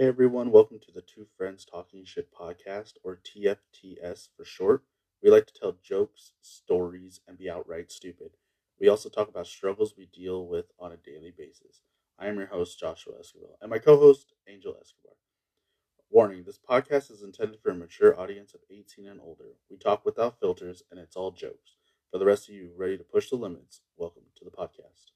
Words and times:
Hey 0.00 0.06
everyone, 0.06 0.50
welcome 0.50 0.78
to 0.78 0.92
the 0.92 1.02
Two 1.02 1.26
Friends 1.36 1.66
Talking 1.66 2.06
Shit 2.06 2.32
podcast, 2.32 2.94
or 3.04 3.20
TFTS 3.22 4.30
for 4.34 4.46
short. 4.46 4.82
We 5.22 5.28
like 5.28 5.44
to 5.44 5.52
tell 5.52 5.76
jokes, 5.82 6.32
stories, 6.40 7.20
and 7.28 7.36
be 7.36 7.50
outright 7.50 7.92
stupid. 7.92 8.30
We 8.80 8.88
also 8.88 9.10
talk 9.10 9.28
about 9.28 9.46
struggles 9.46 9.98
we 9.98 10.06
deal 10.06 10.46
with 10.46 10.72
on 10.78 10.92
a 10.92 10.96
daily 10.96 11.34
basis. 11.36 11.82
I 12.18 12.28
am 12.28 12.38
your 12.38 12.46
host, 12.46 12.80
Joshua 12.80 13.18
Escobar, 13.20 13.50
and 13.60 13.68
my 13.68 13.78
co 13.78 13.98
host, 13.98 14.32
Angel 14.48 14.74
Escobar. 14.80 15.16
Warning 16.08 16.44
this 16.44 16.58
podcast 16.58 17.10
is 17.10 17.20
intended 17.20 17.60
for 17.60 17.68
a 17.68 17.74
mature 17.74 18.18
audience 18.18 18.54
of 18.54 18.60
18 18.70 19.06
and 19.06 19.20
older. 19.20 19.56
We 19.70 19.76
talk 19.76 20.06
without 20.06 20.40
filters, 20.40 20.82
and 20.90 20.98
it's 20.98 21.14
all 21.14 21.30
jokes. 21.30 21.76
For 22.10 22.16
the 22.16 22.24
rest 22.24 22.48
of 22.48 22.54
you 22.54 22.70
ready 22.74 22.96
to 22.96 23.04
push 23.04 23.28
the 23.28 23.36
limits, 23.36 23.82
welcome 23.98 24.22
to 24.38 24.46
the 24.46 24.50
podcast. 24.50 25.10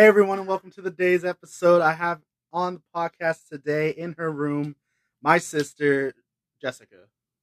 Hey 0.00 0.06
everyone, 0.06 0.38
and 0.38 0.48
welcome 0.48 0.70
to 0.70 0.80
the 0.80 0.90
day's 0.90 1.26
episode. 1.26 1.82
I 1.82 1.92
have 1.92 2.22
on 2.54 2.76
the 2.76 2.82
podcast 2.96 3.48
today 3.50 3.90
in 3.90 4.14
her 4.16 4.32
room 4.32 4.74
my 5.22 5.36
sister 5.36 6.14
Jessica. 6.58 6.96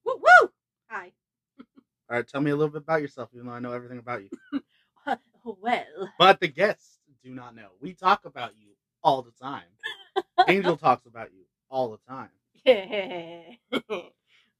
Woo 0.04 0.16
woo! 0.16 0.50
Hi. 0.88 1.12
All 1.60 2.16
right, 2.16 2.26
tell 2.26 2.40
me 2.40 2.50
a 2.50 2.56
little 2.56 2.72
bit 2.72 2.82
about 2.82 3.00
yourself, 3.00 3.28
even 3.32 3.46
though 3.46 3.52
I 3.52 3.60
know 3.60 3.70
everything 3.70 3.98
about 3.98 4.22
you. 4.24 4.30
Uh, 5.06 5.14
well, 5.44 6.10
But 6.18 6.40
the 6.40 6.48
guests 6.48 6.98
do 7.22 7.30
not 7.32 7.54
know. 7.54 7.68
We 7.80 7.94
talk 7.94 8.24
about 8.24 8.54
you 8.58 8.70
all 9.04 9.22
the 9.22 9.30
time. 9.40 9.62
Angel 10.48 10.76
talks 10.76 11.06
about 11.06 11.28
you 11.32 11.44
all 11.70 11.92
the 11.92 12.12
time. 12.12 12.30
Yeah. 12.64 13.42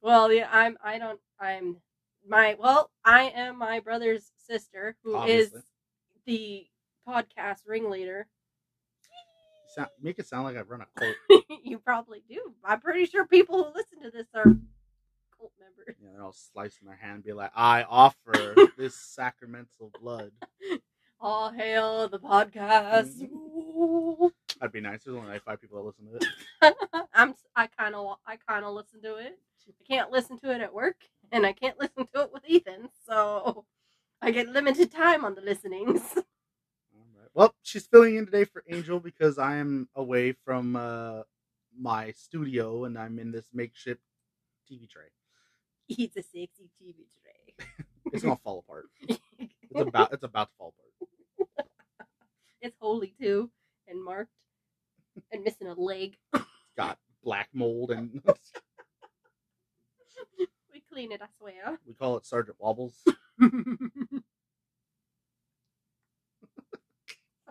well, 0.01 0.33
yeah, 0.33 0.49
I'm. 0.53 0.79
I 0.85 0.99
don't. 0.99 1.19
I'm 1.41 1.79
my. 2.25 2.57
Well, 2.61 2.93
I 3.05 3.33
am 3.35 3.59
my 3.59 3.81
brother's 3.81 4.31
sister, 4.37 4.95
who 5.03 5.21
is 5.25 5.49
Obviously. 5.49 5.63
the 6.27 6.67
podcast 7.09 7.61
ringleader. 7.67 8.27
Sound, 9.75 9.89
make 10.01 10.19
it 10.19 10.27
sound 10.27 10.45
like 10.45 10.57
I 10.57 10.63
run 10.63 10.83
a 10.83 10.87
cult. 10.99 11.45
you 11.65 11.79
probably 11.79 12.23
do. 12.29 12.41
I'm 12.65 12.81
pretty 12.81 13.07
sure 13.07 13.27
people 13.27 13.65
who 13.65 13.71
listen 13.75 14.01
to 14.03 14.11
this 14.11 14.27
are 14.35 14.45
cult 14.45 15.53
members. 15.61 15.97
Know, 16.03 16.11
they're 16.13 16.23
all 16.23 16.33
slicing 16.33 16.87
their 16.87 16.97
hand, 16.97 17.17
and 17.17 17.25
be 17.25 17.33
like, 17.33 17.53
"I 17.55 17.85
offer 17.85 18.55
this 18.77 18.95
sacramental 19.15 19.91
blood." 20.01 20.33
All 21.21 21.51
hail 21.51 22.09
the 22.09 22.19
podcast. 22.19 23.21
Mm. 23.21 23.31
Ooh. 23.33 24.33
That'd 24.61 24.73
be 24.73 24.81
nice. 24.81 25.05
There's 25.05 25.17
only 25.17 25.33
like 25.33 25.45
five 25.45 25.61
people 25.61 25.79
that 25.79 25.87
listen 25.87 26.07
to 26.07 26.17
it. 26.17 27.07
I'm. 27.15 27.35
I 27.55 27.67
kind 27.67 27.95
of. 27.95 28.17
I 28.27 28.37
kind 28.49 28.65
of 28.65 28.75
listen 28.75 29.03
to 29.03 29.17
it. 29.17 29.39
I 29.69 29.85
can't 29.87 30.11
listen 30.11 30.39
to 30.39 30.51
it 30.55 30.63
at 30.63 30.73
work, 30.73 30.97
and 31.31 31.45
I 31.45 31.53
can't 31.53 31.79
listen 31.79 32.07
to 32.15 32.23
it 32.23 32.33
with 32.33 32.43
Ethan. 32.47 32.89
So 33.07 33.67
I 34.23 34.31
get 34.31 34.49
limited 34.49 34.91
time 34.91 35.25
on 35.27 35.35
the 35.35 35.43
listenings. 35.43 36.01
Well, 37.39 37.55
she's 37.63 37.87
filling 37.87 38.17
in 38.17 38.27
today 38.27 38.43
for 38.47 38.65
Angel 38.69 38.99
because 38.99 39.39
I 39.39 39.59
am 39.59 39.89
away 39.95 40.33
from 40.45 40.75
uh, 40.75 41.23
my 41.81 42.11
studio 42.11 42.83
and 42.85 42.99
I'm 42.99 43.21
in 43.21 43.31
this 43.31 43.47
makeshift 43.55 44.01
TV 44.69 44.91
tray. 44.91 45.05
It's 45.89 46.17
a 46.17 46.23
sexy 46.23 46.69
TV 46.83 47.07
tray. 47.23 47.55
It's 48.13 48.25
gonna 48.25 48.41
fall 48.43 48.65
apart. 48.67 48.87
It's 49.07 49.21
about 49.77 50.13
it's 50.13 50.25
about 50.25 50.49
to 50.51 50.55
fall 50.59 50.75
apart. 50.75 51.69
it's 52.61 52.77
holy 52.81 53.15
too, 53.21 53.51
and 53.87 54.03
marked, 54.03 54.33
and 55.31 55.45
missing 55.45 55.69
a 55.69 55.75
leg. 55.75 56.17
Got 56.77 56.99
black 57.23 57.51
mold 57.53 57.93
and 57.93 58.21
we 60.73 60.83
clean 60.93 61.13
it, 61.13 61.23
I 61.23 61.27
swear. 61.39 61.79
we 61.87 61.95
call 61.95 62.17
it 62.17 62.27
Sergeant 62.27 62.57
Wobbles. 62.59 63.05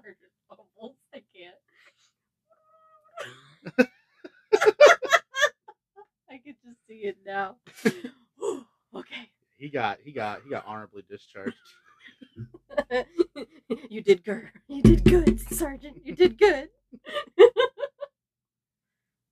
Sergeant 0.08 0.32
Bubbles, 0.50 0.96
I 1.14 1.22
can't. 1.36 1.56
I 6.30 6.38
can 6.38 6.56
just 6.64 6.78
see 6.88 7.02
it 7.04 7.18
now. 7.26 7.58
okay. 8.96 9.30
He 9.58 9.67
got 9.78 10.00
he 10.04 10.12
got 10.12 10.42
he 10.44 10.50
got 10.50 10.66
honorably 10.66 11.04
discharged. 11.08 11.56
you 13.90 14.02
did 14.02 14.24
good. 14.24 14.50
You 14.68 14.82
did 14.82 15.04
good, 15.04 15.40
Sergeant. 15.40 16.02
You 16.04 16.16
did 16.16 16.40
good. 16.40 16.70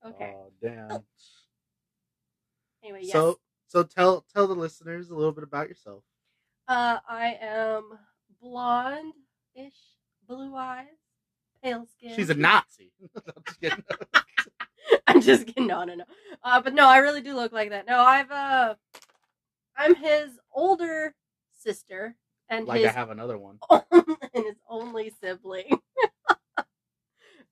okay. 0.06 0.36
Oh 0.36 0.52
damn. 0.62 1.04
anyway, 2.84 3.00
yes. 3.02 3.12
So 3.12 3.40
so 3.68 3.82
tell 3.82 4.24
tell 4.34 4.48
the 4.48 4.54
listeners 4.54 5.10
a 5.10 5.16
little 5.16 5.32
bit 5.32 5.44
about 5.44 5.68
yourself. 5.68 6.04
uh, 6.68 7.00
I 7.10 7.38
am 7.42 7.98
blonde-ish, 8.40 9.74
blue 10.28 10.56
eyes, 10.56 10.86
pale 11.64 11.88
skin. 11.88 12.16
She's 12.16 12.30
a 12.30 12.36
Nazi. 12.36 12.92
I'm 13.16 13.44
just 13.48 13.60
kidding. 13.60 13.84
I'm 15.08 15.22
just 15.22 15.48
kidding. 15.48 15.66
No, 15.66 15.84
no, 15.86 15.96
no. 15.96 16.06
Uh, 16.44 16.62
but 16.62 16.76
no, 16.76 16.88
I 16.88 16.98
really 16.98 17.22
do 17.22 17.34
look 17.34 17.52
like 17.52 17.72
that. 17.72 17.88
No, 17.88 18.00
I've 18.00 18.30
uh, 18.30 18.76
I'm 19.76 19.96
his 19.96 20.35
older 20.66 21.14
sister 21.52 22.16
and 22.50 22.66
like 22.68 22.82
his 22.82 22.90
I 22.90 22.94
have 22.94 23.12
another 23.12 23.38
one. 23.38 23.60
and 23.72 24.46
his 24.46 24.56
only 24.70 25.12
sibling. 25.22 25.80
uh, 26.58 26.64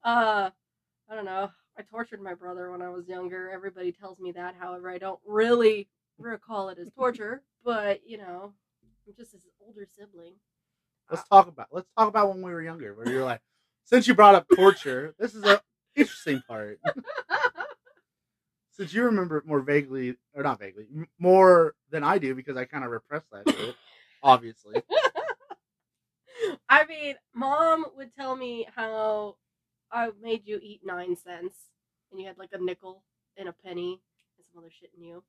I 0.03 1.15
don't 1.15 1.25
know. 1.25 1.51
I 1.77 1.81
tortured 1.83 2.21
my 2.21 2.33
brother 2.33 2.71
when 2.71 2.81
I 2.81 2.89
was 2.89 3.07
younger. 3.07 3.49
Everybody 3.51 3.91
tells 3.91 4.19
me 4.19 4.31
that. 4.33 4.55
However, 4.59 4.89
I 4.89 4.97
don't 4.97 5.19
really 5.25 5.87
recall 6.17 6.69
it 6.69 6.77
as 6.77 6.91
torture. 6.91 7.43
But 7.63 8.01
you 8.05 8.17
know, 8.17 8.53
I'm 9.07 9.13
just 9.17 9.31
his 9.31 9.41
older 9.65 9.87
sibling. 9.97 10.33
Let's 11.09 11.27
talk 11.27 11.47
about 11.47 11.67
let's 11.71 11.89
talk 11.97 12.07
about 12.07 12.29
when 12.29 12.41
we 12.41 12.51
were 12.51 12.63
younger. 12.63 12.93
Where 12.95 13.09
you're 13.09 13.25
like, 13.25 13.41
since 13.85 14.07
you 14.07 14.15
brought 14.15 14.35
up 14.35 14.47
torture, 14.55 15.13
this 15.19 15.33
is 15.35 15.43
a 15.43 15.61
interesting 15.95 16.41
part. 16.47 16.79
Since 18.75 18.91
you 18.91 19.03
remember 19.03 19.37
it 19.37 19.45
more 19.45 19.59
vaguely, 19.59 20.15
or 20.33 20.41
not 20.41 20.59
vaguely, 20.59 20.87
more 21.19 21.75
than 21.93 22.03
I 22.03 22.17
do, 22.17 22.35
because 22.35 22.57
I 22.57 22.65
kind 22.65 22.83
of 22.83 22.91
repressed 22.91 23.29
that 23.31 23.49
shit. 23.49 23.75
Obviously, 24.23 24.81
I 26.69 26.85
mean, 26.85 27.15
mom 27.33 27.85
would 27.97 28.13
tell 28.17 28.35
me 28.35 28.67
how 28.75 29.35
I 29.91 30.09
made 30.21 30.43
you 30.45 30.59
eat 30.63 30.81
nine 30.83 31.15
cents 31.17 31.55
and 32.11 32.19
you 32.19 32.27
had 32.27 32.37
like 32.37 32.49
a 32.53 32.57
nickel 32.57 33.03
and 33.37 33.49
a 33.49 33.53
penny 33.53 33.99
and 34.37 34.45
some 34.51 34.59
other 34.63 34.71
shit 34.71 34.91
in 34.97 35.03
you. 35.03 35.23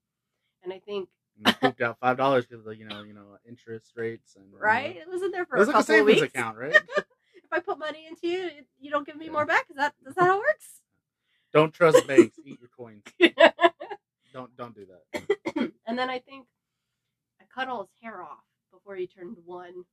And 0.63 0.73
I 0.73 0.79
think, 0.79 1.09
and 1.37 1.47
you 1.49 1.53
pooped 1.61 1.81
out 1.83 1.99
five 2.01 2.17
dollars 2.23 2.47
because 2.47 2.65
of 2.67 2.79
you 2.79 2.87
know 2.87 3.03
you 3.03 3.15
know 3.15 3.37
interest 3.49 3.93
rates 3.97 4.37
and 4.37 4.47
uh, 4.55 4.59
right? 4.59 4.97
It 4.97 5.09
was 5.09 5.23
in 5.23 5.33
there 5.33 5.45
for 5.45 5.57
It 5.57 5.61
was 5.61 5.69
a 5.69 5.73
like 5.73 5.81
a 5.81 5.85
savings 5.85 6.21
weeks. 6.21 6.35
account, 6.35 6.57
right? 6.57 6.73
if 6.75 7.53
I 7.53 7.59
put 7.61 7.79
money 7.79 8.07
into 8.09 8.29
you, 8.29 8.49
you 8.81 8.91
don't 8.91 9.05
give 9.07 9.17
me 9.17 9.27
Yeah. 9.27 9.33
more 9.33 9.47
back. 9.47 9.67
Is 9.71 9.77
that 9.77 9.95
is 10.07 10.15
that 10.15 10.25
how 10.25 10.37
it 10.39 10.39
works? 10.39 10.81
Don't 11.53 11.73
trust 11.75 12.07
banks. 12.07 12.37
Eat 12.45 12.61
your 12.61 12.71
coins. 12.77 13.03
Don't 14.33 14.57
don't 14.57 14.75
do 14.75 14.87
that. 14.87 15.73
and 15.87 15.99
then 15.99 16.09
I 16.11 16.19
think 16.21 16.47
cut 17.55 17.69
all 17.69 17.83
his 17.83 17.91
hair 18.03 18.23
off 18.23 18.45
before 18.73 18.97
he 18.97 19.07
turned 19.07 19.37
one. 19.45 19.85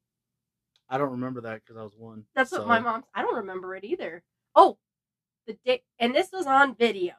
I 0.90 0.98
don't 0.98 1.12
remember 1.12 1.42
that 1.42 1.62
because 1.64 1.78
I 1.78 1.84
was 1.84 1.96
one. 1.96 2.26
That's 2.36 2.52
what 2.52 2.68
my 2.68 2.80
mom. 2.80 3.06
I 3.14 3.22
don't 3.22 3.36
remember 3.36 3.76
it 3.76 3.84
either. 3.84 4.24
Oh, 4.56 4.78
the 5.48 5.58
day, 5.66 5.84
and 6.00 6.14
this 6.14 6.32
was 6.32 6.46
on 6.46 6.76
video. 6.76 7.14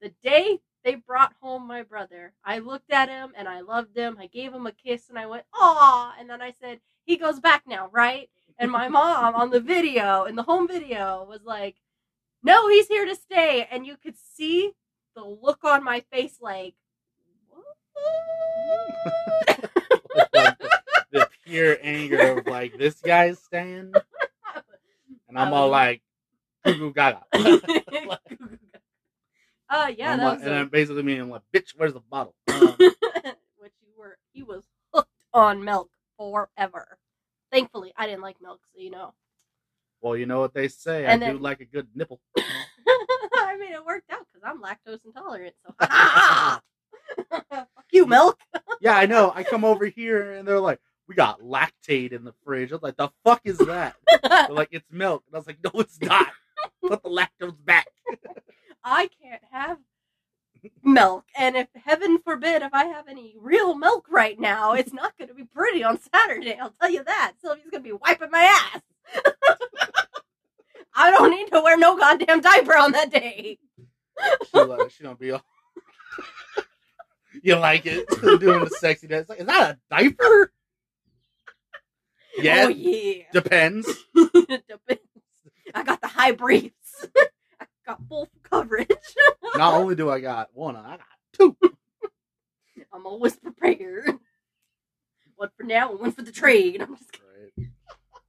The 0.00 0.12
day 0.22 0.60
they 0.84 0.94
brought 0.94 1.34
home 1.40 1.66
my 1.66 1.82
brother, 1.82 2.32
I 2.44 2.58
looked 2.58 2.92
at 2.92 3.08
him 3.08 3.32
and 3.36 3.48
I 3.48 3.60
loved 3.60 3.96
him. 3.96 4.16
I 4.18 4.26
gave 4.26 4.52
him 4.52 4.66
a 4.66 4.72
kiss 4.72 5.08
and 5.08 5.18
I 5.18 5.26
went, 5.26 5.44
"Aw!" 5.54 6.14
And 6.18 6.30
then 6.30 6.40
I 6.40 6.52
said, 6.52 6.80
"He 7.04 7.16
goes 7.16 7.40
back 7.40 7.66
now, 7.66 7.88
right?" 7.92 8.30
And 8.58 8.70
my 8.70 8.88
mom 8.88 9.34
on 9.34 9.50
the 9.50 9.60
video, 9.60 10.24
in 10.24 10.36
the 10.36 10.44
home 10.44 10.68
video, 10.68 11.26
was 11.28 11.42
like, 11.42 11.76
"No, 12.42 12.68
he's 12.68 12.88
here 12.88 13.04
to 13.04 13.14
stay." 13.16 13.66
And 13.70 13.86
you 13.86 13.96
could 13.96 14.16
see 14.16 14.72
the 15.14 15.24
look 15.24 15.64
on 15.64 15.84
my 15.84 16.00
face, 16.00 16.38
like? 16.40 16.74
Like, 20.34 20.58
the, 21.12 21.28
pure 21.44 21.76
anger 21.82 22.38
of 22.38 22.46
like 22.46 22.76
this 22.78 22.94
guy's 23.00 23.38
staying, 23.38 23.92
and 25.28 25.38
I'm 25.38 25.52
all 25.52 25.66
Um, 25.66 25.70
like, 25.70 26.02
goo 26.64 26.74
goo 26.78 26.92
gaga. 26.94 27.22
uh 29.68 29.92
yeah, 29.96 30.12
I'm 30.12 30.18
that 30.18 30.24
like- 30.24 30.38
was 30.38 30.42
and 30.46 30.54
a- 30.54 30.58
I'm 30.60 30.68
basically 30.68 31.02
meaning 31.02 31.28
like, 31.30 31.42
bitch, 31.54 31.70
where's 31.76 31.92
the 31.94 32.00
bottle? 32.00 32.34
which 32.46 33.72
you 33.82 33.92
were 33.96 34.18
he 34.32 34.42
was 34.42 34.64
hooked 34.92 35.10
on 35.32 35.64
milk 35.64 35.90
forever. 36.18 36.98
Thankfully, 37.52 37.92
I 37.96 38.06
didn't 38.06 38.22
like 38.22 38.40
milk, 38.40 38.60
so 38.74 38.80
you 38.80 38.90
know. 38.90 39.14
well, 40.00 40.16
you 40.16 40.26
know 40.26 40.40
what 40.40 40.54
they 40.54 40.68
say. 40.68 41.04
And 41.06 41.22
I 41.22 41.26
do 41.28 41.34
then- 41.34 41.42
like 41.42 41.60
a 41.60 41.64
good 41.64 41.88
nipple. 41.94 42.20
I 42.36 43.56
mean, 43.58 43.72
it 43.72 43.84
worked 43.84 44.10
out 44.10 44.26
because 44.32 44.42
I'm 44.44 44.60
lactose 44.62 45.04
intolerant. 45.04 45.54
So, 45.64 45.74
fuck 47.30 47.68
you, 47.92 48.06
milk. 48.06 48.38
Yeah, 48.80 48.96
I 48.96 49.06
know. 49.06 49.32
I 49.34 49.42
come 49.42 49.64
over 49.64 49.86
here 49.86 50.32
and 50.32 50.46
they're 50.46 50.60
like, 50.60 50.80
we 51.08 51.14
got 51.14 51.40
lactate 51.40 52.12
in 52.12 52.24
the 52.24 52.34
fridge. 52.44 52.72
I'm 52.72 52.80
like, 52.82 52.96
the 52.96 53.10
fuck 53.24 53.42
is 53.44 53.58
that? 53.58 53.96
They're 54.22 54.48
like, 54.50 54.70
it's 54.72 54.90
milk. 54.90 55.22
And 55.26 55.36
I 55.36 55.38
was 55.38 55.46
like, 55.46 55.58
no, 55.62 55.70
it's 55.80 56.00
not. 56.00 56.28
Put 56.80 57.02
the 57.02 57.10
lactose 57.10 57.62
back. 57.64 57.88
I 58.82 59.08
can't 59.22 59.42
have 59.50 59.78
milk. 60.82 61.24
And 61.36 61.56
if 61.56 61.68
heaven 61.74 62.18
forbid, 62.24 62.62
if 62.62 62.72
I 62.72 62.86
have 62.86 63.08
any 63.08 63.34
real 63.38 63.74
milk 63.74 64.06
right 64.10 64.38
now, 64.38 64.72
it's 64.72 64.92
not 64.92 65.16
going 65.18 65.28
to 65.28 65.34
be 65.34 65.44
pretty 65.44 65.84
on 65.84 65.98
Saturday. 66.14 66.58
I'll 66.60 66.74
tell 66.80 66.90
you 66.90 67.04
that. 67.04 67.34
Sylvia's 67.40 67.70
going 67.70 67.82
to 67.82 67.88
be 67.88 67.92
wiping 67.92 68.30
my 68.30 68.42
ass. 68.42 68.80
I 70.94 71.10
don't 71.10 71.30
need 71.30 71.50
to 71.50 71.60
wear 71.60 71.76
no 71.76 71.96
goddamn 71.96 72.40
diaper 72.40 72.76
on 72.76 72.92
that 72.92 73.10
day. 73.10 73.58
She, 74.50 74.58
like, 74.58 74.90
she 74.90 75.02
don't 75.02 75.18
be 75.18 75.32
all. 75.32 75.42
you 77.42 77.56
like 77.56 77.86
it 77.86 78.06
doing 78.40 78.64
the 78.64 78.70
sexy 78.70 79.06
dance? 79.06 79.28
Like, 79.28 79.40
is 79.40 79.46
that 79.46 79.70
a 79.72 79.78
diaper? 79.90 80.52
Yeah, 82.38 82.64
Oh, 82.66 82.68
yeah. 82.68 83.22
depends. 83.32 83.86
Depends. 84.14 85.00
I 85.74 85.82
got 85.82 86.00
the 86.00 86.08
high 86.08 86.32
briefs. 86.32 87.06
I 87.60 87.66
got 87.86 88.00
full 88.08 88.28
coverage. 88.42 88.88
Not 89.56 89.74
only 89.74 89.94
do 89.94 90.10
I 90.10 90.20
got 90.20 90.48
one, 90.52 90.76
I 90.76 90.96
got 90.96 91.00
two. 91.32 91.56
I'm 92.92 93.06
always 93.06 93.36
prepared. 93.36 94.10
One 95.36 95.50
for 95.56 95.64
now, 95.64 95.90
and 95.90 96.00
one 96.00 96.12
for 96.12 96.22
the 96.22 96.30
trade. 96.32 96.80
I'm 96.80 96.96
just 96.96 97.10
kidding. 97.12 97.70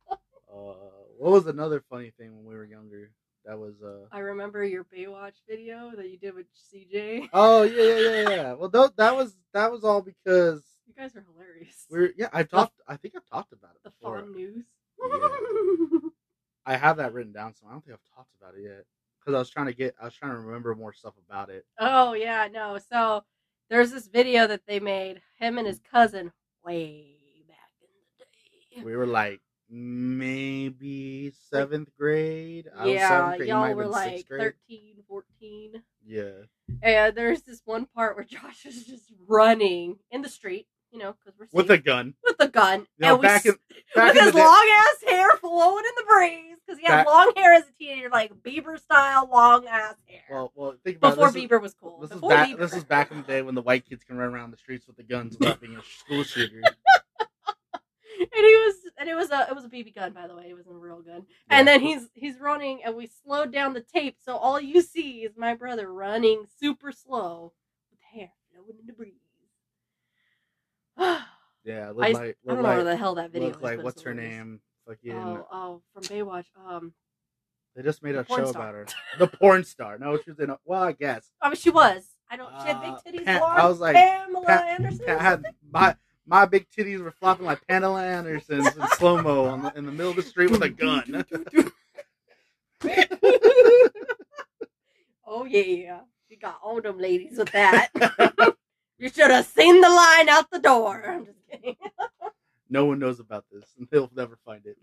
Right. 0.10 0.20
Uh, 0.52 0.74
what 1.20 1.32
was 1.32 1.46
another 1.48 1.84
funny 1.90 2.12
thing 2.18 2.36
when 2.36 2.46
we 2.46 2.56
were 2.56 2.66
younger? 2.66 3.12
That 3.46 3.60
was 3.60 3.76
uh. 3.84 4.06
I 4.12 4.20
remember 4.20 4.64
your 4.66 4.86
Baywatch 4.86 5.36
video 5.48 5.92
that 5.96 6.10
you 6.10 6.18
did 6.18 6.34
with 6.36 6.48
CJ. 6.56 7.30
Oh 7.34 7.62
yeah, 7.64 7.84
yeah, 7.84 8.00
yeah, 8.00 8.30
yeah. 8.30 8.54
Well, 8.58 8.70
th- 8.70 8.92
that 8.98 9.16
was 9.16 9.36
that 9.54 9.72
was 9.72 9.84
all 9.84 10.02
because 10.02 10.64
You 10.88 10.94
guys 10.98 11.16
are 11.16 11.26
hilarious. 11.34 11.86
we're 11.90 12.12
yeah. 12.18 12.30
I've 12.34 12.50
talked. 12.50 12.74
I 12.88 12.98
think 12.98 13.14
I've 13.16 13.26
talked 13.30 13.54
about 13.54 13.72
it 13.76 13.84
the 13.84 13.92
before. 13.92 14.20
fun 14.22 14.34
news. 14.34 14.66
I 16.66 16.76
have 16.78 16.98
that 16.98 17.14
written 17.14 17.32
down, 17.34 17.54
so 17.54 17.68
I 17.68 17.72
don't 17.74 17.86
think 17.86 17.94
I've 17.98 18.16
talked 18.16 18.32
about 18.42 18.56
it 18.58 18.64
yet. 18.64 18.86
Because 19.20 19.36
I 19.36 19.40
was 19.40 19.50
trying 19.50 19.68
to 19.68 19.74
get, 19.74 19.96
I 20.02 20.06
was 20.06 20.14
trying 20.16 20.32
to 20.32 20.38
remember 20.40 20.74
more 20.76 20.94
stuff 20.94 21.14
about 21.28 21.50
it. 21.50 21.66
oh 21.80 22.14
yeah, 22.14 22.48
no. 22.52 22.78
So 22.92 23.24
there's 23.70 23.92
this 23.92 24.08
video 24.08 24.48
that 24.48 24.62
they 24.68 24.80
made 24.80 25.22
him 25.40 25.58
and 25.58 25.68
his 25.68 25.80
cousin 25.92 26.32
way 26.64 27.18
back 27.48 27.58
in 27.82 27.88
the 28.20 28.78
day. 28.82 28.84
We 28.86 28.96
were 28.96 29.06
like 29.08 29.42
maybe 29.70 31.32
seventh 31.50 31.90
grade. 31.98 32.68
I 32.76 32.86
was 32.86 32.94
yeah, 32.94 33.10
seventh 33.10 33.38
grade, 33.38 33.50
y'all 33.50 33.74
were 33.74 33.88
like 33.88 34.12
sixth 34.18 34.28
grade. 34.30 34.54
13, 34.70 34.96
14. 35.08 35.84
Yeah, 36.08 36.30
And 36.84 37.16
there's 37.16 37.42
this 37.44 37.62
one 37.66 37.86
part 37.88 38.16
where 38.16 38.26
Josh 38.30 38.66
is 38.66 38.86
just 38.86 39.12
running 39.28 39.98
in 40.12 40.22
the 40.22 40.30
street, 40.30 40.68
you 40.92 41.00
know, 41.00 41.14
because 41.14 41.38
we're 41.40 41.48
with 41.52 41.72
a 41.72 41.78
gun. 41.80 42.14
with 42.24 42.36
a 42.40 42.48
gun. 42.48 42.82
You 43.00 43.08
know, 43.08 43.14
and 43.14 43.20
we 43.22 43.28
back 43.28 43.46
in 43.46 43.54
back 43.96 44.14
with 44.14 44.18
in 44.20 44.24
his 44.26 44.34
day- 44.36 44.40
long 44.40 44.70
ass 44.72 45.04
hair 45.10 45.30
flowing 45.38 45.84
in 45.84 45.92
the 45.98 46.04
breeze 46.08 46.58
because 46.66 46.80
he 46.80 46.86
had 46.86 46.98
Back- 46.98 47.08
long 47.08 47.34
hair 47.36 47.54
as 47.54 47.64
a 47.64 47.72
teenager, 47.80 48.10
like 48.12 48.34
Bieber 48.44 48.80
style 48.80 49.28
long 49.32 49.66
ass 49.66 49.96
hair. 50.08 50.22
Well, 50.30 50.52
well, 50.56 50.76
think 50.84 50.98
about 50.98 51.16
Before 51.16 51.30
it. 51.30 51.34
This 51.34 51.44
is- 51.44 51.50
Bieber 51.50 51.62
was 51.62 51.74
cool. 51.74 52.00
This 52.02 52.12
is 52.12 52.22
back. 52.22 52.50
Bieber. 52.50 52.58
This 52.60 52.74
is 52.76 52.84
back 52.84 53.10
in 53.12 53.18
the 53.18 53.24
day 53.24 53.42
when 53.42 53.56
the 53.56 53.62
white 53.64 53.90
kids 53.90 54.04
can 54.04 54.18
run 54.18 54.32
around 54.32 54.52
the 54.52 54.58
streets 54.58 54.86
with 54.86 54.98
the 54.98 55.04
guns 55.04 55.38
without 55.40 55.60
being 55.60 55.76
a 55.76 55.82
school 55.84 56.24
shooter. 56.24 56.62
and 58.36 58.46
he 58.46 58.56
was, 58.56 58.76
and 58.98 59.10
it 59.10 59.16
was 59.16 59.32
a, 59.32 59.48
it 59.50 59.56
was 59.56 59.66
a 59.66 59.70
BB 59.70 59.96
gun, 59.96 60.14
by 60.14 60.28
the 60.28 60.36
way. 60.36 60.46
It 60.50 60.54
wasn't 60.56 60.76
a 60.76 60.80
real 60.80 61.02
gun. 61.02 61.26
And 61.50 61.68
then 61.68 61.82
he's 61.82 62.08
he's 62.14 62.40
running, 62.40 62.84
and 62.84 62.96
we 62.96 63.08
slowed 63.24 63.52
down 63.52 63.74
the 63.74 63.82
tape, 63.82 64.18
so 64.24 64.36
all 64.38 64.60
you 64.60 64.82
see 64.82 65.20
is 65.24 65.38
my 65.38 65.54
brother 65.54 65.92
running 65.92 66.46
super 66.60 66.92
slow 66.92 67.54
with 67.92 68.00
hair 68.14 68.30
flowing 68.54 68.78
in 68.80 68.88
the 68.88 68.94
breeze. 68.94 69.14
Yeah, 71.66 71.88
I, 71.88 71.92
like 71.92 72.16
I 72.16 72.34
don't 72.46 72.58
know 72.58 72.62
like, 72.62 72.76
where 72.76 72.84
the 72.84 72.96
hell 72.96 73.16
that 73.16 73.32
video 73.32 73.50
look 73.50 73.62
like 73.64 73.82
what's 73.82 74.04
her 74.04 74.14
name? 74.14 74.60
Fucking. 74.88 75.14
Oh, 75.14 75.48
oh, 75.52 75.82
from 75.96 76.04
Baywatch. 76.04 76.46
Um, 76.64 76.94
They 77.76 77.82
just 77.82 78.04
made 78.04 78.14
a 78.14 78.24
show 78.24 78.46
star. 78.46 78.50
about 78.70 78.74
her. 78.76 78.86
The 79.18 79.26
porn 79.26 79.64
star. 79.64 79.98
No, 79.98 80.16
she 80.24 80.30
was 80.30 80.40
in. 80.40 80.52
A, 80.52 80.60
well, 80.64 80.84
I 80.84 80.92
guess. 80.92 81.32
I 81.42 81.50
mean, 81.50 81.56
she 81.56 81.72
was. 81.72 82.06
I 82.30 82.38
don't. 82.38 82.52
She 82.62 82.68
had 82.68 82.76
Uh, 82.76 82.82
big 83.04 83.16
titties. 83.22 83.26
Pam- 83.26 83.40
blonde, 83.40 83.60
I 83.62 83.68
was 83.68 83.80
like, 83.80 83.96
Pamela 83.96 84.46
Pam- 84.46 84.68
Anderson. 84.68 85.10
I 85.10 85.24
had 85.24 85.44
my 85.72 85.96
my 86.28 86.46
big 86.46 86.68
titties 86.70 87.02
were 87.02 87.12
flopping 87.12 87.46
like 87.46 87.66
Pamela 87.68 88.04
Anderson's 88.04 88.76
in 88.76 88.88
slow 88.98 89.22
mo 89.22 89.46
on 89.46 89.62
the, 89.64 89.74
in 89.76 89.86
the 89.86 89.92
middle 89.92 90.10
of 90.12 90.16
the 90.16 90.24
street 90.24 90.52
with 90.52 90.64
a 90.64 90.70
gun. 90.70 91.26
oh 95.26 95.46
yeah, 95.46 96.00
you 96.30 96.38
got 96.38 96.60
all 96.64 96.82
them 96.82 97.00
ladies 97.00 97.38
with 97.38 97.52
that. 97.52 97.90
you 98.98 99.10
should 99.10 99.32
have 99.32 99.46
seen 99.46 99.82
the 99.82 99.90
line 99.90 100.30
out 100.30 100.50
the 100.52 100.60
door. 100.60 101.04
I'm 101.08 101.26
just 101.26 101.38
kidding. 101.52 101.76
no 102.70 102.86
one 102.86 103.00
knows 103.00 103.20
about 103.20 103.46
this, 103.52 103.66
and 103.78 103.88
they'll 103.92 104.12
never 104.16 104.38
find 104.46 104.64
it. 104.66 104.78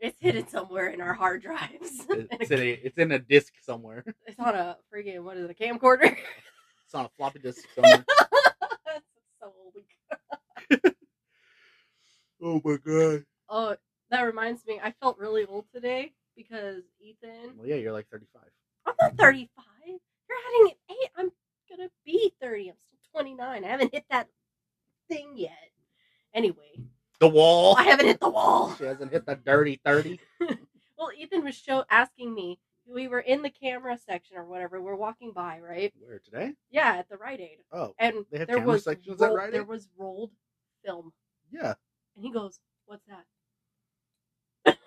it's 0.00 0.18
hidden 0.20 0.46
somewhere 0.48 0.88
in 0.88 1.00
our 1.00 1.14
hard 1.14 1.42
drives. 1.42 2.06
it's, 2.10 2.50
in 2.50 2.58
a, 2.58 2.80
it's 2.84 2.98
in 2.98 3.12
a 3.12 3.18
disc 3.18 3.54
somewhere. 3.62 4.04
it's 4.26 4.38
on 4.38 4.54
a 4.54 4.76
freaking 4.94 5.22
what 5.22 5.36
is 5.36 5.48
it? 5.48 5.50
A 5.50 5.54
camcorder. 5.54 6.16
It's 6.84 6.94
on 6.94 7.06
a 7.06 7.10
floppy 7.16 7.40
disk 7.40 7.66
somewhere. 7.74 8.04
That's 8.86 9.04
so 9.40 9.52
old. 9.58 9.74
oh 12.42 12.60
my 12.64 12.76
god. 12.84 13.24
Oh, 13.48 13.76
that 14.10 14.22
reminds 14.22 14.66
me. 14.66 14.80
I 14.82 14.92
felt 14.92 15.18
really 15.18 15.44
old 15.44 15.66
today 15.72 16.12
because 16.36 16.82
Ethan. 17.00 17.56
Well, 17.56 17.66
yeah, 17.66 17.76
you're 17.76 17.92
like 17.92 18.08
35. 18.10 18.42
I'm 18.86 18.94
not 19.00 19.10
mm-hmm. 19.12 19.16
35. 19.16 19.64
You're 19.86 20.38
adding 20.48 20.72
an 20.72 20.96
eight. 20.96 21.10
I'm 21.16 21.30
gonna 21.70 21.90
be 22.04 22.32
30. 22.40 22.68
I'm 22.68 22.74
still 22.86 22.98
29. 23.12 23.64
I 23.64 23.68
haven't 23.68 23.92
hit 23.92 24.04
that 24.10 24.28
thing 25.08 25.32
yet. 25.34 25.70
Anyway, 26.34 26.80
The 27.20 27.28
wall. 27.28 27.76
I 27.76 27.84
haven't 27.84 28.06
hit 28.06 28.20
the 28.20 28.28
wall. 28.28 28.74
She 28.76 28.84
hasn't 28.84 29.12
hit 29.12 29.24
the 29.26 29.36
dirty 29.36 29.80
30. 29.84 30.20
Well, 30.98 31.10
Ethan 31.14 31.44
was 31.44 31.54
show 31.54 31.84
asking 31.90 32.34
me. 32.34 32.58
We 32.88 33.08
were 33.08 33.20
in 33.20 33.42
the 33.42 33.50
camera 33.50 33.98
section 33.98 34.36
or 34.36 34.44
whatever. 34.44 34.80
We're 34.80 34.94
walking 34.94 35.32
by, 35.32 35.58
right? 35.60 35.92
Where 35.98 36.20
today? 36.20 36.52
Yeah, 36.70 36.94
at 36.98 37.08
the 37.08 37.16
Rite 37.16 37.40
Aid, 37.40 37.58
Oh, 37.72 37.94
and 37.98 38.24
They 38.30 38.38
have 38.38 38.46
there 38.48 38.58
camera 38.58 38.72
was 38.74 38.84
sections 38.84 39.20
at 39.20 39.32
Rite 39.32 39.48
Aid? 39.48 39.54
there 39.54 39.64
was 39.64 39.88
rolled 39.98 40.30
film, 40.84 41.12
yeah. 41.50 41.74
and 42.14 42.24
he 42.24 42.30
goes, 42.30 42.60
"What's 42.86 43.04
that?" 43.06 44.78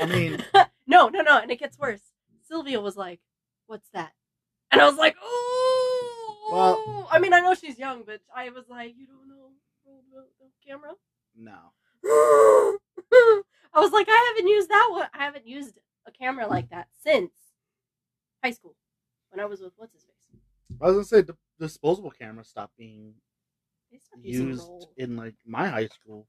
I 0.00 0.06
mean, 0.06 0.42
no, 0.86 1.08
no, 1.08 1.20
no. 1.20 1.38
And 1.38 1.50
it 1.50 1.58
gets 1.58 1.78
worse. 1.78 2.00
Sylvia 2.46 2.80
was 2.80 2.96
like, 2.96 3.20
"What's 3.66 3.90
that?" 3.90 4.12
And 4.70 4.80
I 4.80 4.86
was 4.86 4.96
like, 4.96 5.16
"Oh." 5.22 6.48
Well- 6.50 7.08
I 7.10 7.18
mean, 7.18 7.32
I 7.34 7.40
know 7.40 7.54
she's 7.54 7.78
young, 7.78 8.04
but 8.04 8.20
I 8.34 8.48
was 8.50 8.64
like, 8.68 8.94
"You 8.96 9.06
don't 9.06 9.28
know 9.28 9.52
camera?" 10.66 10.92
no. 11.36 11.72
I 13.74 13.80
was 13.80 13.92
like, 13.92 14.06
"I 14.08 14.32
haven't 14.34 14.48
used 14.48 14.68
that 14.70 14.88
one. 14.90 15.08
I 15.12 15.24
haven't 15.24 15.46
used 15.46 15.78
a 16.08 16.12
camera 16.12 16.46
like 16.46 16.70
that 16.70 16.88
since 17.02 17.32
high 18.42 18.50
school 18.50 18.74
when 19.30 19.40
I 19.40 19.44
was 19.46 19.60
with 19.60 19.72
what's 19.76 19.92
his 19.94 20.02
face." 20.04 20.40
I 20.80 20.86
was 20.86 20.94
gonna 20.94 21.04
say 21.04 21.20
the 21.22 21.36
disposable 21.58 22.10
camera 22.10 22.44
stopped 22.44 22.76
being 22.76 23.14
They 23.90 23.98
stopped 23.98 24.24
using 24.24 24.48
used 24.48 24.68
roll. 24.68 24.92
in 24.96 25.16
like 25.16 25.34
my 25.46 25.68
high 25.68 25.86
school. 25.88 26.26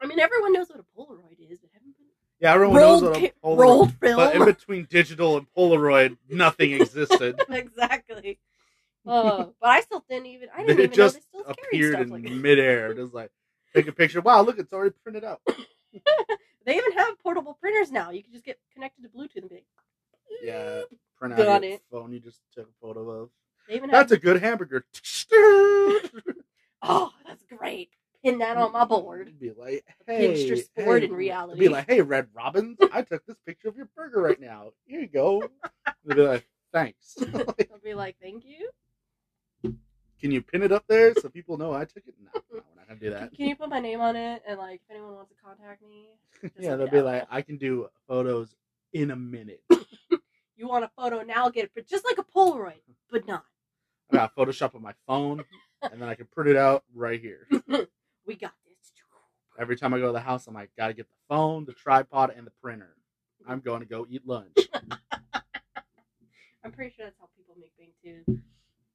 I 0.00 0.06
mean, 0.06 0.18
everyone 0.18 0.52
knows 0.52 0.68
what 0.68 0.80
a 0.80 0.84
Polaroid 0.98 1.38
is, 1.38 1.60
but 1.60 1.70
haven't 1.72 1.96
been 1.96 2.06
Yeah, 2.40 2.54
everyone 2.54 2.80
rolled, 2.80 3.02
knows 3.02 3.10
what 3.12 3.22
a 3.22 3.32
Polaroid. 3.46 3.58
rolled 3.60 3.92
film. 4.00 4.16
But 4.16 4.34
in 4.34 4.44
between 4.44 4.86
digital 4.90 5.36
and 5.36 5.46
Polaroid, 5.56 6.16
nothing 6.28 6.72
existed. 6.72 7.40
exactly. 7.50 8.38
Oh, 9.06 9.54
but 9.60 9.70
I 9.70 9.80
still 9.80 10.04
didn't 10.08 10.26
even. 10.26 10.48
I 10.54 10.62
didn't 10.62 10.76
They 10.76 10.84
even 10.84 10.90
just 10.90 11.16
know 11.16 11.20
they 11.20 11.40
still 11.40 11.52
appeared 11.52 12.00
in 12.00 12.10
like 12.10 12.22
midair, 12.22 12.94
just 12.94 13.14
like 13.14 13.30
take 13.74 13.86
a 13.88 13.92
picture. 13.92 14.20
Wow, 14.20 14.42
look, 14.42 14.58
it's 14.58 14.72
already 14.72 14.94
printed 15.02 15.24
out. 15.24 15.40
They 16.64 16.76
even 16.76 16.92
have 16.92 17.18
portable 17.22 17.54
printers 17.54 17.90
now. 17.90 18.10
You 18.10 18.22
can 18.22 18.32
just 18.32 18.44
get 18.44 18.58
connected 18.72 19.02
to 19.02 19.08
Bluetooth 19.08 19.38
and 19.38 19.48
be 19.48 19.56
like, 19.56 19.66
Yeah, 20.42 20.82
print 21.18 21.34
out 21.34 21.38
Got 21.38 21.62
your 21.64 21.72
it. 21.72 21.82
phone 21.90 22.12
you 22.12 22.20
just 22.20 22.40
took 22.54 22.68
a 22.68 22.72
photo 22.80 23.10
of. 23.10 23.30
They 23.68 23.76
even 23.76 23.90
have. 23.90 24.08
That's 24.08 24.12
a 24.12 24.18
good 24.18 24.40
hamburger. 24.40 24.84
oh, 25.32 27.10
that's 27.26 27.44
great. 27.58 27.90
Pin 28.24 28.38
that 28.38 28.56
on 28.56 28.70
my 28.70 28.84
board. 28.84 29.22
It'd 29.22 29.40
be 29.40 29.50
like, 29.50 29.84
hey, 30.06 30.54
sport 30.56 31.02
hey. 31.02 31.08
in 31.08 31.12
reality. 31.12 31.58
Be 31.58 31.68
like, 31.68 31.88
hey, 31.88 32.02
Red 32.02 32.28
Robins, 32.32 32.78
I 32.92 33.02
took 33.02 33.26
this 33.26 33.36
picture 33.44 33.68
of 33.68 33.76
your 33.76 33.88
burger 33.96 34.22
right 34.22 34.40
now. 34.40 34.70
Here 34.86 35.00
you 35.00 35.08
go. 35.08 35.42
They'll 36.04 36.16
be 36.16 36.22
like, 36.22 36.48
thanks. 36.72 37.16
I'll 37.34 37.78
be 37.82 37.94
like, 37.94 38.14
thank 38.22 38.44
you. 38.44 38.70
Can 40.20 40.30
you 40.30 40.40
pin 40.40 40.62
it 40.62 40.70
up 40.70 40.84
there 40.86 41.14
so 41.16 41.28
people 41.28 41.58
know 41.58 41.72
I 41.72 41.84
took 41.84 42.04
it? 42.06 42.14
No, 42.22 42.60
no 42.92 42.98
we're 43.00 43.10
not 43.10 43.20
gonna 43.20 43.28
do 43.28 43.30
that. 43.30 43.36
Can 43.36 43.48
you 43.48 43.56
put 43.56 43.68
my 43.68 43.80
name 43.80 44.00
on 44.00 44.16
it? 44.16 44.42
And 44.46 44.58
like, 44.58 44.80
if 44.84 44.90
anyone 44.90 45.14
wants 45.14 45.30
to 45.30 45.36
contact 45.42 45.82
me, 45.82 46.08
yeah, 46.58 46.76
they'll 46.76 46.88
be 46.88 46.98
know. 46.98 47.04
like, 47.04 47.26
I 47.30 47.42
can 47.42 47.56
do 47.56 47.88
photos 48.08 48.54
in 48.92 49.10
a 49.10 49.16
minute. 49.16 49.62
you 50.56 50.68
want 50.68 50.84
a 50.84 50.90
photo 50.96 51.22
now? 51.22 51.48
Get 51.48 51.64
it, 51.66 51.72
but 51.74 51.86
just 51.86 52.04
like 52.04 52.18
a 52.18 52.24
Polaroid, 52.24 52.80
but 53.10 53.26
not. 53.26 53.44
I 54.12 54.16
got 54.16 54.36
Photoshop 54.36 54.74
on 54.74 54.82
my 54.82 54.94
phone, 55.06 55.42
and 55.82 56.00
then 56.00 56.08
I 56.08 56.14
can 56.14 56.26
print 56.26 56.50
it 56.50 56.56
out 56.56 56.84
right 56.94 57.20
here. 57.20 57.48
We 58.24 58.36
got 58.36 58.52
this. 58.64 58.92
Every 59.58 59.76
time 59.76 59.92
I 59.92 59.98
go 59.98 60.06
to 60.06 60.12
the 60.12 60.20
house, 60.20 60.46
I'm 60.46 60.54
like, 60.54 60.70
gotta 60.78 60.94
get 60.94 61.08
the 61.08 61.16
phone, 61.28 61.64
the 61.64 61.72
tripod, 61.72 62.32
and 62.36 62.46
the 62.46 62.52
printer. 62.62 62.94
I'm 63.48 63.58
going 63.58 63.80
to 63.80 63.86
go 63.86 64.06
eat 64.08 64.24
lunch. 64.24 64.56
I'm 66.64 66.70
pretty 66.70 66.94
sure 66.94 67.06
that's 67.06 67.18
how 67.18 67.28
people 67.36 67.56
make 67.60 67.72
things 67.76 67.94
too. 68.00 68.42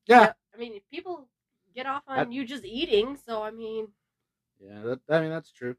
Yeah, 0.06 0.32
I 0.56 0.58
mean, 0.58 0.72
if 0.76 0.84
people 0.90 1.28
get 1.78 1.86
off 1.86 2.04
on 2.08 2.18
That- 2.18 2.34
you 2.34 2.44
just 2.44 2.66
eating, 2.66 3.18
so 3.26 3.44
I 3.44 3.52
mean, 3.52 3.90
yeah. 4.60 4.82
That, 4.82 5.00
I 5.10 5.22
mean, 5.22 5.30
that's 5.30 5.52
true. 5.52 5.76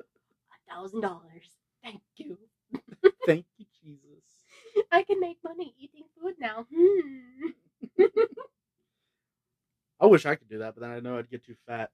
a 0.00 0.72
thousand 0.72 1.00
dollars. 1.00 1.50
Thank 1.82 2.00
you. 2.16 2.38
Thank 3.26 3.46
you, 3.58 3.66
Jesus. 3.82 4.86
I 4.92 5.02
can 5.02 5.18
make 5.18 5.38
money 5.44 5.74
eating 5.78 6.04
food 6.20 6.34
now. 6.38 6.66
Hmm. 6.72 8.04
wish 10.02 10.26
I 10.26 10.34
could 10.36 10.48
do 10.48 10.58
that, 10.58 10.74
but 10.74 10.82
then 10.82 10.90
I 10.90 11.00
know 11.00 11.18
I'd 11.18 11.30
get 11.30 11.44
too 11.44 11.56
fat. 11.66 11.90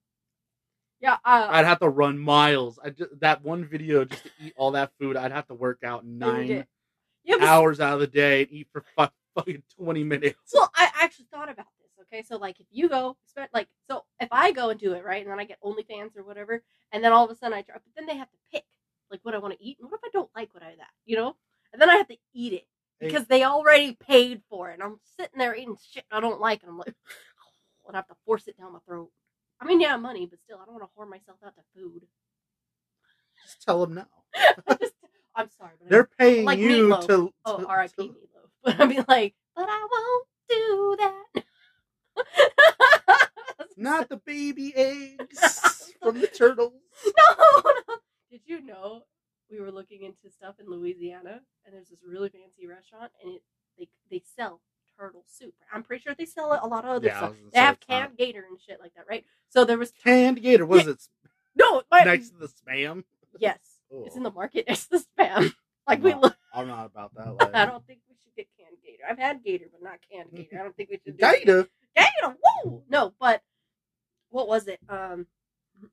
Yeah, 1.01 1.15
uh, 1.25 1.47
I'd 1.51 1.65
have 1.65 1.79
to 1.81 1.89
run 1.89 2.19
miles. 2.19 2.79
I 2.83 2.91
just, 2.91 3.21
that 3.21 3.45
one 3.45 3.65
video 3.65 4.05
just 4.05 4.25
to 4.25 4.31
eat 4.45 4.55
all 4.57 4.73
that 4.73 4.91
food. 5.01 5.17
I'd 5.17 5.31
have 5.31 5.47
to 5.47 5.55
work 5.55 5.79
out 5.85 6.05
nine 6.05 6.67
yeah, 7.25 7.37
but- 7.39 7.43
hours 7.49 7.81
out 7.81 7.95
of 7.95 8.01
the 8.01 8.07
day 8.09 8.43
and 8.43 8.51
eat 8.51 8.69
for 8.73 8.83
fu- 8.97 9.07
fucking 9.37 9.63
twenty 9.77 10.03
minutes. 10.05 10.37
Well, 10.53 10.71
I 10.75 10.91
actually 10.97 11.27
thought 11.33 11.49
about. 11.49 11.67
Okay, 12.13 12.23
so 12.23 12.37
like 12.39 12.59
if 12.61 12.67
you 12.71 12.89
go, 12.89 13.17
like 13.53 13.69
so 13.91 14.05
if 14.21 14.29
I 14.33 14.53
go 14.53 14.71
and 14.71 14.81
do 14.81 14.93
it 14.95 15.05
right, 15.05 15.23
and 15.23 15.31
then 15.31 15.39
I 15.41 15.45
get 15.45 15.61
OnlyFans 15.63 16.17
or 16.17 16.25
whatever, 16.25 16.63
and 16.93 17.05
then 17.05 17.13
all 17.13 17.25
of 17.25 17.31
a 17.31 17.35
sudden 17.35 17.57
I 17.57 17.63
try, 17.63 17.75
but 17.75 17.83
then 17.97 18.07
they 18.07 18.17
have 18.17 18.31
to 18.31 18.37
pick 18.53 18.65
like 19.11 19.21
what 19.23 19.35
I 19.35 19.39
want 19.39 19.55
to 19.59 19.65
eat, 19.65 19.79
and 19.81 19.91
what 19.91 20.01
if 20.03 20.09
I 20.09 20.11
don't 20.13 20.31
like 20.35 20.55
what 20.55 20.63
I 20.63 20.75
that, 20.77 20.91
you 21.05 21.17
know? 21.17 21.37
And 21.73 21.81
then 21.83 21.91
I 21.91 21.97
have 21.97 22.09
to 22.09 22.17
eat 22.33 22.55
it 22.55 22.67
because 22.99 23.27
they 23.27 23.45
already 23.45 23.93
paid 23.93 24.43
for 24.49 24.71
it, 24.71 24.75
and 24.75 24.83
I'm 24.83 24.99
sitting 25.19 25.39
there 25.39 25.55
eating 25.55 25.77
shit 25.93 26.05
I 26.11 26.21
don't 26.21 26.41
like, 26.41 26.63
and 26.63 26.71
I'm 26.71 26.79
like, 26.79 26.89
and 27.87 27.95
I 27.97 27.99
have 27.99 28.09
to 28.09 28.17
force 28.25 28.49
it 28.49 28.57
down 28.59 28.73
my 28.73 28.79
throat. 28.87 29.11
I 29.61 29.67
mean, 29.67 29.81
yeah, 29.81 29.97
money, 29.97 30.27
but 30.27 30.39
still, 30.41 30.59
I 30.63 30.65
don't 30.65 30.75
want 30.75 30.85
to 30.85 30.99
whore 30.99 31.09
myself 31.09 31.39
out 31.45 31.55
to 31.57 31.63
food. 31.77 32.03
Just 33.45 33.63
tell 33.63 33.85
them 33.85 33.95
no. 33.95 34.05
I'm 35.35 35.49
sorry, 35.59 35.73
but 35.81 35.89
They're 35.91 36.09
paying 36.19 36.45
Like 36.45 36.59
you 36.59 36.89
meatloaf. 36.89 37.07
to. 37.07 37.33
Oh, 37.45 37.59
to- 37.61 37.67
R.I.P. 37.67 37.93
to- 37.97 38.03
Meatloaf. 38.15 38.15
But 38.65 38.81
I'd 38.81 38.89
be 38.89 39.01
like, 39.07 39.35
but 39.55 39.67
I 39.69 39.87
won't 39.91 40.27
do 40.49 40.97
that. 40.99 41.45
Not 43.77 44.09
the 44.09 44.17
baby 44.17 44.73
eggs 44.75 45.93
from 46.03 46.21
the 46.21 46.27
turtles. 46.27 46.73
no, 47.07 47.63
no. 47.65 47.97
Did 48.31 48.41
you 48.47 48.61
know 48.61 49.03
we 49.51 49.61
were 49.61 49.71
looking 49.71 50.03
into 50.03 50.31
stuff 50.35 50.57
in 50.59 50.69
Louisiana, 50.69 51.41
and 51.65 51.75
there's 51.75 51.89
this 51.89 52.01
really 52.07 52.29
fancy 52.29 52.67
restaurant, 52.67 53.13
and 53.23 53.35
it 53.37 53.43
they 53.79 53.89
they 54.11 54.23
sell 54.37 54.61
turtle 54.99 55.23
soup. 55.29 55.55
I'm 55.73 55.85
pretty 55.85 56.03
sure 56.03 56.15
they 56.19 56.25
sell 56.25 56.59
a 56.61 56.67
lot 56.67 56.85
of 56.85 56.91
other 56.91 57.07
Yeah, 57.07 57.17
stuff. 57.19 57.35
They 57.53 57.61
have 57.61 57.75
not- 57.77 57.87
canned 57.87 58.17
gator 58.19 58.45
and 58.49 58.61
shit 58.61 58.81
like 58.81 58.95
that, 58.97 59.05
right? 59.09 59.25
So 59.49 59.65
there 59.65 59.79
was 59.79 59.93
Canned 60.05 60.43
gator. 60.43 60.67
Was 60.67 60.85
Yeah. 60.85 60.91
it 60.93 61.09
no 61.55 61.83
my, 61.91 62.03
next 62.03 62.31
to 62.31 62.37
the 62.39 62.49
spam? 62.49 63.05
Yes, 63.39 63.59
it's 63.91 64.17
in 64.17 64.23
Oh. 64.23 64.31
the 64.31 64.35
market 64.35 64.65
next 64.69 64.89
to 64.89 64.99
the 64.99 65.05
spam. 65.17 65.55
Like 65.87 65.99
I'm 65.99 66.03
we 66.03 66.11
not- 66.11 66.23
look. 66.23 66.37
I'm 66.53 66.67
not 66.67 66.87
about 66.87 67.15
that. 67.15 67.35
Life. 67.37 67.51
I 67.55 67.67
don't 67.67 67.87
think 67.87 68.01
we 68.09 68.17
should 68.25 68.35
get 68.35 68.49
canned 68.59 68.77
gator. 68.85 69.05
I've 69.09 69.19
had 69.19 69.45
gator, 69.45 69.67
but 69.71 69.83
not 69.83 70.01
canned 70.11 70.33
gator. 70.35 70.59
I 70.59 70.65
don't 70.65 70.75
think 70.77 70.91
we 70.91 70.99
should. 71.05 71.17
Gator. 71.17 71.69
Woo! 72.65 72.83
No, 72.89 73.13
but 73.21 73.43
what 74.31 74.49
was 74.49 74.69
it? 74.69 74.81
Um, 74.89 75.27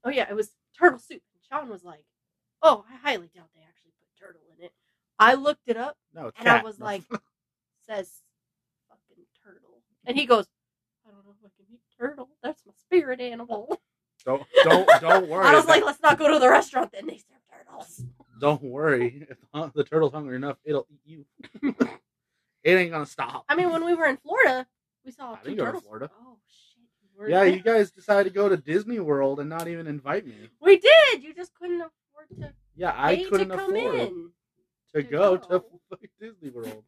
oh 0.04 0.10
yeah, 0.10 0.28
it 0.30 0.36
was 0.36 0.52
turtle 0.78 1.00
soup. 1.00 1.22
And 1.34 1.44
Sean 1.50 1.70
was 1.70 1.84
like, 1.84 2.04
"Oh, 2.62 2.86
I 2.92 2.96
highly 2.98 3.30
doubt 3.34 3.50
they 3.56 3.62
actually 3.62 3.92
put 4.00 4.26
turtle 4.26 4.42
in 4.58 4.66
it." 4.66 4.74
I 5.20 5.36
looked 5.36 5.68
it 5.68 5.78
up, 5.78 5.98
No, 6.14 6.32
and 6.38 6.48
I 6.48 6.62
was 6.62 6.80
like, 6.80 7.04
"Says 7.88 8.12
fucking 8.90 9.24
turtle," 9.44 9.82
and 10.06 10.18
he 10.18 10.26
goes, 10.26 10.48
"I 11.08 11.12
don't 11.12 11.26
know 11.26 11.34
if 11.40 11.46
I 11.46 11.50
can 11.58 11.66
eat 11.74 11.82
turtle. 12.00 12.30
That's 12.44 12.66
my 12.66 12.74
spirit 12.74 13.22
animal." 13.22 13.80
don't 14.26 14.44
don't 14.64 14.90
don't 15.02 15.30
worry. 15.30 15.46
I 15.46 15.56
was 15.56 15.68
like, 15.68 15.86
"Let's 15.86 16.02
not 16.02 16.18
go 16.18 16.32
to 16.32 16.40
the 16.40 16.50
restaurant. 16.50 16.92
Then 16.92 17.08
they 17.08 17.18
serve 17.18 17.42
turtles." 17.52 18.04
don't 18.40 18.62
worry. 18.62 19.28
If 19.30 19.74
the 19.74 19.84
turtle's 19.84 20.14
hungry 20.14 20.36
enough, 20.36 20.58
it'll 20.66 20.88
eat 20.90 21.00
you. 21.06 21.26
it 22.64 22.72
ain't 22.72 22.92
gonna 22.92 23.06
stop. 23.06 23.46
I 23.48 23.56
mean, 23.56 23.72
when 23.72 23.86
we 23.86 23.94
were 23.96 24.08
in 24.08 24.18
Florida, 24.18 24.68
we 25.06 25.12
saw 25.12 25.34
I 25.34 25.44
didn't 25.44 25.58
go 25.58 25.66
to 25.66 25.72
turtles. 25.72 25.84
Florida. 25.84 26.12
Oh 26.20 26.38
shit! 26.48 26.76
were 27.18 27.30
yeah, 27.30 27.40
there. 27.44 27.48
you 27.48 27.62
guys 27.62 27.92
decided 27.92 28.30
to 28.30 28.36
go 28.36 28.50
to 28.50 28.58
Disney 28.58 29.00
World 29.00 29.40
and 29.40 29.50
not 29.50 29.68
even 29.68 29.88
invite 29.88 30.26
me. 30.26 30.50
We 30.62 30.78
did. 30.78 31.24
You 31.24 31.34
just 31.34 31.54
couldn't 31.56 31.82
afford 31.82 32.42
to 32.42 32.54
Yeah, 32.76 32.94
I 32.96 33.26
couldn't 33.30 33.50
to 33.50 33.56
afford 33.56 33.76
in. 33.76 34.32
to 34.94 35.02
to 35.02 35.04
go, 35.04 35.38
to 35.38 35.48
go. 35.48 35.66
fucking 35.90 36.10
Disney 36.20 36.50
World. 36.50 36.84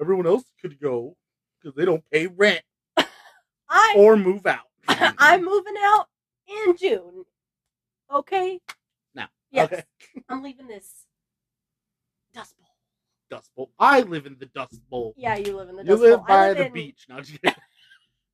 Everyone 0.00 0.26
else 0.26 0.44
could 0.60 0.78
go 0.80 1.16
because 1.60 1.74
they 1.76 1.84
don't 1.84 2.04
pay 2.10 2.26
rent 2.26 2.62
I 3.68 3.94
or 3.96 4.16
move 4.16 4.46
out. 4.46 4.66
I'm 4.88 5.44
moving 5.44 5.74
out 5.80 6.06
in 6.66 6.76
June. 6.76 7.24
Okay. 8.12 8.60
No. 9.14 9.24
Yes. 9.50 9.72
Okay. 9.72 9.82
I'm 10.28 10.42
leaving 10.42 10.66
this 10.68 11.06
Dust 12.34 12.56
Bowl. 12.58 12.65
Dust 13.30 13.50
Bowl. 13.56 13.70
I 13.78 14.00
live 14.02 14.26
in 14.26 14.36
the 14.38 14.46
Dust 14.46 14.80
Bowl. 14.88 15.14
Yeah, 15.16 15.36
you 15.36 15.56
live 15.56 15.68
in 15.68 15.76
the 15.76 15.82
you 15.82 15.88
Dust 15.90 16.02
live 16.02 16.16
Bowl. 16.18 16.26
by 16.28 16.34
I 16.34 16.48
live 16.48 16.56
the 16.58 16.66
in- 16.66 16.72
beach. 16.72 17.06
No. 17.08 17.20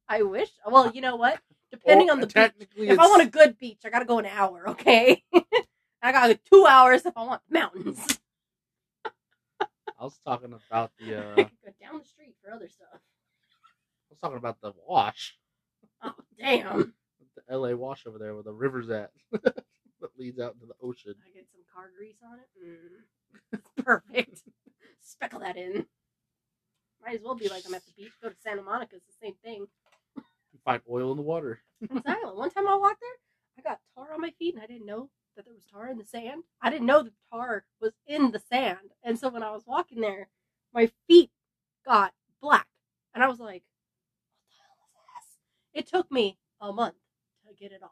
I 0.08 0.22
wish. 0.22 0.50
Well, 0.66 0.90
you 0.92 1.00
know 1.00 1.16
what? 1.16 1.38
Depending 1.70 2.08
Well, 2.08 2.16
on 2.16 2.20
the 2.20 2.26
beach. 2.26 2.34
technically, 2.34 2.88
If 2.88 2.98
I 2.98 3.06
want 3.08 3.22
a 3.22 3.26
good 3.26 3.56
beach, 3.58 3.78
I 3.84 3.90
gotta 3.90 4.04
go 4.04 4.18
an 4.18 4.26
hour. 4.26 4.68
Okay. 4.70 5.22
I 6.02 6.12
got 6.12 6.36
two 6.50 6.66
hours 6.68 7.06
if 7.06 7.16
I 7.16 7.24
want 7.24 7.42
mountains. 7.48 8.18
I 9.98 10.04
was 10.04 10.18
talking 10.26 10.52
about 10.52 10.90
the. 10.98 11.14
Uh, 11.14 11.32
I 11.32 11.42
could 11.44 11.50
go 11.64 11.72
down 11.80 11.98
the 12.00 12.04
street 12.04 12.34
for 12.44 12.52
other 12.52 12.68
stuff. 12.68 12.88
I 12.92 12.98
was 14.10 14.18
talking 14.18 14.36
about 14.36 14.60
the 14.60 14.72
wash, 14.86 15.38
Oh 16.02 16.12
damn! 16.38 16.92
the 17.36 17.42
L.A. 17.48 17.76
wash 17.76 18.04
over 18.06 18.18
there 18.18 18.34
where 18.34 18.42
the 18.42 18.52
river's 18.52 18.90
at, 18.90 19.10
that 20.02 20.18
leads 20.18 20.38
out 20.38 20.54
into 20.54 20.66
the 20.66 20.74
ocean. 20.82 21.14
I 21.24 21.34
get 21.34 21.46
some 21.50 21.62
car 21.74 21.90
grease 21.96 22.20
on 22.22 22.38
it. 22.38 22.48
Mm. 23.56 23.60
Perfect. 23.84 24.42
Speckle 25.00 25.40
that 25.40 25.56
in. 25.56 25.86
Might 27.04 27.16
as 27.16 27.22
well 27.22 27.34
be 27.34 27.48
like 27.48 27.64
I'm 27.66 27.74
at 27.74 27.84
the 27.84 27.92
beach. 27.96 28.12
Go 28.22 28.28
to 28.28 28.36
Santa 28.42 28.62
Monica. 28.62 28.96
It's 28.96 29.06
the 29.06 29.26
same 29.26 29.34
thing. 29.42 29.66
You 30.16 30.58
find 30.64 30.82
oil 30.90 31.10
in 31.10 31.16
the 31.16 31.22
water. 31.22 31.62
One 31.88 32.50
time 32.50 32.68
I 32.68 32.76
walked 32.76 33.00
there, 33.00 33.18
I 33.58 33.62
got 33.62 33.80
tar 33.94 34.12
on 34.14 34.20
my 34.20 34.30
feet, 34.38 34.54
and 34.54 34.62
I 34.62 34.66
didn't 34.66 34.86
know 34.86 35.08
that 35.36 35.44
there 35.44 35.54
was 35.54 35.64
tar 35.64 35.88
in 35.88 35.98
the 35.98 36.04
sand. 36.04 36.44
I 36.60 36.70
didn't 36.70 36.86
know 36.86 37.02
the 37.02 37.12
tar 37.32 37.64
was 37.80 37.92
in 38.06 38.30
the 38.30 38.38
sand, 38.38 38.92
and 39.02 39.18
so 39.18 39.28
when 39.28 39.42
I 39.42 39.50
was 39.50 39.64
walking 39.66 40.00
there, 40.00 40.28
my 40.74 40.90
feet 41.08 41.30
got 41.84 42.12
black, 42.40 42.66
and 43.14 43.24
I 43.24 43.28
was 43.28 43.40
like, 43.40 43.62
"What 44.46 44.68
the 44.78 44.84
hell 44.92 45.02
is 45.20 45.26
this?" 45.74 45.80
It 45.80 45.86
took 45.90 46.10
me 46.12 46.38
a 46.60 46.72
month 46.72 46.96
to 47.48 47.54
get 47.54 47.72
it 47.72 47.82
off. 47.82 47.90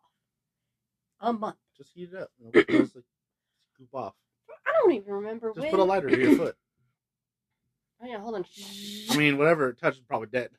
A 1.21 1.33
month. 1.33 1.57
Just 1.80 1.92
heat 1.94 2.10
it 2.12 2.20
up. 2.20 2.28
and 2.44 2.54
it'll 2.54 2.80
just, 2.80 2.94
like, 2.96 3.04
scoop 3.75 3.88
off. 3.94 4.14
I 4.66 4.72
don't 4.82 4.92
even 4.92 5.12
remember 5.14 5.49
Just 5.49 5.60
when. 5.60 5.70
put 5.70 5.80
a 5.80 5.84
lighter 5.84 6.10
to 6.10 6.18
your 6.18 6.37
foot. 6.37 6.56
Oh 8.02 8.06
yeah, 8.06 8.18
hold 8.18 8.34
on. 8.34 8.44
I 9.10 9.16
mean, 9.16 9.37
whatever 9.38 9.68
it 9.70 9.78
touches, 9.78 10.00
probably 10.00 10.28
dead. 10.28 10.50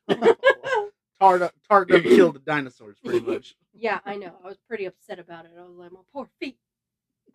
tar, 1.19 1.39
do- 1.39 1.49
tar 1.67 1.85
done 1.85 2.03
killed 2.03 2.35
the 2.35 2.39
dinosaurs, 2.39 2.97
pretty 3.03 3.19
much. 3.25 3.55
yeah, 3.73 3.99
I 4.05 4.15
know. 4.15 4.33
I 4.43 4.47
was 4.47 4.57
pretty 4.67 4.85
upset 4.85 5.19
about 5.19 5.45
it. 5.45 5.51
I 5.57 5.61
was 5.63 5.75
like, 5.77 5.91
my 5.91 5.99
poor 6.13 6.27
feet. 6.39 6.57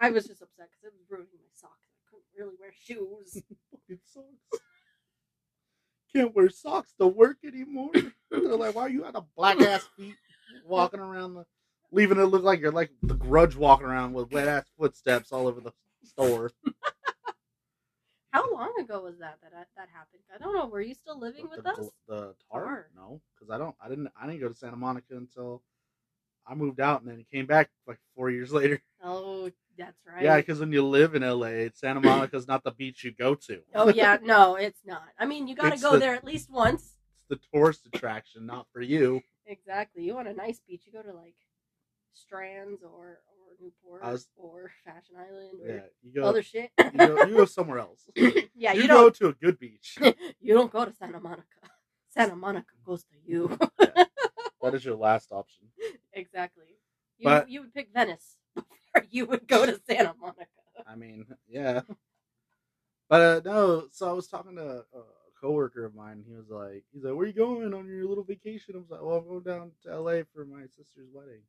I 0.00 0.10
was 0.10 0.26
just 0.26 0.42
upset 0.42 0.68
because 0.70 0.84
it 0.84 0.92
was 0.98 1.06
ruining 1.10 1.28
my 1.34 1.50
socks. 1.54 1.88
I 1.90 2.10
couldn't 2.10 2.24
really 2.36 2.56
wear 2.60 2.70
shoes. 2.72 3.42
Fucking 3.70 4.00
socks. 4.04 4.62
Can't 6.14 6.34
wear 6.34 6.50
socks 6.50 6.92
to 7.00 7.06
work 7.06 7.38
anymore. 7.44 7.90
They're 8.30 8.40
like, 8.56 8.74
why 8.74 8.82
are 8.82 8.88
you 8.88 9.02
got 9.02 9.16
a 9.16 9.24
black 9.36 9.60
ass 9.60 9.88
feet 9.96 10.14
walking 10.64 11.00
around 11.00 11.34
the, 11.34 11.44
leaving 11.92 12.18
it 12.18 12.24
look 12.24 12.42
like 12.42 12.60
you're 12.60 12.72
like 12.72 12.90
the 13.02 13.14
grudge 13.14 13.56
walking 13.56 13.86
around 13.86 14.12
with 14.12 14.30
wet 14.32 14.48
ass 14.48 14.64
footsteps 14.78 15.32
all 15.32 15.46
over 15.46 15.60
the 15.60 15.72
store. 16.04 16.50
How 18.32 18.52
long 18.52 18.72
ago 18.80 19.00
was 19.02 19.18
that 19.18 19.38
that 19.42 19.52
that 19.76 19.88
happened? 19.92 20.22
I 20.34 20.38
don't 20.38 20.54
know. 20.54 20.66
Were 20.66 20.80
you 20.80 20.94
still 20.94 21.18
living 21.18 21.48
with 21.50 21.64
the, 21.64 21.70
us? 21.70 21.90
The 22.06 22.34
tar? 22.52 22.64
Tar. 22.64 22.86
No, 22.94 23.20
because 23.34 23.50
I 23.50 23.58
don't. 23.58 23.74
I 23.82 23.88
didn't. 23.88 24.08
I 24.20 24.26
didn't 24.26 24.40
go 24.40 24.48
to 24.48 24.54
Santa 24.54 24.76
Monica 24.76 25.16
until 25.16 25.62
I 26.46 26.54
moved 26.54 26.80
out, 26.80 27.00
and 27.00 27.10
then 27.10 27.24
came 27.32 27.46
back 27.46 27.70
like 27.86 27.98
four 28.14 28.30
years 28.30 28.52
later. 28.52 28.82
Oh, 29.02 29.50
that's 29.78 29.96
right. 30.06 30.22
Yeah, 30.22 30.36
because 30.36 30.60
when 30.60 30.72
you 30.72 30.84
live 30.84 31.14
in 31.14 31.22
LA, 31.22 31.68
Santa 31.74 32.00
Monica's 32.02 32.46
not 32.46 32.62
the 32.62 32.72
beach 32.72 33.04
you 33.04 33.12
go 33.12 33.34
to. 33.34 33.60
oh 33.74 33.88
yeah, 33.88 34.18
no, 34.22 34.56
it's 34.56 34.80
not. 34.84 35.04
I 35.18 35.24
mean, 35.24 35.48
you 35.48 35.54
got 35.54 35.74
to 35.74 35.80
go 35.80 35.92
the- 35.92 35.98
there 35.98 36.14
at 36.14 36.24
least 36.24 36.50
once. 36.50 36.82
it's 36.82 36.94
the 37.30 37.40
tourist 37.54 37.86
attraction, 37.86 38.44
not 38.44 38.66
for 38.72 38.82
you. 38.82 39.22
Exactly. 39.46 40.02
You 40.02 40.14
want 40.14 40.28
a 40.28 40.34
nice 40.34 40.60
beach? 40.68 40.82
You 40.86 40.92
go 40.92 41.02
to 41.02 41.16
like 41.16 41.34
Strands 42.16 42.82
or 42.82 43.20
or 43.28 43.56
Newport 43.60 44.02
was- 44.04 44.28
or 44.36 44.70
Fashion 44.84 45.16
Island 45.16 45.60
or 45.62 45.68
Yeah, 45.76 45.80
you 46.02 46.12
go. 46.14 46.24
other 46.28 46.42
shit. 46.42 46.70
You 46.78 46.90
go, 46.98 47.24
you 47.24 47.36
go 47.36 47.44
somewhere 47.44 47.78
else. 47.78 48.08
yeah, 48.54 48.72
you, 48.72 48.82
you, 48.82 48.88
go 48.88 49.10
to 49.10 49.28
a 49.28 49.32
good 49.32 49.58
beach. 49.58 49.98
you 50.40 50.54
don't 50.54 50.70
go 50.72 50.84
to 50.84 50.92
Santa 50.92 51.20
Monica. 51.20 51.44
Santa 52.10 52.36
Monica 52.36 52.72
goes 52.84 53.04
to 53.04 53.16
you. 53.24 53.58
That 54.62 54.74
is 54.74 54.84
your 54.84 54.96
last 54.96 55.30
option. 55.32 55.64
exactly. 56.12 56.64
You 57.18 57.24
But- 57.24 57.48
you 57.50 57.60
would 57.62 57.74
pick 57.74 57.92
Venice 57.92 58.36
before 58.54 59.04
you 59.10 59.26
would 59.26 59.46
go 59.46 59.64
to 59.66 59.80
Santa 59.88 60.14
Monica. 60.20 60.46
I 60.86 60.96
mean, 60.96 61.26
yeah. 61.48 61.82
But 63.08 63.20
uh, 63.20 63.40
no, 63.44 63.86
so 63.92 64.08
I 64.08 64.12
was 64.12 64.26
talking 64.26 64.56
to 64.56 64.84
a 64.92 65.02
coworker 65.40 65.84
of 65.84 65.94
mine. 65.94 66.24
He 66.26 66.34
was 66.34 66.48
like, 66.50 66.84
he's 66.92 67.04
like, 67.04 67.14
where 67.14 67.26
you 67.26 67.32
going 67.32 67.72
on 67.72 67.86
your 67.86 68.06
little 68.08 68.24
vacation? 68.24 68.74
I 68.74 68.78
was 68.78 68.90
like, 68.90 69.00
well, 69.02 69.16
I'm 69.18 69.26
going 69.28 69.42
down 69.42 69.70
to 69.84 70.00
LA 70.00 70.22
for 70.34 70.44
my 70.44 70.62
sister's 70.66 71.08
wedding. 71.12 71.42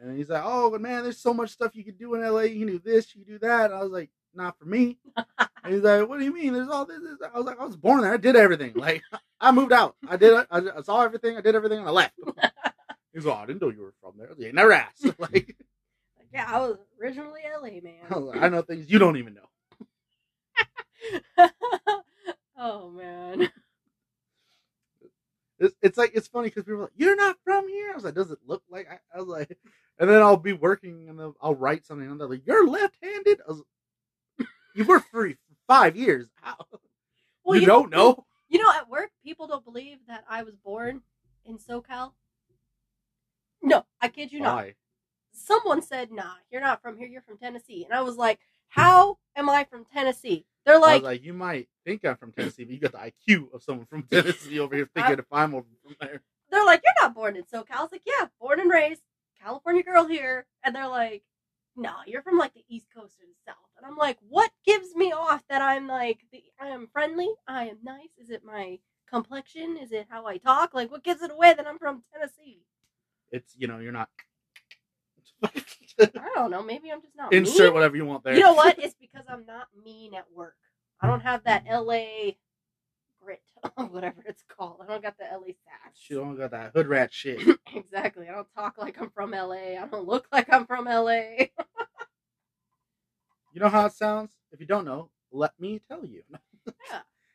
And 0.00 0.16
he's 0.16 0.28
like, 0.28 0.42
oh, 0.44 0.70
but 0.70 0.80
man, 0.80 1.02
there's 1.02 1.18
so 1.18 1.34
much 1.34 1.50
stuff 1.50 1.74
you 1.74 1.84
could 1.84 1.98
do 1.98 2.14
in 2.14 2.22
LA. 2.22 2.42
You 2.42 2.66
can 2.66 2.74
do 2.74 2.78
this, 2.78 3.14
you 3.14 3.24
can 3.24 3.34
do 3.34 3.38
that. 3.40 3.72
I 3.72 3.82
was 3.82 3.90
like, 3.90 4.10
not 4.34 4.58
for 4.58 4.64
me. 4.64 4.98
and 5.16 5.74
he's 5.74 5.82
like, 5.82 6.08
what 6.08 6.18
do 6.18 6.24
you 6.24 6.32
mean? 6.32 6.52
There's 6.52 6.68
all 6.68 6.84
this, 6.84 7.00
this. 7.00 7.28
I 7.32 7.36
was 7.36 7.46
like, 7.46 7.60
I 7.60 7.64
was 7.64 7.76
born 7.76 8.02
there. 8.02 8.12
I 8.12 8.16
did 8.16 8.36
everything. 8.36 8.74
Like, 8.74 9.02
I 9.40 9.50
moved 9.50 9.72
out. 9.72 9.96
I 10.08 10.16
did. 10.16 10.46
I, 10.50 10.62
I 10.76 10.82
saw 10.82 11.02
everything. 11.02 11.36
I 11.36 11.40
did 11.40 11.54
everything, 11.54 11.80
and 11.80 11.88
I 11.88 11.90
left. 11.90 12.14
He's 13.12 13.24
like, 13.24 13.36
oh, 13.36 13.40
I 13.40 13.46
didn't 13.46 13.62
know 13.62 13.70
you 13.70 13.82
were 13.82 13.94
from 14.00 14.12
there. 14.16 14.30
You 14.38 14.52
never 14.52 14.72
asked. 14.72 15.06
Like, 15.18 15.32
Like, 15.32 15.56
yeah, 16.32 16.46
I 16.48 16.58
was 16.60 16.78
originally 17.02 17.40
LA 17.60 17.80
man. 17.80 17.94
I, 18.10 18.18
like, 18.18 18.42
I 18.42 18.48
know 18.48 18.62
things 18.62 18.90
you 18.90 18.98
don't 18.98 19.16
even 19.16 19.34
know. 19.34 21.48
oh 22.58 22.90
man. 22.90 23.50
It's, 25.58 25.74
it's 25.82 25.98
like 25.98 26.12
it's 26.14 26.28
funny 26.28 26.48
because 26.48 26.64
people 26.64 26.80
are 26.80 26.82
like, 26.82 26.92
"You're 26.96 27.16
not 27.16 27.36
from 27.44 27.68
here." 27.68 27.90
I 27.90 27.94
was 27.94 28.04
like, 28.04 28.14
"Does 28.14 28.30
it 28.30 28.38
look 28.46 28.62
like?" 28.70 28.88
I, 28.90 28.98
I 29.14 29.18
was 29.18 29.28
like, 29.28 29.56
and 29.98 30.08
then 30.08 30.22
I'll 30.22 30.36
be 30.36 30.52
working 30.52 31.08
and 31.08 31.20
I'll 31.40 31.54
write 31.54 31.84
something 31.84 32.08
and 32.08 32.20
they're 32.20 32.28
like, 32.28 32.46
"You're 32.46 32.66
left-handed." 32.66 33.40
I 33.46 33.50
was, 33.50 33.62
"You 34.74 34.84
worked 34.84 35.10
for 35.10 35.32
five 35.66 35.96
years. 35.96 36.28
How? 36.40 36.56
Well, 37.44 37.58
you, 37.58 37.66
don't 37.66 37.90
know?" 37.90 38.24
You 38.48 38.62
know, 38.62 38.70
at 38.72 38.88
work, 38.88 39.10
people 39.24 39.46
don't 39.46 39.64
believe 39.64 39.98
that 40.06 40.24
I 40.28 40.42
was 40.42 40.54
born 40.56 41.02
in 41.44 41.58
SoCal. 41.58 42.12
No, 43.62 43.84
I 44.00 44.08
kid 44.08 44.32
you 44.32 44.40
not. 44.40 44.66
Someone 45.32 45.82
said, 45.82 46.12
"Nah, 46.12 46.34
you're 46.50 46.60
not 46.60 46.82
from 46.82 46.96
here. 46.96 47.08
You're 47.08 47.22
from 47.22 47.38
Tennessee," 47.38 47.84
and 47.84 47.92
I 47.92 48.02
was 48.02 48.16
like, 48.16 48.38
"How 48.68 49.18
am 49.36 49.48
I 49.50 49.64
from 49.64 49.84
Tennessee?" 49.84 50.46
They're 50.64 50.78
like, 50.78 51.02
like, 51.02 51.22
"You 51.24 51.32
might 51.32 51.68
think 51.84 52.04
I'm 52.04 52.16
from 52.16 52.32
Tennessee, 52.32 52.64
but 52.64 52.74
you 52.74 52.80
got 52.80 52.92
the 52.92 52.98
IQ 53.32 53.52
of 53.54 53.62
someone 53.62 53.86
from 53.86 54.02
Tennessee 54.10 54.58
over 54.58 54.74
here 54.76 54.88
thinking 54.94 55.18
if 55.18 55.32
I'm 55.32 55.54
over 55.54 55.66
from 55.82 55.96
there." 56.00 56.22
they're 56.50 56.64
like, 56.64 56.82
"You're 56.84 56.92
not 57.00 57.14
born 57.14 57.36
in 57.36 57.44
SoCal." 57.44 57.76
I 57.76 57.82
was 57.82 57.92
like, 57.92 58.02
"Yeah, 58.06 58.26
born 58.40 58.60
and 58.60 58.70
raised, 58.70 59.02
California 59.40 59.82
girl 59.82 60.06
here," 60.06 60.46
and 60.62 60.74
they're 60.74 60.88
like, 60.88 61.22
"No, 61.76 61.94
you're 62.06 62.22
from 62.22 62.38
like 62.38 62.54
the 62.54 62.64
East 62.68 62.88
Coast 62.94 63.16
or 63.20 63.26
the 63.26 63.34
South." 63.46 63.56
And 63.76 63.86
I'm 63.86 63.96
like, 63.96 64.18
"What 64.20 64.50
gives 64.64 64.94
me 64.94 65.12
off 65.12 65.42
that 65.48 65.62
I'm 65.62 65.86
like 65.86 66.20
the 66.32 66.42
I 66.60 66.68
am 66.68 66.88
friendly, 66.92 67.28
I 67.46 67.68
am 67.68 67.78
nice? 67.82 68.10
Is 68.18 68.30
it 68.30 68.44
my 68.44 68.78
complexion? 69.08 69.76
Is 69.78 69.92
it 69.92 70.06
how 70.10 70.26
I 70.26 70.36
talk? 70.38 70.74
Like, 70.74 70.90
what 70.90 71.04
gives 71.04 71.22
it 71.22 71.30
away 71.30 71.54
that 71.54 71.66
I'm 71.66 71.78
from 71.78 72.04
Tennessee?" 72.12 72.62
It's 73.30 73.54
you 73.56 73.66
know 73.66 73.78
you're 73.78 73.92
not. 73.92 74.08
I 76.00 76.32
don't 76.34 76.50
know. 76.50 76.62
Maybe 76.62 76.90
I'm 76.90 77.02
just 77.02 77.16
not 77.16 77.32
Insert 77.32 77.66
mean. 77.66 77.74
whatever 77.74 77.96
you 77.96 78.04
want 78.04 78.24
there. 78.24 78.34
You 78.34 78.40
know 78.40 78.54
what? 78.54 78.78
It's 78.78 78.94
because 79.00 79.24
I'm 79.28 79.44
not 79.46 79.68
mean 79.84 80.14
at 80.14 80.26
work. 80.34 80.56
I 81.00 81.06
don't 81.06 81.20
have 81.20 81.44
that 81.44 81.64
LA 81.70 82.32
grit, 83.22 83.42
whatever 83.90 84.22
it's 84.26 84.42
called. 84.48 84.80
I 84.82 84.86
don't 84.86 85.02
got 85.02 85.16
the 85.18 85.24
LA 85.24 85.48
sass. 85.64 85.94
She 85.94 86.14
don't 86.14 86.36
got 86.36 86.50
that 86.52 86.72
hood 86.74 86.88
rat 86.88 87.12
shit. 87.12 87.40
exactly. 87.74 88.28
I 88.28 88.32
don't 88.34 88.48
talk 88.54 88.78
like 88.78 89.00
I'm 89.00 89.10
from 89.10 89.30
LA. 89.30 89.76
I 89.80 89.86
don't 89.90 90.06
look 90.06 90.26
like 90.32 90.52
I'm 90.52 90.66
from 90.66 90.86
LA. 90.86 91.46
You 93.52 93.60
know 93.60 93.68
how 93.68 93.86
it 93.86 93.92
sounds? 93.92 94.32
If 94.52 94.60
you 94.60 94.66
don't 94.66 94.84
know, 94.84 95.10
let 95.32 95.52
me 95.58 95.80
tell 95.88 96.04
you. 96.04 96.22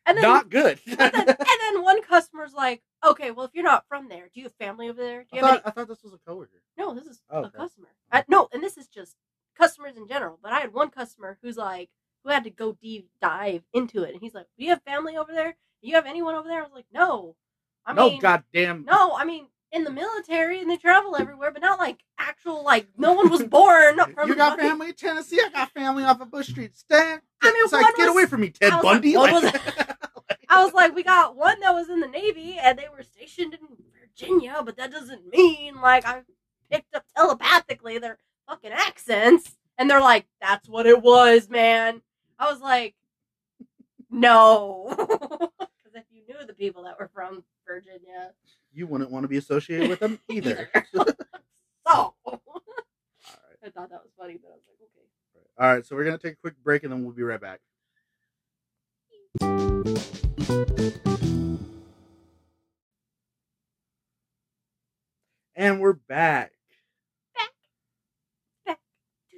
And 0.06 0.18
then, 0.18 0.24
Not 0.24 0.50
good. 0.50 0.80
and 0.86 0.98
then, 1.00 1.14
and 1.28 1.38
then 1.62 1.82
one 1.82 2.02
customer's 2.04 2.54
like, 2.54 2.82
"Okay, 3.06 3.32
well, 3.32 3.46
if 3.46 3.52
you're 3.54 3.64
not 3.64 3.88
from 3.88 4.10
there, 4.10 4.30
do 4.34 4.40
you 4.40 4.44
have 4.46 4.56
family 4.56 4.90
over 4.90 5.02
there? 5.02 5.22
Do 5.22 5.28
I 5.32 5.36
you 5.38 5.44
have 5.46 5.50
thought, 5.50 5.60
any?" 5.60 5.66
I 5.66 5.72
thought 5.72 5.88
this 5.88 6.04
was 6.04 6.14
a 6.14 6.20
coworker. 6.28 6.62
No, 6.78 6.94
this 6.94 7.06
is 7.06 7.22
Oh, 7.30 7.40
a 7.40 7.46
okay. 7.46 7.58
customer. 7.58 7.88
I, 8.12 8.24
no, 8.28 8.50
and 8.52 8.62
this 8.62 8.78
is 8.78 8.88
just 8.88 9.16
customers 9.58 9.96
in 9.96 10.08
general. 10.08 10.40
But 10.42 10.52
I 10.52 10.60
had 10.60 10.74
one 10.74 10.90
customer 10.90 11.38
who's 11.42 11.58
like, 11.58 11.90
who 12.24 12.32
had 12.32 12.44
to 12.44 12.50
go 12.50 12.74
deep 12.82 13.10
dive 13.22 13.64
into 13.74 14.04
it, 14.04 14.14
and 14.14 14.22
he's 14.22 14.34
like, 14.34 14.48
"Do 14.58 14.64
you 14.66 14.72
have 14.72 14.84
family 14.84 15.16
over 15.16 15.32
there? 15.32 15.56
Do 15.82 15.88
you 15.90 15.96
have 15.96 16.06
anyone 16.06 16.36
over 16.36 16.48
there?" 16.50 16.60
I 16.60 16.64
was 16.64 16.74
like, 16.74 16.88
"No." 16.94 17.36
I 17.86 17.94
no 17.94 18.10
mean, 18.10 18.22
goddamn. 18.22 18.86
No, 18.86 19.14
I 19.16 19.26
mean 19.26 19.48
in 19.74 19.84
the 19.84 19.90
military 19.92 20.62
and 20.62 20.70
they 20.70 20.78
travel 20.78 21.16
everywhere, 21.18 21.52
but 21.52 21.62
not 21.62 21.80
like 21.80 22.00
actual 22.18 22.64
like 22.64 22.88
no 22.98 23.12
one 23.14 23.30
was 23.30 23.44
born 23.44 23.98
from. 24.14 24.30
You 24.30 24.36
got 24.36 24.60
family 24.60 24.90
in 24.90 24.94
Tennessee. 24.94 25.40
I 25.44 25.50
got 25.50 25.72
family 25.72 26.04
off 26.04 26.22
of 26.22 26.32
Bush 26.32 26.48
Street. 26.48 26.78
Stand. 26.78 27.22
I 27.42 27.48
mean, 27.52 27.64
it's 27.64 27.74
like 27.74 27.84
one 27.84 27.94
get 27.98 28.08
away 28.10 28.26
from 28.28 28.42
me, 28.42 28.50
Ted 28.52 28.72
I 28.72 28.76
was 28.78 28.84
like, 28.86 28.94
Bundy. 28.94 29.18
Like- 29.18 29.32
was- 29.44 29.54
I 30.50 30.64
was 30.64 30.74
like, 30.74 30.94
we 30.96 31.02
got 31.04 31.36
one 31.36 31.60
that 31.62 31.74
was 31.74 31.90
in 31.90 32.00
the 32.00 32.08
Navy 32.08 32.58
and 32.62 32.78
they 32.78 32.86
were 32.96 33.02
stationed 33.04 33.56
in 33.56 33.60
Virginia, 34.00 34.62
but 34.64 34.78
that 34.78 34.92
doesn't 34.92 35.28
mean 35.28 35.82
like 35.82 36.06
I 36.06 36.22
picked 36.72 36.94
up 36.96 37.04
telepathically 37.16 37.98
their 37.98 38.20
fucking 38.48 38.72
accents. 38.72 39.58
And 39.80 39.90
they're 39.90 40.00
like, 40.02 40.28
that's 40.40 40.70
what 40.70 40.86
it 40.86 41.02
was, 41.02 41.50
man. 41.50 42.02
I 42.38 42.52
was 42.52 42.62
like, 42.62 42.94
no. 44.12 44.88
Because 45.60 45.96
if 45.96 46.04
you 46.12 46.22
knew 46.28 46.46
the 46.46 46.54
people 46.54 46.84
that 46.84 47.00
were 47.00 47.10
from 47.14 47.44
Virginia, 47.68 48.32
you 48.74 48.88
wouldn't 48.88 49.12
want 49.12 49.24
to 49.24 49.28
be 49.28 49.38
associated 49.38 49.90
with 49.90 50.00
them 50.00 50.20
either. 50.30 50.70
So 51.86 52.16
All 52.26 52.40
right. 53.28 53.58
I 53.66 53.70
thought 53.70 53.90
that 53.90 54.02
was 54.02 54.12
funny, 54.18 54.38
but 54.42 54.52
I 54.52 54.56
was 54.56 54.64
like, 54.68 54.78
okay. 54.82 55.48
All 55.60 55.74
right. 55.76 55.86
So 55.86 55.96
we're 55.96 56.06
gonna 56.06 56.18
take 56.18 56.34
a 56.34 56.38
quick 56.38 56.56
break 56.64 56.84
and 56.84 56.92
then 56.92 57.04
we'll 57.04 57.14
be 57.14 57.24
right 57.24 57.40
back. 57.42 57.60
And 65.56 65.80
we're 65.80 65.94
back. 65.94 66.52
Back 68.66 68.80
to 69.32 69.38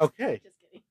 the 0.00 0.04
Okay. 0.04 0.40
Just 0.42 0.56
kidding. 0.60 0.82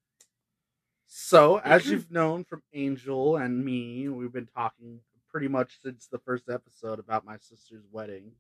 So, 1.08 1.60
as 1.60 1.86
you've 1.90 2.12
known 2.12 2.44
from 2.44 2.62
Angel 2.74 3.38
and 3.38 3.64
me, 3.64 4.08
we've 4.10 4.34
been 4.34 4.48
talking 4.48 5.00
pretty 5.36 5.48
much 5.50 5.82
since 5.84 6.08
the 6.08 6.18
first 6.20 6.48
episode 6.50 6.98
about 6.98 7.26
my 7.26 7.36
sister's 7.36 7.84
wedding 7.92 8.32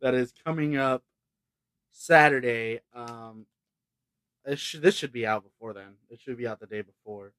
that 0.00 0.14
is 0.14 0.32
coming 0.46 0.78
up 0.78 1.02
Saturday. 1.90 2.80
Um, 2.94 3.44
it 4.46 4.58
should, 4.58 4.80
this 4.80 4.94
should 4.94 5.12
be 5.12 5.26
out 5.26 5.44
before 5.44 5.74
then. 5.74 5.96
It 6.08 6.22
should 6.22 6.38
be 6.38 6.46
out 6.46 6.58
the 6.58 6.66
day 6.66 6.80
before. 6.80 7.34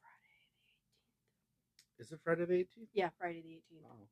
Friday 0.00 1.98
Is 1.98 2.12
it 2.12 2.20
Friday 2.22 2.44
the 2.44 2.54
18th? 2.54 2.86
Yeah, 2.94 3.08
Friday 3.18 3.42
the 3.42 3.54
18th. 3.54 3.82
Oh, 3.84 4.06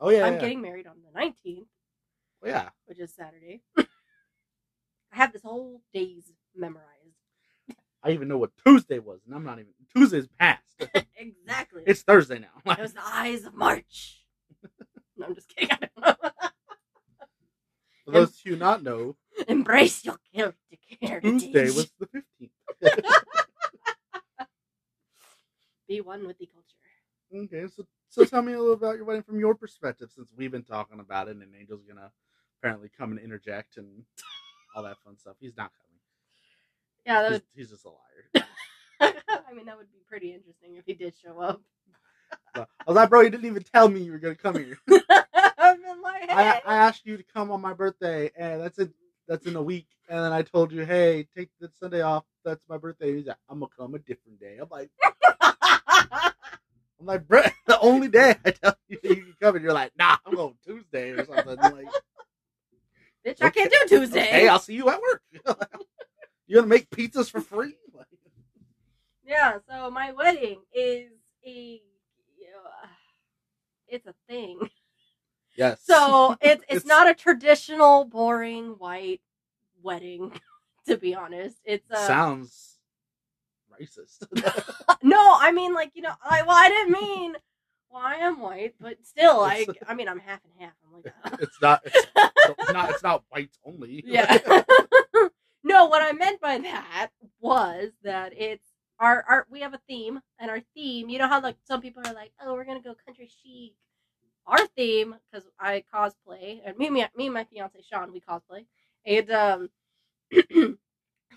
oh 0.00 0.08
yeah. 0.08 0.24
I'm 0.24 0.36
yeah. 0.36 0.40
getting 0.40 0.62
married 0.62 0.86
on 0.86 0.96
the 1.04 1.20
19th, 1.20 1.66
Oh, 2.42 2.48
yeah. 2.48 2.70
which 2.86 3.00
is 3.00 3.12
Saturday. 3.14 3.60
I 3.76 3.84
have 5.10 5.34
this 5.34 5.42
whole 5.42 5.82
day's 5.92 6.32
memorized. 6.56 7.03
I 8.04 8.10
even 8.10 8.28
know 8.28 8.38
what 8.38 8.50
Tuesday 8.66 8.98
was, 8.98 9.20
and 9.26 9.34
I'm 9.34 9.44
not 9.44 9.58
even. 9.58 9.72
Tuesday's 9.96 10.28
past. 10.38 10.62
exactly. 11.16 11.82
it's 11.86 12.02
Thursday 12.02 12.38
now. 12.38 12.72
it 12.72 12.78
was 12.78 12.92
the 12.92 13.00
ides 13.04 13.44
of 13.44 13.54
March. 13.54 14.24
no, 15.16 15.26
I'm 15.26 15.34
just 15.34 15.48
kidding. 15.48 15.70
I 15.72 15.88
don't 16.02 16.22
know. 16.22 16.30
For 18.04 18.10
those 18.10 18.38
who 18.44 18.56
not 18.56 18.82
know, 18.82 19.16
Embrace 19.48 20.04
your 20.04 20.18
character. 20.34 21.20
Tuesday 21.20 21.64
was 21.66 21.90
the 21.98 22.06
15th. 22.06 22.50
Be 25.88 26.00
one 26.00 26.26
with 26.26 26.38
the 26.38 26.46
culture. 26.46 27.44
Okay, 27.44 27.66
so 27.74 27.86
so 28.08 28.24
tell 28.24 28.42
me 28.42 28.52
a 28.52 28.58
little 28.58 28.74
about 28.74 28.96
your 28.96 29.04
wedding 29.04 29.22
from 29.22 29.40
your 29.40 29.54
perspective, 29.54 30.10
since 30.14 30.32
we've 30.36 30.52
been 30.52 30.62
talking 30.62 31.00
about 31.00 31.28
it, 31.28 31.36
and 31.36 31.54
Angel's 31.58 31.84
gonna 31.88 32.12
apparently 32.60 32.90
come 32.96 33.10
and 33.10 33.20
interject 33.20 33.76
and 33.76 34.04
all 34.76 34.82
that 34.84 34.98
fun 35.04 35.18
stuff. 35.18 35.36
He's 35.40 35.56
not 35.56 35.72
coming. 35.72 35.93
Yeah, 37.06 37.22
that 37.22 37.30
He's, 37.30 37.40
would, 37.40 37.42
he's 37.54 37.70
just 37.70 37.84
a 37.84 37.88
liar. 37.88 38.46
I 39.00 39.52
mean, 39.54 39.66
that 39.66 39.76
would 39.76 39.90
be 39.92 39.98
pretty 40.08 40.32
interesting 40.32 40.76
if 40.76 40.84
he 40.86 40.94
did 40.94 41.14
show 41.22 41.40
up. 41.40 41.60
I 42.54 42.66
was 42.86 42.96
like, 42.96 43.10
bro, 43.10 43.20
you 43.20 43.30
didn't 43.30 43.46
even 43.46 43.62
tell 43.62 43.88
me 43.88 44.00
you 44.00 44.12
were 44.12 44.18
gonna 44.18 44.34
come 44.34 44.56
here. 44.56 44.78
I've 45.58 45.82
been 45.82 46.02
like, 46.02 46.30
I, 46.30 46.44
hey. 46.44 46.60
I 46.64 46.76
asked 46.76 47.04
you 47.04 47.16
to 47.16 47.22
come 47.22 47.50
on 47.50 47.60
my 47.60 47.72
birthday, 47.72 48.30
and 48.36 48.60
that's 48.60 48.78
in 48.78 48.92
that's 49.26 49.46
in 49.46 49.56
a 49.56 49.62
week. 49.62 49.88
And 50.08 50.20
then 50.20 50.32
I 50.32 50.42
told 50.42 50.70
you, 50.70 50.84
hey, 50.84 51.26
take 51.36 51.50
the 51.60 51.70
Sunday 51.80 52.02
off. 52.02 52.24
That's 52.44 52.62
my 52.68 52.76
birthday. 52.76 53.16
He's 53.16 53.26
like, 53.26 53.38
I'm 53.48 53.60
gonna 53.60 53.70
come 53.76 53.94
a 53.94 53.98
different 53.98 54.38
day. 54.40 54.58
I'm 54.60 54.68
like, 54.70 54.90
I'm 57.00 57.06
like, 57.06 57.26
bro, 57.26 57.42
the 57.66 57.80
only 57.80 58.08
day 58.08 58.36
I 58.44 58.50
tell 58.50 58.76
you 58.88 58.98
you 59.02 59.16
can 59.16 59.34
come, 59.40 59.56
and 59.56 59.64
you're 59.64 59.74
like, 59.74 59.92
nah, 59.98 60.16
I'm 60.24 60.34
going 60.34 60.54
Tuesday 60.64 61.10
or 61.10 61.24
something. 61.24 61.58
I'm 61.60 61.72
like, 61.72 61.88
Bitch, 63.26 63.38
I 63.40 63.48
can't 63.50 63.70
do 63.70 63.98
Tuesday. 63.98 64.20
okay, 64.20 64.48
I'll 64.48 64.58
see 64.58 64.74
you 64.74 64.88
at 64.90 65.00
work. 65.00 65.22
You 66.46 66.56
gonna 66.56 66.66
make 66.66 66.90
pizzas 66.90 67.30
for 67.30 67.40
free? 67.40 67.74
Yeah, 69.26 69.56
so 69.66 69.90
my 69.90 70.12
wedding 70.12 70.60
is 70.74 71.10
a 71.46 71.80
uh, 72.54 72.86
it's 73.88 74.06
a 74.06 74.14
thing. 74.28 74.58
yes. 75.56 75.80
So 75.82 76.36
it's 76.42 76.62
it's 76.68 76.84
It's- 76.84 76.84
not 76.84 77.08
a 77.08 77.14
traditional 77.14 78.04
boring 78.04 78.72
white 78.78 79.22
wedding, 79.82 80.30
to 80.86 80.98
be 80.98 81.14
honest. 81.14 81.56
It's 81.64 81.90
uh 81.90 82.06
sounds 82.06 82.78
racist. 83.80 84.26
no, 85.02 85.36
I 85.40 85.52
mean 85.52 85.72
like 85.72 85.92
you 85.94 86.02
know 86.02 86.12
I 86.22 86.42
well 86.42 86.56
I 86.56 86.68
didn't 86.68 86.92
mean 86.92 87.34
well 87.90 88.02
I 88.04 88.16
am 88.16 88.40
white, 88.40 88.74
but 88.78 88.98
still 89.06 89.40
I 89.40 89.64
I 89.88 89.94
mean 89.94 90.06
I'm 90.10 90.18
half 90.20 90.40
and 90.44 90.52
half. 90.66 90.74
I'm 90.86 90.92
like 91.02 91.14
uh, 91.24 91.36
it's 91.40 91.62
not. 91.62 91.80
It's 91.86 92.72
not. 92.74 92.90
It's 92.90 93.02
not 93.02 93.24
whites 93.30 93.58
only. 93.64 94.04
yeah. 94.06 94.36
No, 95.64 95.86
what 95.86 96.02
I 96.02 96.12
meant 96.12 96.40
by 96.40 96.58
that 96.58 97.10
was 97.40 97.90
that 98.02 98.32
it's 98.36 98.66
our 99.00 99.24
our 99.28 99.46
we 99.50 99.60
have 99.60 99.74
a 99.74 99.80
theme, 99.88 100.20
and 100.38 100.50
our 100.50 100.60
theme. 100.74 101.08
You 101.08 101.18
know 101.18 101.28
how 101.28 101.40
like 101.42 101.56
some 101.66 101.80
people 101.80 102.02
are 102.06 102.14
like, 102.14 102.32
oh, 102.42 102.54
we're 102.54 102.64
gonna 102.64 102.82
go 102.82 102.94
country 103.06 103.30
chic. 103.42 103.74
Our 104.46 104.66
theme, 104.76 105.16
because 105.32 105.46
I 105.58 105.84
cosplay, 105.92 106.60
and 106.66 106.76
me, 106.76 106.90
me, 106.90 107.06
me 107.16 107.26
and 107.26 107.34
my 107.34 107.44
fiance 107.44 107.80
Sean, 107.82 108.12
we 108.12 108.20
cosplay, 108.20 108.66
and 109.06 109.30
um, 109.30 109.70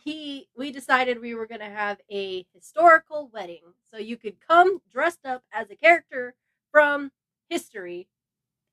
he, 0.03 0.47
we 0.57 0.71
decided 0.71 1.21
we 1.21 1.35
were 1.35 1.47
gonna 1.47 1.69
have 1.69 1.99
a 2.11 2.45
historical 2.53 3.29
wedding, 3.33 3.63
so 3.91 3.97
you 3.97 4.17
could 4.17 4.35
come 4.45 4.81
dressed 4.91 5.25
up 5.25 5.43
as 5.53 5.69
a 5.71 5.75
character 5.75 6.35
from 6.71 7.11
history 7.49 8.07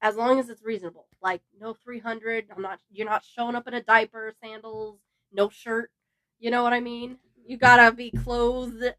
as 0.03 0.17
long 0.17 0.39
as 0.41 0.49
it's 0.49 0.63
reasonable. 0.63 1.07
Like 1.23 1.43
no 1.61 1.75
three 1.75 2.01
hundred. 2.01 2.47
I'm 2.55 2.63
not. 2.63 2.81
You're 2.91 3.09
not 3.09 3.25
showing 3.25 3.55
up 3.57 3.69
in 3.69 3.75
a 3.75 3.83
diaper, 3.83 4.33
sandals, 4.43 4.99
no 5.35 5.49
shirt. 5.49 5.91
You 6.39 6.51
know 6.51 6.63
what 6.63 6.73
I 6.73 6.81
mean? 6.81 7.19
You 7.47 7.57
gotta 7.57 7.95
be 7.95 8.11
clothed. 8.11 8.95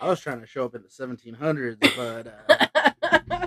I 0.00 0.08
was 0.08 0.20
trying 0.20 0.40
to 0.40 0.46
show 0.46 0.64
up 0.64 0.74
in 0.74 0.82
the 0.82 0.88
1700s, 0.88 1.78
but 1.94 2.26
uh, 2.26 3.46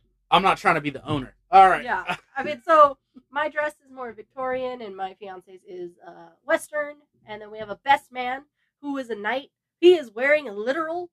I'm 0.30 0.42
not 0.42 0.58
trying 0.58 0.74
to 0.74 0.80
be 0.80 0.90
the 0.90 1.06
owner. 1.06 1.36
All 1.52 1.68
right. 1.68 1.84
Yeah. 1.84 2.16
I 2.36 2.42
mean, 2.42 2.60
so 2.66 2.98
my 3.30 3.48
dress 3.48 3.74
is 3.84 3.92
more 3.92 4.12
Victorian, 4.12 4.82
and 4.82 4.96
my 4.96 5.14
fiance's 5.14 5.60
is 5.68 5.92
uh, 6.06 6.30
Western. 6.44 6.96
And 7.26 7.40
then 7.40 7.52
we 7.52 7.58
have 7.58 7.70
a 7.70 7.78
best 7.84 8.10
man 8.10 8.42
who 8.80 8.98
is 8.98 9.10
a 9.10 9.14
knight. 9.14 9.50
He 9.80 9.94
is 9.94 10.10
wearing 10.10 10.48
a 10.48 10.52
literal 10.52 11.10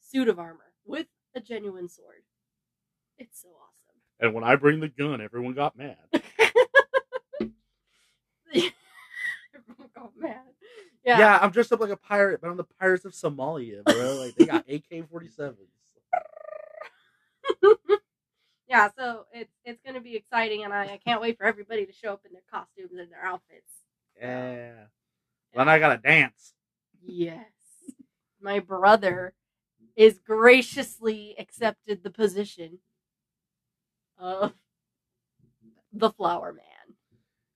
suit 0.00 0.28
of 0.28 0.38
armor 0.38 0.74
with 0.84 1.06
a 1.34 1.40
genuine 1.40 1.88
sword. 1.88 2.24
It's 3.16 3.40
so 3.40 3.48
awesome. 3.48 4.00
And 4.20 4.34
when 4.34 4.44
I 4.44 4.56
bring 4.56 4.80
the 4.80 4.88
gun, 4.88 5.22
everyone 5.22 5.54
got 5.54 5.78
mad. 5.78 5.96
Everyone 8.52 9.88
got 9.94 10.12
mad. 10.16 10.42
Yeah. 11.10 11.18
Yeah. 11.18 11.38
I'm 11.40 11.50
dressed 11.50 11.72
up 11.72 11.80
like 11.80 11.90
a 11.90 11.96
pirate, 11.96 12.40
but 12.40 12.50
I'm 12.50 12.56
the 12.56 12.64
pirates 12.64 13.04
of 13.04 13.12
Somalia, 13.12 13.84
bro. 13.84 14.16
Like 14.16 14.34
they 14.36 14.46
got 14.46 14.64
AK-47s. 14.68 15.56
Yeah, 18.70 18.88
so 18.96 19.26
it's 19.32 19.50
it's 19.64 19.82
gonna 19.84 20.00
be 20.00 20.14
exciting, 20.14 20.62
and 20.62 20.72
I, 20.72 20.84
I 20.84 21.00
can't 21.04 21.20
wait 21.20 21.36
for 21.36 21.44
everybody 21.44 21.86
to 21.86 21.92
show 21.92 22.12
up 22.12 22.22
in 22.24 22.32
their 22.32 22.44
costumes 22.48 22.92
and 23.00 23.10
their 23.10 23.24
outfits. 23.24 23.72
Yeah. 24.16 24.84
Then 25.52 25.68
I 25.68 25.80
gotta 25.80 25.96
dance. 25.96 26.54
Yes, 27.02 27.50
my 28.40 28.60
brother 28.60 29.34
is 29.96 30.20
graciously 30.20 31.34
accepted 31.36 32.04
the 32.04 32.10
position 32.10 32.78
of 34.16 34.52
the 35.92 36.10
Flower 36.10 36.52
Man. 36.52 36.94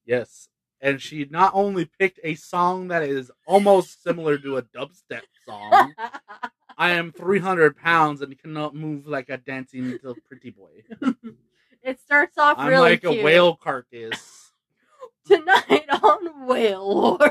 Yes. 0.05 0.49
And 0.85 1.01
she 1.01 1.27
not 1.31 1.51
only 1.55 1.87
picked 1.99 2.21
a 2.23 2.35
song 2.35 2.89
that 2.89 3.03
is 3.03 3.33
almost 3.47 4.03
similar 4.03 4.37
to 4.37 4.59
a 4.59 4.63
dubstep 4.63 5.23
song. 5.47 5.95
I 6.77 6.91
am 6.91 7.11
300 7.11 7.75
pounds 7.75 8.21
and 8.21 8.39
cannot 8.39 8.75
move 8.75 9.07
like 9.07 9.31
a 9.31 9.39
dancing 9.39 9.93
little 9.93 10.17
pretty 10.29 10.51
boy. 10.51 10.83
it 11.83 12.01
starts 12.01 12.37
off 12.37 12.59
I'm 12.59 12.69
really 12.69 12.91
like 12.91 13.01
cute. 13.01 13.19
a 13.19 13.25
whale 13.25 13.57
carcass. 13.57 14.53
tonight 15.27 15.87
on 16.03 16.47
Whale 16.47 17.19
Wars. 17.19 17.31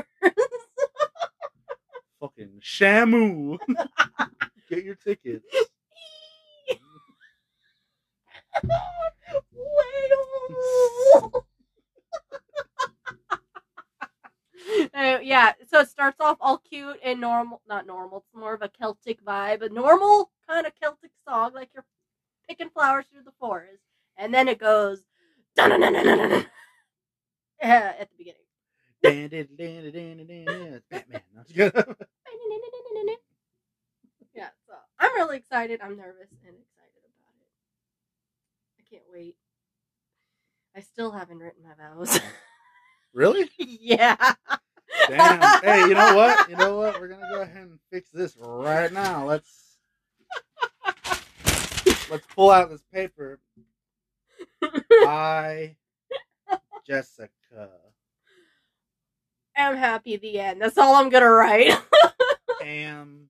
Fucking 2.18 2.60
Shamu. 2.60 3.58
Get 4.68 4.82
your 4.82 4.96
tickets. 4.96 5.46
Whale. 9.52 11.44
Uh, 14.94 15.18
yeah, 15.22 15.52
so 15.68 15.80
it 15.80 15.88
starts 15.88 16.20
off 16.20 16.38
all 16.40 16.58
cute 16.58 16.98
and 17.04 17.20
normal. 17.20 17.60
Not 17.68 17.86
normal. 17.86 18.18
It's 18.18 18.34
more 18.34 18.54
of 18.54 18.62
a 18.62 18.68
Celtic 18.68 19.22
vibe, 19.24 19.62
a 19.62 19.68
normal 19.68 20.30
kind 20.48 20.66
of 20.66 20.72
Celtic 20.80 21.10
song, 21.28 21.52
like 21.54 21.70
you're 21.74 21.84
picking 22.48 22.70
flowers 22.70 23.04
through 23.12 23.24
the 23.24 23.32
forest, 23.40 23.82
and 24.16 24.32
then 24.32 24.48
it 24.48 24.58
goes 24.58 25.02
uh, 25.58 26.44
at 27.62 28.08
the 28.10 28.16
beginning. 28.16 28.40
Yeah, 34.34 34.48
so 34.66 34.74
I'm 34.98 35.14
really 35.14 35.36
excited. 35.36 35.80
I'm 35.82 35.96
nervous 35.96 36.30
and 36.46 36.56
excited 36.56 37.02
about 37.20 37.34
it. 37.40 37.48
I 38.80 38.82
can't 38.90 39.04
wait. 39.12 39.36
I 40.76 40.80
still 40.80 41.12
haven't 41.12 41.38
written 41.38 41.62
my 41.62 41.74
vows. 41.74 42.20
Really? 43.14 43.48
yeah. 43.58 44.34
Damn. 45.08 45.62
Hey, 45.62 45.88
you 45.88 45.94
know 45.94 46.14
what? 46.14 46.50
You 46.50 46.56
know 46.56 46.76
what? 46.76 47.00
We're 47.00 47.08
gonna 47.08 47.28
go 47.30 47.40
ahead 47.40 47.62
and 47.68 47.78
fix 47.90 48.10
this 48.10 48.36
right 48.38 48.92
now. 48.92 49.24
Let's 49.26 49.78
let's 52.10 52.26
pull 52.34 52.50
out 52.50 52.70
this 52.70 52.82
paper. 52.92 53.40
I 54.92 55.76
Jessica 56.86 57.70
I'm 59.56 59.76
happy. 59.76 60.16
The 60.16 60.40
end. 60.40 60.60
That's 60.60 60.78
all 60.78 60.96
I'm 60.96 61.08
gonna 61.08 61.30
write. 61.30 61.72
am 62.62 63.28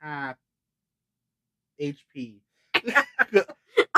happy 0.00 0.38
HP. 1.80 2.40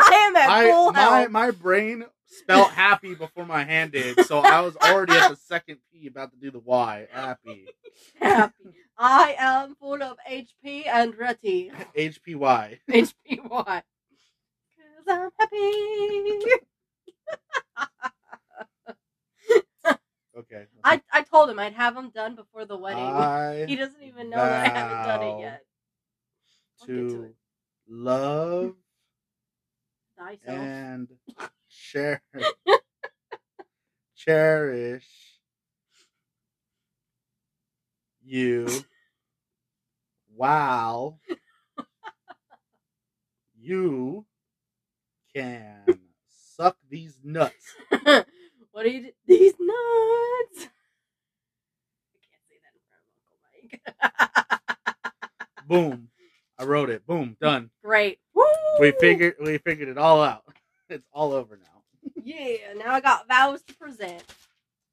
I 0.07 0.14
am 0.29 0.37
at 0.37 0.49
I 0.49 0.71
full 0.71 0.92
my 0.92 1.01
health. 1.01 1.31
my 1.31 1.51
brain 1.51 2.05
spelled 2.27 2.71
happy 2.71 3.14
before 3.14 3.47
my 3.47 3.64
hand 3.64 3.92
did, 3.92 4.25
so 4.27 4.38
I 4.38 4.61
was 4.61 4.77
already 4.77 5.12
at 5.14 5.31
the 5.31 5.37
second 5.37 5.79
P 5.92 6.07
about 6.07 6.31
to 6.33 6.37
do 6.38 6.51
the 6.51 6.59
Y. 6.61 7.07
Happy. 7.11 7.66
happy. 8.21 8.55
I 8.99 9.37
am 9.38 9.75
full 9.77 10.03
of 10.03 10.16
HP 10.31 10.87
and 10.87 11.16
ready. 11.16 11.71
HPY. 11.97 12.79
HPY. 12.88 13.64
Cause 13.64 13.85
I'm 15.09 15.31
happy. 15.38 16.40
Okay. 20.38 20.66
I, 20.85 21.01
I 21.12 21.23
told 21.23 21.49
him 21.49 21.59
I'd 21.59 21.73
have 21.73 21.97
him 21.97 22.11
done 22.11 22.35
before 22.37 22.66
the 22.66 22.77
wedding. 22.77 23.03
I 23.03 23.64
he 23.66 23.75
doesn't 23.75 24.03
even 24.03 24.29
know 24.29 24.37
that 24.37 24.66
I 24.66 24.69
haven't 24.69 25.07
done 25.07 25.23
it 25.23 25.40
yet. 25.40 25.62
I'll 26.81 26.87
to 26.88 27.09
to 27.09 27.23
it. 27.25 27.35
love 27.88 28.75
Thyself. 30.18 30.40
and 30.46 31.09
cherish 31.68 32.20
cherish 34.16 35.07
you 38.24 38.66
while 40.35 41.20
you 43.59 44.24
can 45.35 45.98
suck 46.57 46.76
these 46.90 47.18
nuts. 47.22 47.74
what 47.90 48.87
are 48.87 48.88
you 48.88 49.02
do? 49.02 49.11
These 49.26 49.55
nuts. 49.61 50.68
I 52.09 52.18
can't 52.22 52.42
say 52.48 52.59
that 52.62 52.74
in 52.74 52.81
front 52.88 53.05
of 53.05 53.83
Uncle 54.00 54.11
Mike. 54.50 54.62
Boom. 55.68 56.09
I 56.59 56.64
wrote 56.64 56.90
it. 56.90 57.07
Boom. 57.07 57.37
Done. 57.40 57.70
Great. 57.85 58.18
Woo! 58.37 58.44
We 58.79 58.92
figured 58.92 59.35
we 59.40 59.59
figured 59.59 59.88
it 59.88 59.99
all 59.99 60.22
out. 60.22 60.44
It's 60.88 61.09
all 61.12 61.33
over 61.33 61.57
now. 61.57 61.83
Yeah, 62.22 62.72
now 62.77 62.94
I 62.94 63.01
got 63.01 63.27
vows 63.27 63.61
to 63.64 63.75
present. 63.75 64.22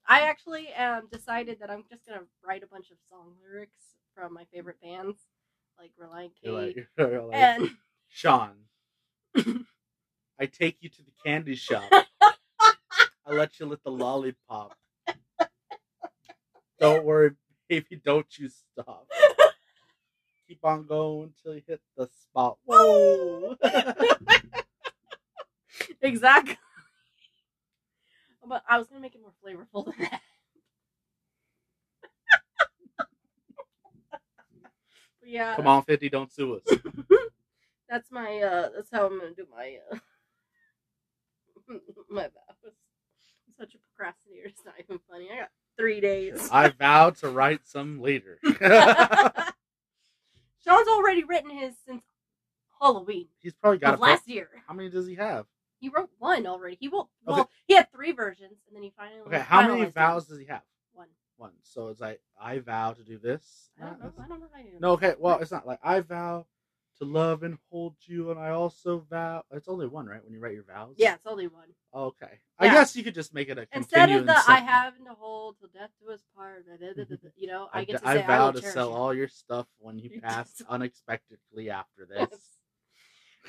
I 0.07 0.21
actually 0.21 0.73
um 0.73 1.07
decided 1.11 1.59
that 1.59 1.69
I'm 1.69 1.83
just 1.87 2.07
gonna 2.07 2.23
write 2.43 2.63
a 2.63 2.67
bunch 2.67 2.89
of 2.89 2.97
song 3.11 3.33
lyrics 3.43 3.77
from 4.15 4.33
my 4.33 4.45
favorite 4.51 4.81
bands, 4.81 5.19
like 5.77 5.91
Relient 6.01 6.31
K 6.43 6.49
like, 6.49 6.87
like 6.97 7.29
and 7.31 7.69
Sean. 8.09 8.53
I 10.39 10.47
take 10.47 10.77
you 10.79 10.89
to 10.89 11.03
the 11.03 11.11
candy 11.23 11.53
shop. 11.53 11.83
I 11.93 13.29
let 13.29 13.59
you 13.59 13.67
lick 13.67 13.83
the 13.83 13.91
lollipop. 13.91 14.75
Don't 16.79 17.05
worry, 17.05 17.33
baby, 17.69 18.01
don't 18.03 18.35
you 18.39 18.49
stop. 18.49 19.07
Keep 20.47 20.65
on 20.65 20.85
going 20.85 21.33
till 21.41 21.55
you 21.55 21.61
hit 21.67 21.81
the 21.95 22.07
spot. 22.21 22.57
Whoa! 22.65 23.55
exactly. 26.01 26.57
But 28.45 28.63
I 28.67 28.77
was 28.77 28.87
gonna 28.87 28.99
make 29.01 29.15
it 29.15 29.21
more 29.21 29.31
flavorful 29.43 29.85
than 29.85 29.95
that. 29.99 30.21
But 35.21 35.29
yeah, 35.29 35.55
Come 35.55 35.67
on, 35.67 35.83
50, 35.83 36.09
don't 36.09 36.29
sue 36.29 36.55
us. 36.55 36.63
that's 37.89 38.11
my 38.11 38.41
uh 38.41 38.69
that's 38.75 38.89
how 38.91 39.05
I'm 39.05 39.17
gonna 39.17 39.33
do 39.33 39.47
my 39.49 39.77
uh 39.89 39.97
my 42.09 42.23
vows. 42.23 42.57
I'm 42.65 42.73
such 43.57 43.73
a 43.73 43.77
procrastinator, 43.95 44.47
it's 44.47 44.65
not 44.65 44.73
even 44.79 44.99
funny. 45.09 45.29
I 45.31 45.39
got 45.41 45.49
three 45.77 46.01
days. 46.01 46.49
I 46.51 46.67
vow 46.67 47.11
to 47.11 47.29
write 47.29 47.65
some 47.65 48.01
later. 48.01 48.37
Sean's 50.65 50.87
already 50.87 51.23
written 51.23 51.49
his 51.49 51.73
since 51.85 52.03
Halloween 52.81 53.27
He's 53.39 53.53
probably 53.53 53.79
got 53.79 53.93
of 53.93 53.99
a 53.99 54.03
last 54.03 54.27
year. 54.27 54.49
How 54.67 54.73
many 54.73 54.89
does 54.89 55.07
he 55.07 55.15
have? 55.15 55.45
He 55.79 55.89
wrote 55.89 56.09
one 56.17 56.45
already. 56.47 56.77
He 56.79 56.87
wrote 56.87 57.09
Okay. 57.27 57.35
well, 57.35 57.49
he 57.67 57.75
had 57.75 57.91
three 57.91 58.13
versions, 58.13 58.57
and 58.67 58.75
then 58.75 58.83
he 58.83 58.93
finally 58.95 59.21
Okay, 59.27 59.39
how 59.39 59.67
many 59.67 59.85
vows 59.85 60.27
does 60.27 60.39
he 60.39 60.45
have? 60.45 60.61
One. 60.93 61.07
One. 61.37 61.51
So 61.63 61.89
it's 61.89 61.99
like 61.99 62.21
I 62.39 62.59
vow 62.59 62.93
to 62.93 63.03
do 63.03 63.17
this. 63.17 63.69
I 63.81 63.87
don't 63.87 63.99
know. 63.99 64.13
I 64.17 64.27
don't 64.27 64.39
know 64.39 64.47
how 64.53 64.59
you. 64.61 64.71
No, 64.79 64.91
okay. 64.91 65.15
Well, 65.19 65.39
it's 65.39 65.51
not 65.51 65.67
like 65.67 65.79
I 65.83 65.99
vow 65.99 66.45
to 66.99 67.05
love 67.05 67.43
and 67.43 67.57
hold 67.69 67.95
you, 68.05 68.31
and 68.31 68.39
I 68.39 68.49
also 68.49 69.05
vow. 69.09 69.43
It's 69.51 69.67
only 69.67 69.87
one, 69.87 70.05
right? 70.05 70.23
When 70.23 70.33
you 70.33 70.39
write 70.39 70.53
your 70.53 70.63
vows. 70.63 70.95
Yeah, 70.97 71.15
it's 71.15 71.25
only 71.25 71.47
one. 71.47 71.67
Okay. 71.93 72.39
I 72.59 72.67
guess 72.67 72.95
you 72.95 73.03
could 73.03 73.15
just 73.15 73.33
make 73.33 73.49
it 73.49 73.57
a 73.57 73.67
Instead 73.73 74.11
of 74.11 74.25
the 74.25 74.35
"I 74.47 74.59
have 74.59 74.97
to 74.97 75.13
hold 75.17 75.57
till 75.59 75.69
death 75.69 75.89
do 76.01 76.11
us 76.11 76.21
part," 76.35 76.65
you 77.35 77.47
know, 77.47 77.67
I, 77.73 77.79
I, 77.79 77.83
get 77.83 78.01
to 78.01 78.07
I 78.07 78.15
say, 78.17 78.27
vow 78.27 78.49
I 78.49 78.51
to 78.51 78.61
sell 78.61 78.89
you. 78.89 78.95
all 78.95 79.13
your 79.13 79.27
stuff 79.27 79.67
when 79.79 79.99
you 79.99 80.19
pass 80.23 80.61
unexpectedly 80.69 81.69
after 81.69 82.07
Yes. 82.13 82.29
this. 82.29 82.39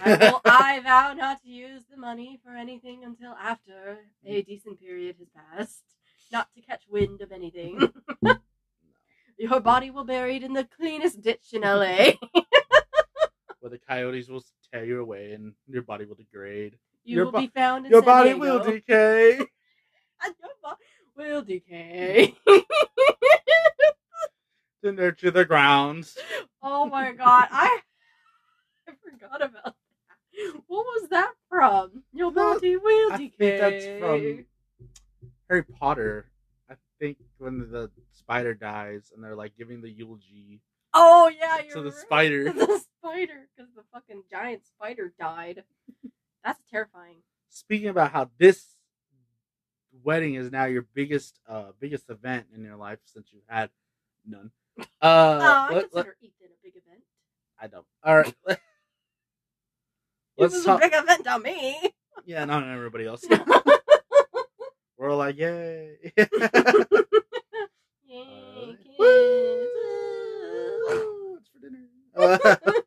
I, 0.00 0.16
will, 0.16 0.40
I 0.44 0.80
vow 0.80 1.12
not 1.12 1.42
to 1.42 1.48
use 1.48 1.82
the 1.90 1.96
money 1.96 2.40
for 2.44 2.52
anything 2.52 3.04
until 3.04 3.32
after 3.32 3.98
a 4.24 4.42
mm. 4.42 4.46
decent 4.46 4.80
period 4.80 5.16
has 5.18 5.28
passed, 5.28 5.84
not 6.32 6.48
to 6.54 6.60
catch 6.60 6.84
wind 6.88 7.20
of 7.20 7.30
anything. 7.30 7.92
Your 9.38 9.60
body 9.60 9.90
will 9.90 10.04
be 10.04 10.12
buried 10.12 10.42
in 10.42 10.52
the 10.52 10.64
cleanest 10.64 11.22
ditch 11.22 11.52
in 11.52 11.62
LA. 11.62 12.12
Where 13.64 13.70
the 13.70 13.78
coyotes 13.78 14.28
will 14.28 14.42
tear 14.70 14.84
you 14.84 15.00
away 15.00 15.32
and 15.32 15.54
your 15.66 15.80
body 15.80 16.04
will 16.04 16.16
degrade. 16.16 16.76
You 17.02 17.16
Your 17.16 17.24
will 17.24 17.32
bo- 17.32 17.40
be 17.40 17.46
found 17.46 17.86
Your 17.88 18.02
body 18.02 18.34
Diego. 18.34 18.40
will 18.40 18.58
decay. 18.62 19.36
your 19.38 19.46
body 20.62 20.76
will 21.16 21.40
decay. 21.42 22.34
to 24.82 24.92
nurture 24.92 25.30
the 25.30 25.46
grounds. 25.46 26.14
oh 26.62 26.84
my 26.90 27.12
god, 27.12 27.48
I 27.50 27.80
I 28.86 28.92
forgot 29.02 29.42
about 29.42 29.64
that. 29.64 29.74
What 30.66 30.84
was 30.84 31.08
that 31.08 31.32
from? 31.48 32.02
Your 32.12 32.32
body 32.32 32.76
will 32.76 33.12
I 33.12 33.16
decay. 33.16 33.32
think 33.38 33.58
that's 33.58 33.86
from 33.98 34.44
Harry 35.48 35.62
Potter. 35.64 36.26
I 36.68 36.74
think 37.00 37.16
when 37.38 37.70
the 37.70 37.90
spider 38.12 38.52
dies 38.52 39.10
and 39.14 39.24
they're 39.24 39.34
like 39.34 39.56
giving 39.56 39.80
the 39.80 39.88
eulogy 39.90 40.60
Oh 40.94 41.28
yeah, 41.28 41.58
you're 41.64 41.74
to 41.76 41.82
the 41.82 41.90
right. 41.90 41.98
spider. 42.06 42.44
the 42.52 42.80
spider, 43.02 43.48
because 43.56 43.72
the 43.74 43.82
fucking 43.92 44.22
giant 44.30 44.62
spider 44.66 45.12
died. 45.18 45.64
That's 46.44 46.60
terrifying. 46.70 47.16
Speaking 47.48 47.88
about 47.88 48.12
how 48.12 48.30
this 48.38 48.64
wedding 50.02 50.34
is 50.34 50.50
now 50.50 50.64
your 50.64 50.86
biggest 50.94 51.38
uh 51.48 51.72
biggest 51.80 52.10
event 52.10 52.46
in 52.54 52.64
your 52.64 52.76
life 52.76 52.98
since 53.04 53.28
you've 53.32 53.42
had 53.48 53.70
none. 54.26 54.50
Uh 54.78 54.84
oh, 55.02 55.40
I 55.40 55.68
let- 55.72 55.94
let- 55.94 56.04
consider 56.04 56.16
Ethan 56.20 56.48
a 56.50 56.58
big 56.62 56.74
event. 56.76 57.02
I 57.60 57.66
don't. 57.68 57.86
All 58.02 58.16
right. 58.16 58.34
Let's 60.36 60.54
was 60.54 60.64
talk. 60.64 60.80
a 60.82 60.86
big 60.88 60.94
event 60.94 61.26
on 61.28 61.42
me. 61.42 61.80
Yeah, 62.26 62.44
not 62.44 62.62
on 62.64 62.74
everybody 62.74 63.06
else. 63.06 63.24
We're 64.98 65.10
all 65.10 65.18
like, 65.18 65.36
yay. 65.38 65.98
Yay, 68.06 68.76
Woo! 68.98 69.06
kids. 69.36 69.70
What's 71.32 71.48
for 71.48 71.58
dinner? 71.60 71.86
Uh, 72.16 72.80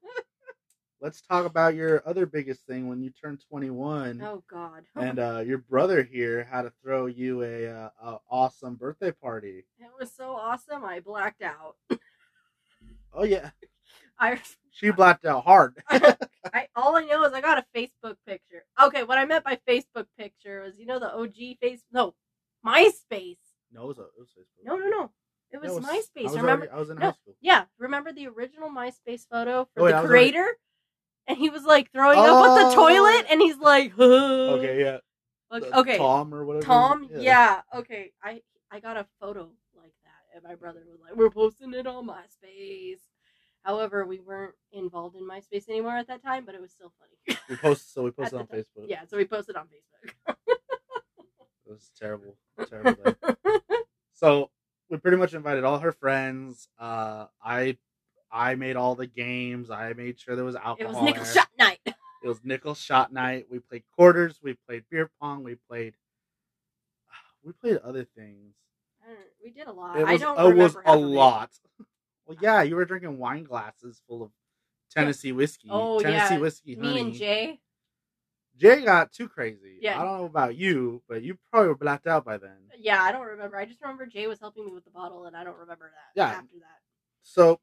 let's 1.01 1.16
talk 1.29 1.45
about 1.45 1.75
your 1.75 2.01
other 2.05 2.25
biggest 2.25 2.61
thing 2.65 2.87
when 2.87 3.01
you 3.01 3.09
turned 3.09 3.41
21 3.49 4.21
oh 4.23 4.43
God. 4.49 4.83
and 4.95 5.19
uh, 5.19 5.39
your 5.45 5.57
brother 5.59 6.03
here 6.03 6.47
had 6.49 6.63
to 6.63 6.71
throw 6.83 7.05
you 7.07 7.43
a, 7.43 7.67
uh, 7.67 7.89
a 8.01 8.17
awesome 8.29 8.75
birthday 8.75 9.11
party. 9.11 9.65
it 9.79 9.89
was 9.99 10.11
so 10.15 10.31
awesome. 10.31 10.83
I 10.83 10.99
blacked 10.99 11.41
out. 11.41 11.75
Oh 13.13 13.23
yeah, 13.23 13.49
I, 14.19 14.39
she 14.71 14.91
blacked 14.91 15.25
out 15.25 15.43
hard. 15.43 15.81
I 15.89 16.67
all 16.75 16.95
I 16.95 17.03
know 17.03 17.23
is 17.25 17.33
I 17.33 17.41
got 17.41 17.57
a 17.57 17.65
Facebook 17.77 18.15
picture. 18.25 18.63
Okay, 18.81 19.03
what 19.03 19.17
I 19.17 19.25
meant 19.25 19.43
by 19.43 19.59
Facebook 19.67 20.05
picture 20.17 20.61
was 20.63 20.77
you 20.77 20.85
know 20.85 20.99
the 20.99 21.13
OG 21.13 21.57
face 21.61 21.81
no 21.91 22.13
MySpace. 22.65 23.37
no, 23.71 23.83
it 23.83 23.87
was, 23.87 23.97
a, 23.99 24.03
it 24.03 24.19
was 24.19 24.29
Facebook. 24.37 24.65
No, 24.65 24.75
no, 24.77 24.87
no. 24.87 25.11
It 25.51 25.61
was, 25.61 25.77
I 25.77 25.79
MySpace. 25.97 26.19
I 26.19 26.23
was 26.23 26.35
remember? 26.35 26.49
already- 26.65 26.71
I 26.71 26.79
was 26.79 26.89
in 26.89 26.97
No. 26.97 27.05
high 27.05 27.11
school. 27.13 27.35
Yeah, 27.39 27.63
remember 27.79 28.11
the 28.11 28.27
original 28.27 28.69
MySpace 28.69 29.25
photo 29.31 29.67
for 29.73 29.83
Oh, 29.83 29.85
I 29.85 29.91
the 29.91 29.95
was 30.01 30.05
already- 30.09 30.31
creator? 30.31 30.57
And 31.29 31.37
he 31.37 31.49
was 31.49 31.63
like 31.63 31.91
throwing 31.91 32.17
up 32.17 32.25
at 32.25 32.55
the 32.55 32.69
Oh. 32.71 32.75
toilet, 32.75 33.25
and 33.29 33.41
he's 33.41 33.57
like, 33.57 33.97
Okay, 33.99 34.79
yeah. 34.81 34.97
Like, 35.51 35.63
okay, 35.73 35.97
Tom 35.97 36.33
or 36.33 36.45
whatever. 36.45 36.65
Tom, 36.65 37.09
yeah. 37.11 37.61
okay. 37.75 38.11
I 38.23 38.41
I 38.71 38.79
got 38.79 38.97
a 38.97 39.05
photo 39.19 39.49
like 39.75 39.93
that, 40.03 40.35
and 40.35 40.43
my 40.43 40.55
brother 40.55 40.83
was 40.89 40.99
like, 41.01 41.15
"We're 41.15 41.29
posting 41.29 41.73
it 41.73 41.85
on 41.87 42.05
MySpace." 42.07 42.99
However, 43.63 44.05
we 44.05 44.19
weren't 44.19 44.55
involved 44.71 45.15
in 45.17 45.23
MySpace 45.27 45.67
anymore 45.69 45.97
at 45.97 46.07
that 46.07 46.21
time, 46.23 46.45
but 46.45 46.55
it 46.55 46.61
was 46.61 46.71
still 46.71 46.93
funny. 46.99 47.37
We 47.49 47.55
posted, 47.57 47.87
so 47.93 48.03
we 48.03 48.11
posted 48.19 48.39
on 48.39 48.47
time. 48.47 48.59
Facebook. 48.59 48.85
Yeah, 48.87 49.01
so 49.07 49.17
we 49.17 49.25
posted 49.25 49.55
on 49.57 49.67
Facebook. 49.67 50.35
It 51.65 51.71
was 51.71 51.91
terrible, 51.99 52.37
terrible. 52.69 53.15
so 54.13 54.49
we 54.89 54.97
pretty 54.97 55.17
much 55.17 55.33
invited 55.33 55.65
all 55.65 55.79
her 55.79 55.91
friends. 55.91 56.69
Uh, 56.79 57.25
I 57.43 57.77
I 58.31 58.55
made 58.55 58.75
all 58.75 58.95
the 58.95 59.07
games. 59.07 59.69
I 59.69 59.93
made 59.93 60.19
sure 60.19 60.35
there 60.35 60.45
was 60.45 60.55
alcohol. 60.55 60.79
it 60.79 60.87
was 60.87 61.03
nickel 61.03 61.23
there. 61.23 61.33
shot 61.33 61.49
night. 61.57 61.79
It 62.23 62.27
was 62.27 62.43
nickel 62.43 62.73
shot 62.73 63.13
night. 63.13 63.45
We 63.49 63.59
played 63.59 63.83
quarters. 63.95 64.39
We 64.41 64.55
played 64.67 64.85
beer 64.89 65.09
pong. 65.21 65.43
We 65.43 65.55
played. 65.69 65.93
We 67.43 67.53
played 67.53 67.77
other 67.77 68.03
things. 68.03 68.55
We 69.43 69.51
did 69.51 69.67
a 69.67 69.71
lot. 69.71 69.97
It 69.97 70.05
was, 70.05 70.09
I 70.09 70.17
don't 70.17 70.37
oh, 70.37 70.49
it 70.49 70.55
was 70.57 70.75
a 70.75 70.79
half 70.79 70.95
of 70.95 71.01
it. 71.03 71.05
lot. 71.05 71.51
Well, 72.25 72.37
yeah, 72.41 72.63
you 72.63 72.75
were 72.75 72.83
drinking 72.83 73.17
wine 73.17 73.45
glasses 73.45 74.01
full 74.07 74.23
of 74.23 74.31
Tennessee 74.91 75.31
whiskey. 75.31 75.69
Oh, 75.71 75.99
Tennessee 76.01 76.33
yeah. 76.33 76.39
whiskey. 76.39 76.75
Me 76.75 76.99
and 76.99 77.13
Jay. 77.13 77.59
Jay 78.57 78.83
got 78.83 79.13
too 79.13 79.29
crazy. 79.29 79.77
Yeah. 79.81 80.01
I 80.01 80.03
don't 80.03 80.17
know 80.17 80.25
about 80.25 80.55
you, 80.55 81.03
but 81.07 81.21
you 81.21 81.37
probably 81.51 81.69
were 81.69 81.77
blacked 81.77 82.07
out 82.07 82.25
by 82.25 82.37
then. 82.37 82.57
Yeah, 82.79 83.01
I 83.01 83.11
don't 83.11 83.25
remember. 83.25 83.55
I 83.55 83.65
just 83.65 83.81
remember 83.81 84.05
Jay 84.05 84.27
was 84.27 84.39
helping 84.39 84.65
me 84.65 84.71
with 84.71 84.83
the 84.83 84.91
bottle, 84.91 85.25
and 85.25 85.35
I 85.37 85.43
don't 85.43 85.57
remember 85.57 85.91
that. 85.93 86.19
Yeah. 86.19 86.29
After 86.29 86.57
that. 86.59 86.79
So, 87.21 87.59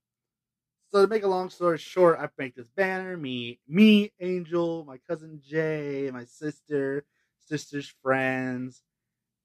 so 0.95 1.03
to 1.03 1.09
make 1.09 1.25
a 1.25 1.29
long 1.29 1.51
story 1.51 1.77
short, 1.77 2.21
I 2.21 2.29
make 2.39 2.55
this 2.55 2.69
banner. 2.69 3.17
Me, 3.17 3.59
me, 3.67 4.13
Angel, 4.21 4.85
my 4.85 4.99
cousin 5.09 5.41
Jay, 5.45 6.09
my 6.13 6.23
sister, 6.25 7.05
sister's 7.41 7.93
friends, 8.01 8.81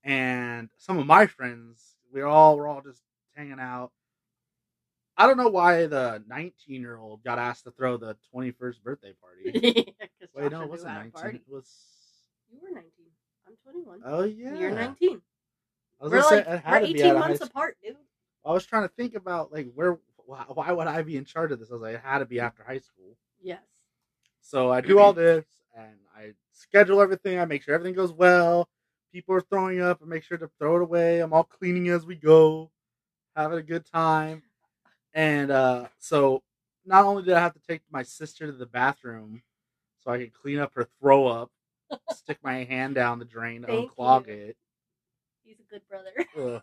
and 0.04 0.70
some 0.78 1.00
of 1.00 1.08
my 1.08 1.26
friends. 1.26 1.96
We're 2.14 2.28
all 2.28 2.56
we're 2.56 2.68
all 2.68 2.82
just 2.82 3.02
hanging 3.36 3.60
out. 3.60 3.92
I 5.18 5.26
don't 5.26 5.38
know 5.38 5.48
why 5.48 5.88
the 5.88 6.24
19 6.28 6.82
year 6.82 6.98
old 6.98 7.24
got 7.24 7.40
asked 7.40 7.64
to 7.64 7.72
throw 7.72 7.98
the 7.98 8.16
21st 8.32 8.84
birthday 8.84 9.14
party. 9.20 9.96
Wait, 10.36 10.52
no, 10.52 10.62
it 10.62 10.70
wasn't 10.70 10.94
19. 10.94 11.12
party. 11.12 11.38
It 11.38 11.44
was. 11.52 11.68
You 12.52 12.60
were 12.62 12.76
19. 12.76 12.92
I'm 13.48 13.54
21. 13.64 14.02
Oh 14.06 14.24
yeah. 14.24 14.56
You're 14.56 14.70
19. 14.70 15.20
I 16.00 16.04
was 16.04 16.14
We're 16.14 16.22
say 16.22 16.36
like 16.36 16.48
it 16.48 16.64
had 16.64 16.72
we're 16.74 16.80
to 16.80 16.86
18 16.86 16.94
be 16.94 17.04
out 17.04 17.16
of 17.16 17.22
high 17.24 17.28
months 17.28 17.42
apart, 17.42 17.78
dude. 17.84 17.96
I 18.46 18.54
was 18.54 18.68
trying 18.68 18.84
to 18.84 18.90
think 18.90 19.16
about 19.16 19.52
like 19.52 19.68
where 19.74 19.98
why, 20.30 20.46
why 20.54 20.72
would 20.72 20.88
I 20.88 21.02
be 21.02 21.18
in 21.18 21.26
charge 21.26 21.52
of 21.52 21.60
this? 21.60 21.70
I 21.72 21.74
was 21.74 21.82
like, 21.82 21.96
it 21.96 22.02
had 22.04 22.20
to 22.20 22.26
be 22.26 22.40
after 22.40 22.64
high 22.64 22.80
school. 22.80 23.18
Yes. 23.42 23.62
So 24.42 24.72
I 24.72 24.82
do 24.82 25.00
all 25.00 25.14
this 25.14 25.46
and 25.76 25.96
I 26.16 26.32
schedule 26.54 27.02
everything. 27.02 27.40
I 27.40 27.46
make 27.46 27.64
sure 27.64 27.76
everything 27.76 27.96
goes 27.96 28.14
well. 28.14 28.70
People 29.12 29.36
are 29.36 29.42
throwing 29.42 29.82
up. 29.82 30.00
I 30.02 30.06
make 30.06 30.24
sure 30.24 30.38
to 30.38 30.50
throw 30.60 30.78
it 30.78 30.84
away. 30.84 31.20
I'm 31.20 31.34
all 31.34 31.44
cleaning 31.44 31.90
as 31.90 32.06
we 32.06 32.16
go, 32.16 32.72
having 33.36 33.58
a 33.58 33.64
good 33.64 33.86
time. 33.86 34.44
And 35.14 35.52
uh, 35.52 35.88
so 35.98 36.44
not 36.86 37.06
only 37.06 37.24
did 37.24 37.34
I 37.34 37.40
have 37.40 37.54
to 37.54 37.60
take 37.68 37.82
my 37.92 38.04
sister 38.04 38.46
to 38.46 38.52
the 38.52 38.66
bathroom 38.66 39.42
so 40.04 40.12
I 40.12 40.20
could 40.20 40.34
clean 40.34 40.60
up 40.60 40.74
her 40.76 40.88
throw 41.00 41.28
up, 41.28 41.52
stick 42.12 42.38
my 42.44 42.64
hand 42.64 42.96
down 42.96 43.20
the 43.20 43.26
drain 43.26 43.64
Thank 43.64 43.92
unclog 43.92 44.28
you. 44.28 44.34
it. 44.34 44.58
He's 45.44 45.60
a 45.60 45.64
good 45.64 45.82
brother. 45.90 46.62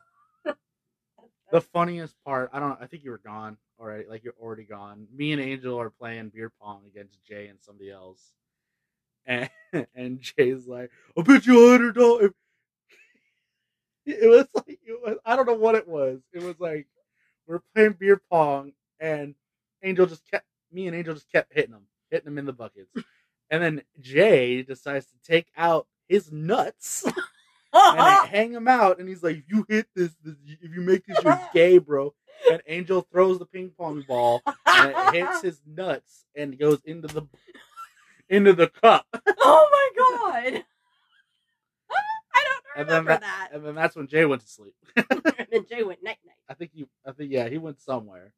The 1.53 1.61
funniest 1.61 2.17
part, 2.25 2.51
I 2.53 2.61
don't 2.61 2.79
I 2.81 2.87
think 2.87 3.05
you 3.05 3.11
were 3.11 3.19
gone 3.19 3.57
already. 3.79 4.09
Like 4.09 4.25
you're 4.25 4.35
already 4.41 4.65
gone. 4.65 5.07
Me 5.15 5.33
and 5.33 5.41
Angel 5.41 5.81
are 5.81 5.91
playing 5.91 6.31
beer 6.31 6.51
pong 6.61 6.83
against 6.87 7.23
Jay 7.25 7.47
and 7.49 7.59
somebody 7.61 7.91
else. 7.91 8.33
And 9.27 9.51
and 9.95 10.21
Jay's 10.21 10.67
like, 10.67 10.91
I'll 11.17 11.25
bet 11.25 11.47
you 11.47 11.67
a 11.69 11.71
hundred 11.73 11.95
dollars. 11.95 12.33
It 14.07 14.29
was 14.29 14.47
like 14.55 14.79
it 14.87 15.01
was 15.03 15.19
I 15.25 15.37
don't 15.37 15.47
know 15.47 15.55
what 15.55 15.75
it 15.75 15.89
was. 15.89 16.21
It 16.33 16.43
was 16.43 16.59
like 16.61 16.87
we're 17.47 17.61
playing 17.75 17.95
beer 17.99 18.21
pong 18.31 18.73
and 19.01 19.35
Angel 19.83 20.07
just 20.07 20.29
kept 20.31 20.47
me 20.73 20.87
and 20.87 20.97
Angel 20.97 21.15
just 21.15 21.31
kept 21.31 21.53
hitting 21.53 21.75
him, 21.75 21.87
hitting 22.11 22.29
him 22.29 22.39
in 22.39 22.47
the 22.47 22.53
buckets. 22.53 22.91
And 23.51 23.63
then 23.63 23.83
Jay 24.01 24.63
decides 24.63 25.07
to 25.07 25.15
take 25.25 25.47
out 25.57 25.87
his 26.09 26.33
nuts 26.33 27.05
and 27.73 27.99
they 27.99 28.29
hang 28.39 28.53
him 28.53 28.69
out. 28.69 28.99
And 28.99 29.09
he's 29.09 29.23
like, 29.23 29.37
if 29.37 29.45
you 29.49 29.65
hit 29.69 29.87
this, 29.95 30.13
this 30.25 30.35
if 30.63 30.75
you 30.75 30.81
make 30.83 31.05
this, 31.07 31.23
you're 31.23 31.41
gay, 31.55 31.79
bro. 31.79 32.15
And 32.51 32.61
Angel 32.67 33.07
throws 33.11 33.39
the 33.39 33.47
ping 33.47 33.71
pong 33.77 34.05
ball 34.07 34.43
and 34.67 34.91
it 34.91 35.15
hits 35.15 35.43
his 35.43 35.61
nuts 35.67 36.25
and 36.37 36.59
goes 36.59 36.81
into 36.85 37.09
the 37.09 37.23
into 38.29 38.53
the 38.53 38.69
cup. 38.69 39.07
oh 39.41 39.69
my 39.73 40.53
god. 40.53 40.65
I 42.35 42.45
don't 42.45 42.65
And 42.77 42.89
then 42.89 43.05
remember 43.05 43.11
that, 43.13 43.21
that. 43.23 43.49
and 43.57 43.65
then 43.65 43.75
that's 43.75 43.97
when 43.97 44.07
Jay 44.07 44.27
went 44.27 44.43
to 44.43 44.49
sleep. 44.49 44.75
and 44.97 45.49
then 45.51 45.65
Jay 45.69 45.83
went 45.83 46.03
night 46.03 46.19
night. 46.27 46.37
I 46.49 46.55
think 46.55 46.73
he, 46.75 46.87
I 47.07 47.13
think 47.13 47.33
yeah, 47.33 47.49
he 47.49 47.59
went 47.59 47.81
somewhere. 47.81 48.33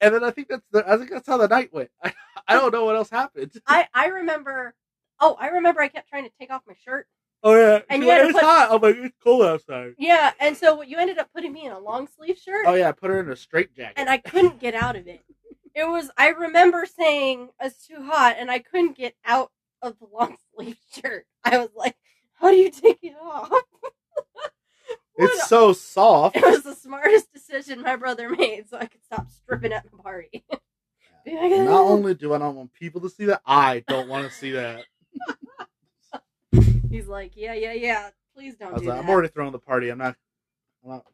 And 0.00 0.14
then 0.14 0.22
I 0.22 0.30
think 0.30 0.48
that's 0.48 0.66
the, 0.70 0.88
I 0.88 0.96
think 0.96 1.10
that's 1.10 1.26
how 1.26 1.38
the 1.38 1.48
night 1.48 1.72
went. 1.72 1.90
I, 2.02 2.12
I 2.46 2.54
don't 2.54 2.72
know 2.72 2.84
what 2.84 2.96
else 2.96 3.10
happened. 3.10 3.52
I 3.66 3.88
I 3.94 4.06
remember. 4.08 4.74
Oh, 5.20 5.36
I 5.38 5.48
remember. 5.48 5.80
I 5.80 5.88
kept 5.88 6.08
trying 6.08 6.24
to 6.24 6.30
take 6.38 6.50
off 6.52 6.62
my 6.66 6.74
shirt. 6.84 7.06
Oh 7.46 7.54
yeah, 7.54 7.80
And 7.90 8.00
She's 8.02 8.06
you 8.06 8.10
had 8.10 8.16
like, 8.18 8.22
to 8.22 8.28
it's 8.30 8.38
put- 8.38 8.44
hot. 8.44 8.68
I'm 8.72 8.80
like, 8.80 8.96
it's 8.96 9.16
cold 9.22 9.42
outside. 9.44 9.94
Yeah, 9.98 10.32
and 10.40 10.56
so 10.56 10.80
you 10.82 10.96
ended 10.96 11.18
up 11.18 11.28
putting 11.34 11.52
me 11.52 11.66
in 11.66 11.72
a 11.72 11.78
long 11.78 12.08
sleeve 12.16 12.38
shirt. 12.38 12.64
Oh 12.66 12.72
yeah, 12.74 12.88
I 12.88 12.92
put 12.92 13.10
her 13.10 13.20
in 13.20 13.30
a 13.30 13.36
straight 13.36 13.74
jacket. 13.74 13.94
and 13.98 14.08
I 14.08 14.16
couldn't 14.16 14.58
get 14.60 14.74
out 14.74 14.96
of 14.96 15.06
it. 15.06 15.20
It 15.76 15.88
was 15.88 16.08
I 16.16 16.28
remember 16.28 16.86
saying 16.86 17.48
it's 17.60 17.84
too 17.84 18.00
hot 18.00 18.36
and 18.38 18.48
I 18.48 18.60
couldn't 18.60 18.96
get 18.96 19.16
out 19.24 19.50
of 19.82 19.98
the 19.98 20.06
long 20.06 20.36
sleeve 20.54 20.78
shirt. 20.92 21.26
I 21.42 21.58
was 21.58 21.70
like, 21.74 21.96
How 22.34 22.50
do 22.50 22.56
you 22.56 22.70
take 22.70 23.00
it 23.02 23.16
off? 23.20 23.50
it's 25.16 25.48
so 25.48 25.72
soft. 25.72 26.36
it 26.36 26.44
was 26.44 26.62
the 26.62 26.74
smartest 26.76 27.32
decision 27.32 27.82
my 27.82 27.96
brother 27.96 28.30
made 28.30 28.68
so 28.68 28.76
I 28.78 28.86
could 28.86 29.02
stop 29.04 29.28
stripping 29.30 29.72
at 29.72 29.82
the 29.90 29.96
party. 29.96 30.44
Be 31.24 31.34
Not 31.34 31.82
only 31.86 32.14
do 32.14 32.34
I 32.34 32.38
not 32.38 32.54
want 32.54 32.72
people 32.72 33.00
to 33.00 33.08
see 33.10 33.24
that, 33.26 33.42
I 33.44 33.82
don't 33.88 34.08
want 34.08 34.28
to 34.28 34.32
see 34.32 34.52
that. 34.52 34.84
Like, 37.14 37.36
Yeah, 37.36 37.54
yeah, 37.54 37.72
yeah. 37.72 38.10
Please 38.34 38.56
don't 38.56 38.72
was 38.72 38.82
do 38.82 38.88
like, 38.88 38.96
that. 38.96 39.04
I'm 39.04 39.08
already 39.08 39.28
throwing 39.28 39.52
the 39.52 39.58
party. 39.60 39.88
I'm 39.88 39.98
not, 39.98 40.16
I'm 40.82 40.90
not, 40.90 41.04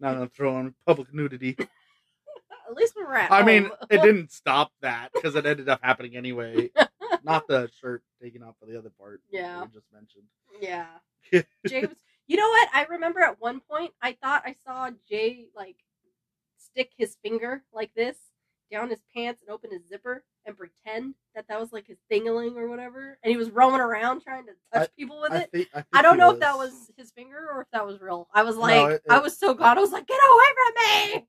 not 0.00 0.14
gonna 0.14 0.28
throw 0.28 0.58
in 0.58 0.74
public 0.86 1.12
nudity. 1.12 1.56
at 2.68 2.74
least 2.74 2.94
we're 2.96 3.14
at. 3.14 3.30
I 3.30 3.42
mean, 3.42 3.70
it 3.90 4.00
didn't 4.00 4.32
stop 4.32 4.72
that 4.80 5.10
because 5.12 5.34
it 5.34 5.44
ended 5.44 5.68
up 5.68 5.80
happening 5.82 6.16
anyway. 6.16 6.70
Not 7.22 7.46
the 7.48 7.70
shirt 7.78 8.02
taken 8.22 8.42
off 8.42 8.54
for 8.58 8.64
the 8.64 8.78
other 8.78 8.90
part. 8.98 9.20
Yeah. 9.30 9.60
we 9.60 9.66
just 9.68 9.86
mentioned. 9.92 10.24
Yeah. 10.58 10.86
James, 11.66 11.94
you 12.26 12.38
know 12.38 12.48
what? 12.48 12.70
I 12.72 12.86
remember 12.88 13.20
at 13.20 13.38
one 13.38 13.60
point 13.60 13.92
I 14.00 14.12
thought 14.12 14.42
I 14.46 14.54
saw 14.64 14.90
Jay 15.06 15.48
like 15.54 15.76
stick 16.56 16.92
his 16.96 17.16
finger 17.22 17.62
like 17.74 17.90
this 17.94 18.16
down 18.70 18.90
his 18.90 19.00
pants 19.14 19.42
and 19.42 19.50
open 19.50 19.70
his 19.70 19.82
zipper 19.88 20.24
and 20.44 20.56
pretend 20.56 21.14
that 21.34 21.46
that 21.48 21.60
was 21.60 21.72
like 21.72 21.86
his 21.86 21.98
thingaling 22.10 22.56
or 22.56 22.68
whatever, 22.68 23.18
and 23.22 23.30
he 23.30 23.36
was 23.36 23.50
roaming 23.50 23.80
around 23.80 24.22
trying 24.22 24.44
to 24.46 24.52
touch 24.72 24.90
people 24.96 25.20
with 25.20 25.32
I, 25.32 25.38
it. 25.38 25.50
think, 25.52 25.68
I, 25.72 25.76
think 25.78 25.86
I 25.92 26.02
don't 26.02 26.18
know 26.18 26.30
if 26.32 26.40
that 26.40 26.56
was 26.56 26.90
his 26.96 27.10
finger 27.10 27.48
or 27.52 27.62
if 27.62 27.68
that 27.72 27.86
was 27.86 28.00
real. 28.00 28.28
I 28.32 28.42
was 28.42 28.56
like, 28.56 28.90
it- 28.90 29.02
I 29.08 29.18
was 29.18 29.36
so 29.38 29.54
gone. 29.54 29.76
I 29.78 29.80
was 29.80 29.92
like, 29.92 30.06
get 30.06 30.18
away 30.18 30.44
from 30.56 31.20
me! 31.20 31.26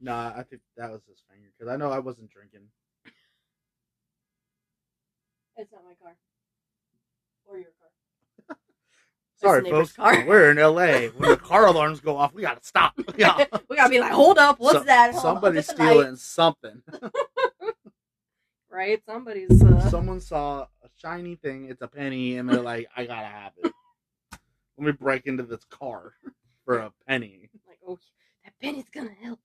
Nah, 0.00 0.32
I 0.36 0.42
think 0.42 0.60
that 0.76 0.90
was 0.90 1.02
his 1.08 1.22
finger 1.30 1.48
because 1.56 1.72
I 1.72 1.76
know 1.76 1.90
I 1.90 1.98
wasn't 1.98 2.30
drinking. 2.30 2.68
It's 5.56 5.72
not 5.72 5.84
my 5.84 5.94
car 6.02 6.16
or 7.46 7.56
your 7.58 7.70
car. 7.80 7.83
Sorry, 9.36 9.68
folks. 9.68 9.92
car. 9.92 10.24
We're 10.26 10.50
in 10.50 10.56
LA. 10.58 11.08
When 11.08 11.30
the 11.30 11.36
car 11.36 11.66
alarms 11.66 12.00
go 12.00 12.16
off, 12.16 12.32
we 12.32 12.42
gotta 12.42 12.64
stop. 12.64 12.94
Yeah. 13.16 13.44
we 13.68 13.76
gotta 13.76 13.90
be 13.90 14.00
like, 14.00 14.12
hold 14.12 14.38
up, 14.38 14.58
what's 14.58 14.78
So- 14.78 14.84
that? 14.84 15.12
Hold 15.12 15.22
Somebody's 15.22 15.66
the 15.66 15.74
light. 15.74 15.88
stealing 15.90 16.16
something. 16.16 16.82
right? 18.70 19.02
Somebody's. 19.06 19.62
Uh... 19.62 19.90
Someone 19.90 20.20
saw 20.20 20.62
a 20.82 20.88
shiny 20.96 21.36
thing. 21.36 21.66
It's 21.66 21.82
a 21.82 21.88
penny, 21.88 22.36
and 22.38 22.48
they're 22.48 22.60
like, 22.60 22.88
"I 22.96 23.04
gotta 23.06 23.26
have 23.26 23.52
it." 23.62 23.72
Let 24.78 24.86
me 24.86 24.92
break 24.92 25.26
into 25.26 25.44
this 25.44 25.64
car 25.70 26.14
for 26.64 26.78
a 26.78 26.92
penny. 27.06 27.50
Like, 27.68 27.78
oh, 27.86 27.98
that 28.44 28.52
penny's 28.60 28.88
gonna 28.92 29.14
help. 29.22 29.38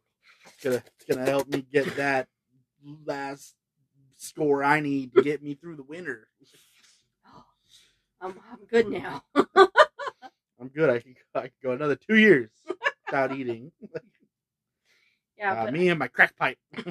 It's 0.46 0.64
gonna, 0.64 0.84
it's 0.98 1.06
gonna 1.06 1.30
help 1.30 1.48
me 1.50 1.62
get 1.72 1.96
that 1.98 2.28
last 3.06 3.56
score 4.18 4.64
I 4.64 4.80
need 4.80 5.14
to 5.16 5.22
get 5.22 5.44
me 5.44 5.54
through 5.54 5.76
the 5.76 5.84
winter. 5.84 6.28
I'm, 8.22 8.32
I'm 8.52 8.66
good 8.70 8.90
now. 8.90 9.24
I'm 9.56 10.68
good. 10.74 10.90
I 10.90 11.00
can, 11.00 11.16
I 11.36 11.42
can 11.42 11.52
go 11.64 11.72
another 11.72 11.96
two 11.96 12.18
years 12.18 12.50
without 13.06 13.34
eating. 13.34 13.72
yeah, 15.38 15.64
Uh, 15.64 15.72
me 15.72 15.90
and 15.90 15.98
my 16.00 16.08
crack 16.08 16.36
pipe. 16.36 16.58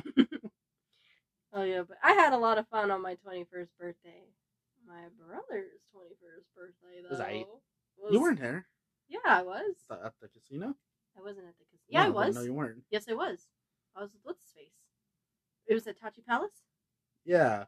oh 1.53 1.63
yeah, 1.63 1.83
but 1.87 1.99
I 2.03 2.13
had 2.13 2.33
a 2.33 2.39
lot 2.39 2.59
of 2.59 2.67
fun 2.69 2.91
on 2.91 3.03
my 3.03 3.17
21st 3.27 3.69
birthday. 3.79 4.25
My 4.87 5.03
brother's 5.19 5.73
21st 5.95 6.47
birthday 6.57 7.03
though. 7.03 7.11
Was 7.11 7.21
I- 7.21 7.45
was- 7.99 8.13
You 8.13 8.21
weren't 8.21 8.41
there 8.41 8.67
Yeah, 9.09 9.19
I 9.27 9.43
was. 9.43 9.75
at 9.91 10.15
the 10.23 10.29
casino. 10.29 10.75
I 11.19 11.21
wasn't 11.23 11.47
at 11.47 11.55
the 11.59 11.65
casino. 11.65 11.89
Yeah, 11.89 12.07
I 12.07 12.09
was. 12.11 12.35
No, 12.35 12.43
you 12.43 12.55
weren't. 12.55 12.85
Yes, 12.91 13.05
I 13.11 13.15
was. 13.15 13.47
I 13.97 14.01
was 14.01 14.11
with 14.13 14.21
what's 14.23 14.43
his 14.43 14.53
face. 14.53 14.73
It 15.67 15.75
was 15.75 15.87
at 15.87 16.01
Tachi 16.01 16.25
Palace. 16.27 16.63
Yeah, 17.25 17.65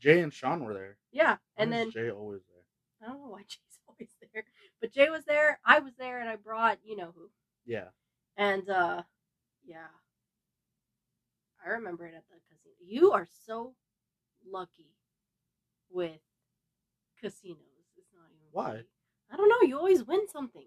Jay 0.00 0.20
and 0.20 0.32
Sean 0.32 0.64
were 0.64 0.74
there. 0.74 0.96
Yeah, 1.12 1.36
and 1.56 1.72
then 1.72 1.90
Jay 1.92 2.10
always 2.10 2.40
there. 2.48 2.55
I 3.02 3.06
don't 3.06 3.20
know 3.22 3.28
why 3.28 3.42
Jay's 3.48 3.78
always 3.88 4.08
there, 4.32 4.44
but 4.80 4.92
Jay 4.92 5.08
was 5.10 5.24
there. 5.24 5.58
I 5.64 5.78
was 5.80 5.92
there, 5.98 6.20
and 6.20 6.28
I 6.28 6.36
brought 6.36 6.78
you 6.84 6.96
know 6.96 7.12
who. 7.16 7.30
Yeah, 7.64 7.88
And 8.36 8.68
uh 8.70 9.02
yeah. 9.64 9.88
I 11.64 11.70
remember 11.70 12.06
it 12.06 12.14
at 12.14 12.22
the 12.28 12.36
casino. 12.48 12.74
You 12.86 13.12
are 13.12 13.26
so 13.46 13.74
lucky 14.48 14.92
with 15.90 16.20
casinos. 17.20 17.58
It's 17.96 18.12
not 18.14 18.26
even 18.30 18.46
Why? 18.52 18.82
I 19.32 19.36
don't 19.36 19.48
know, 19.48 19.66
you 19.66 19.76
always 19.76 20.04
win 20.04 20.28
something. 20.28 20.66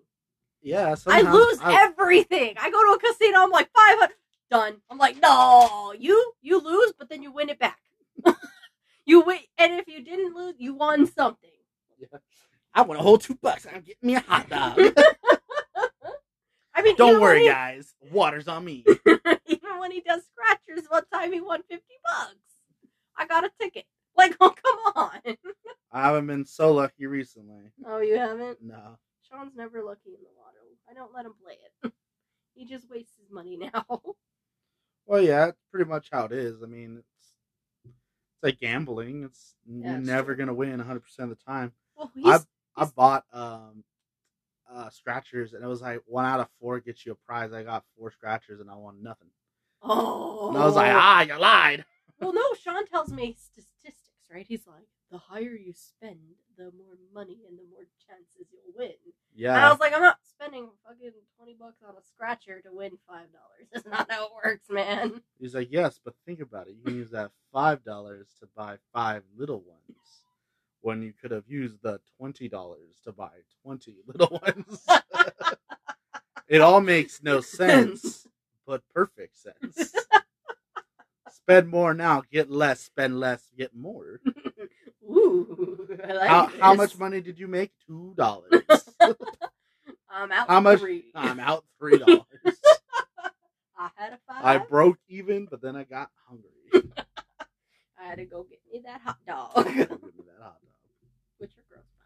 yeah. 0.61 0.93
I 1.07 1.21
lose 1.21 1.59
I- 1.61 1.83
everything. 1.85 2.55
I 2.59 2.69
go 2.69 2.83
to 2.83 2.97
a 2.97 2.99
casino, 2.99 3.39
I'm 3.43 3.51
like 3.51 3.69
500 3.73 4.13
done. 4.51 4.81
I'm 4.89 4.97
like, 4.97 5.21
"No, 5.21 5.93
you 5.97 6.33
you 6.41 6.59
lose, 6.59 6.91
but 6.97 7.07
then 7.09 7.21
you 7.23 7.31
win 7.31 7.49
it 7.49 7.59
back." 7.59 7.79
you 9.05 9.21
win 9.21 9.39
and 9.57 9.73
if 9.79 9.87
you 9.87 10.03
didn't 10.03 10.35
lose, 10.35 10.55
you 10.57 10.73
won 10.73 11.05
something. 11.07 11.49
I 12.73 12.81
want 12.83 12.99
a 12.99 13.03
whole 13.03 13.17
two 13.17 13.35
bucks. 13.41 13.65
I'm 13.65 13.81
getting 13.81 13.95
me 14.07 14.15
a 14.15 14.19
hot 14.21 14.49
dog. 14.49 14.77
I 16.75 16.81
mean, 16.81 16.95
Don't 16.95 17.19
worry, 17.21 17.41
he- 17.41 17.47
guys. 17.47 17.93
Water's 18.11 18.47
on 18.47 18.63
me. 18.63 18.85
Even 19.47 19.79
when 19.79 19.91
he 19.91 20.01
does 20.01 20.21
scratchers, 20.31 20.85
one 20.89 21.03
time 21.13 21.33
he 21.33 21.41
won 21.41 21.61
fifty 21.69 21.95
bucks. 22.05 22.35
I 23.17 23.25
got 23.27 23.43
a 23.43 23.51
ticket. 23.59 23.85
Like, 24.17 24.35
oh 24.39 24.49
come 24.51 24.79
on. 24.95 25.35
I 25.91 26.01
haven't 26.03 26.27
been 26.27 26.45
so 26.45 26.73
lucky 26.73 27.05
recently. 27.05 27.71
Oh, 27.85 27.99
you 27.99 28.17
haven't? 28.17 28.59
No. 28.61 28.97
Sean's 29.29 29.55
never 29.55 29.81
lucky 29.83 30.09
in 30.09 30.21
the 30.21 30.29
water. 30.37 30.57
I 30.89 30.93
don't 30.93 31.13
let 31.13 31.25
him 31.25 31.33
play 31.43 31.55
it. 31.83 31.91
he 32.55 32.65
just 32.65 32.89
wastes 32.89 33.15
his 33.19 33.29
money 33.31 33.57
now. 33.57 33.85
Well, 35.05 35.21
yeah, 35.21 35.45
that's 35.47 35.61
pretty 35.71 35.89
much 35.89 36.09
how 36.11 36.25
it 36.25 36.31
is. 36.31 36.61
I 36.61 36.67
mean, 36.67 36.97
it's 36.99 37.33
it's 37.85 38.43
like 38.43 38.59
gambling. 38.59 39.23
It's 39.23 39.55
Yeah, 39.65 39.91
you're 39.93 39.99
never 40.01 40.35
true. 40.35 40.45
gonna 40.45 40.53
win 40.53 40.77
100 40.77 40.99
percent 40.99 41.31
of 41.31 41.37
the 41.37 41.43
time. 41.43 41.71
Well, 41.99 42.11
I 42.25 42.31
he's, 42.31 42.47
I 42.75 42.85
bought 42.85 43.25
um 43.33 43.83
uh 44.71 44.89
scratchers 44.89 45.53
and 45.53 45.63
it 45.63 45.67
was 45.67 45.81
like 45.81 46.01
one 46.05 46.25
out 46.25 46.39
of 46.39 46.47
four 46.59 46.79
gets 46.79 47.05
you 47.05 47.11
a 47.11 47.15
prize. 47.15 47.51
I 47.53 47.63
got 47.63 47.83
four 47.97 48.11
scratchers 48.11 48.59
and 48.61 48.69
I 48.69 48.75
won 48.75 49.03
nothing. 49.03 49.29
oh. 49.83 50.49
And 50.49 50.57
I 50.57 50.65
was 50.65 50.75
like, 50.75 50.91
ah, 50.93 51.21
you 51.21 51.37
lied. 51.39 51.85
Well, 52.19 52.33
no. 52.33 52.41
Sean 52.61 52.85
tells 52.87 53.11
me 53.11 53.35
statistics, 53.39 54.09
right? 54.33 54.45
He's 54.47 54.65
like, 54.67 54.87
the 55.11 55.17
higher 55.17 55.55
you 55.55 55.73
spend, 55.73 56.19
the 56.57 56.65
more 56.65 56.97
money 57.13 57.39
and 57.47 57.57
the 57.57 57.63
more 57.71 57.83
chances 58.07 58.47
you'll 58.51 58.73
win. 58.77 58.91
And 59.55 59.65
I 59.65 59.69
was 59.71 59.79
like, 59.79 59.93
I'm 59.95 60.01
not 60.01 60.17
spending 60.27 60.69
fucking 60.85 61.11
twenty 61.37 61.55
bucks 61.59 61.81
on 61.87 61.95
a 61.95 62.01
scratcher 62.13 62.61
to 62.61 62.69
win 62.73 62.91
five 63.07 63.27
dollars. 63.31 63.67
That's 63.73 63.85
not 63.87 64.11
how 64.11 64.25
it 64.25 64.31
works, 64.43 64.69
man. 64.69 65.21
He's 65.39 65.55
like, 65.55 65.69
yes, 65.71 65.99
but 66.03 66.13
think 66.25 66.41
about 66.41 66.67
it. 66.67 66.75
You 66.77 66.83
can 66.83 66.95
use 66.95 67.11
that 67.11 67.31
five 67.53 67.83
dollars 67.83 68.27
to 68.41 68.47
buy 68.55 68.77
five 68.93 69.23
little 69.37 69.61
ones, 69.61 69.97
when 70.81 71.01
you 71.01 71.13
could 71.19 71.31
have 71.31 71.47
used 71.47 71.81
the 71.81 71.99
twenty 72.17 72.47
dollars 72.47 72.95
to 73.03 73.11
buy 73.11 73.29
twenty 73.63 73.97
little 74.07 74.39
ones. 74.41 74.85
it 76.47 76.61
all 76.61 76.81
makes 76.81 77.21
no 77.23 77.41
sense, 77.41 78.27
but 78.67 78.81
perfect 78.93 79.37
sense. 79.37 79.93
spend 81.31 81.67
more 81.69 81.93
now, 81.93 82.23
get 82.31 82.49
less. 82.49 82.81
Spend 82.81 83.19
less, 83.19 83.43
get 83.57 83.75
more. 83.75 84.19
Ooh, 85.03 85.87
I 86.07 86.13
like 86.13 86.29
How, 86.29 86.51
how 86.59 86.73
much 86.75 86.97
money 86.99 87.19
did 87.19 87.39
you 87.39 87.47
make? 87.47 87.71
Two 87.87 88.13
dollars. 88.15 88.63
I'm 90.11 90.31
out. 90.31 90.47
How 90.47 90.59
much? 90.59 90.79
Three. 90.79 91.05
I'm 91.15 91.39
out 91.39 91.63
three 91.79 91.97
dollars. 91.97 92.25
I 93.77 93.89
had 93.95 94.13
a 94.13 94.19
five. 94.27 94.43
I 94.43 94.57
broke 94.57 94.99
even, 95.07 95.45
but 95.49 95.61
then 95.61 95.75
I 95.75 95.83
got 95.83 96.09
hungry. 96.27 96.49
I 97.99 98.07
had 98.09 98.17
to 98.17 98.25
go 98.25 98.43
get 98.43 98.59
me 98.71 98.81
that 98.85 99.01
hot 99.01 99.17
dog. 99.25 99.65
Me 99.65 99.73
that 99.75 99.89
hot 99.89 99.99
dog. 100.41 100.55
Which 101.37 101.51
are 101.51 101.63
gross, 101.69 101.85
by 101.97 102.03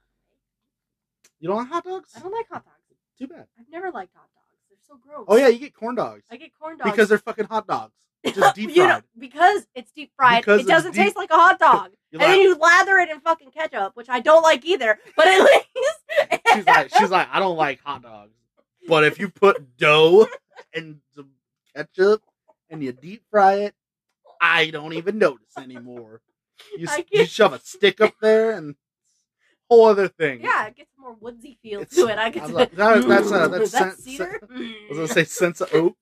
You 1.43 1.49
don't 1.49 1.57
like 1.57 1.67
hot 1.67 1.83
dogs? 1.83 2.09
I 2.15 2.19
don't 2.21 2.31
like 2.31 2.47
hot 2.47 2.63
dogs. 2.63 2.77
Too 3.19 3.27
bad. 3.27 3.47
I've 3.59 3.69
never 3.69 3.91
liked 3.91 4.13
hot 4.15 4.29
dogs. 4.33 4.59
They're 4.69 4.77
so 4.87 4.95
gross. 5.05 5.25
Oh 5.27 5.35
yeah, 5.35 5.49
you 5.49 5.59
get 5.59 5.73
corn 5.75 5.93
dogs 5.95 6.23
I 6.31 6.37
get 6.37 6.51
corn 6.57 6.77
dogs 6.77 6.89
because 6.89 7.09
they're 7.09 7.17
fucking 7.17 7.45
hot 7.47 7.67
dogs, 7.67 7.91
just 8.25 8.55
deep 8.55 8.69
fried. 8.69 8.77
You 8.77 8.87
know, 8.87 9.01
because 9.19 9.67
it's 9.75 9.91
deep 9.91 10.11
fried. 10.15 10.41
Because 10.45 10.61
it 10.61 10.67
doesn't 10.67 10.93
deep- 10.93 11.03
taste 11.03 11.17
like 11.17 11.31
a 11.31 11.35
hot 11.35 11.59
dog. 11.59 11.91
And 12.13 12.21
then 12.21 12.39
you 12.41 12.55
lather 12.55 12.99
it 12.99 13.09
in 13.09 13.19
fucking 13.21 13.49
ketchup, 13.51 13.95
which 13.95 14.07
I 14.07 14.19
don't 14.19 14.43
like 14.43 14.63
either. 14.65 14.99
But 15.17 15.27
at 15.27 15.39
least 15.75 16.39
she's 16.53 16.65
like, 16.67 16.89
she's 16.95 17.09
like, 17.09 17.27
I 17.31 17.39
don't 17.39 17.57
like 17.57 17.81
hot 17.83 18.03
dogs, 18.03 18.31
but 18.87 19.03
if 19.03 19.19
you 19.19 19.29
put 19.29 19.77
dough 19.77 20.27
and 20.75 20.99
some 21.15 21.29
ketchup 21.75 22.21
and 22.69 22.83
you 22.83 22.91
deep 22.93 23.23
fry 23.31 23.55
it, 23.55 23.73
I 24.39 24.69
don't 24.69 24.93
even 24.93 25.17
notice 25.17 25.57
anymore. 25.57 26.21
You, 26.77 26.85
I 26.87 26.99
s- 26.99 27.03
get- 27.09 27.19
you 27.19 27.25
shove 27.25 27.53
a 27.53 27.59
stick 27.59 27.99
up 27.99 28.13
there 28.21 28.51
and 28.51 28.75
whole 29.73 29.85
other 29.85 30.07
thing. 30.07 30.41
yeah, 30.41 30.67
it 30.67 30.75
gets 30.75 30.91
more 30.97 31.13
woodsy 31.19 31.57
feel 31.61 31.81
It's- 31.81 31.95
to 31.95 32.07
it. 32.07 32.17
I 32.17 32.29
get 32.29 32.43
I 32.43 32.47
to, 32.47 32.53
was 32.53 32.55
like, 32.55 32.71
that- 32.75 33.07
that's, 33.07 33.31
uh, 33.31 33.47
that's 33.47 33.71
that 33.71 33.93
sen- 33.93 33.97
cedar. 33.97 34.39
I 34.51 34.85
was 34.89 34.97
gonna 34.97 35.07
say 35.07 35.23
sense 35.25 35.61
of 35.61 35.73
oak. 35.73 35.97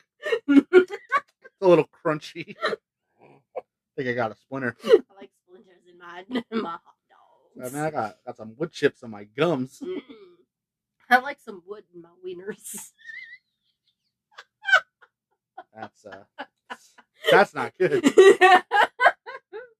It's 0.48 1.68
a 1.68 1.68
little 1.68 1.88
crunchy. 2.04 2.56
I 2.66 3.62
think 3.96 4.10
I 4.10 4.14
got 4.14 4.32
a 4.32 4.36
splinter. 4.36 4.76
I 4.84 5.00
like 5.16 5.30
splinters 5.46 5.84
in 5.88 5.98
my 6.00 6.24
in 6.52 6.62
my 6.62 6.72
hot 6.72 6.82
dogs. 7.08 7.72
I 7.74 7.76
mean, 7.76 7.84
I 7.86 7.92
got 7.92 8.18
got 8.26 8.38
some 8.38 8.56
wood 8.58 8.72
chips 8.72 9.04
on 9.04 9.12
my 9.12 9.26
gums. 9.26 9.82
I 11.10 11.20
like 11.20 11.40
some 11.40 11.62
wood 11.68 11.84
in 11.94 12.02
my 12.02 12.10
wieners. 12.26 12.92
That's 15.76 16.06
uh, 16.06 16.24
that's 17.32 17.54
not 17.54 17.74
good. 17.78 18.04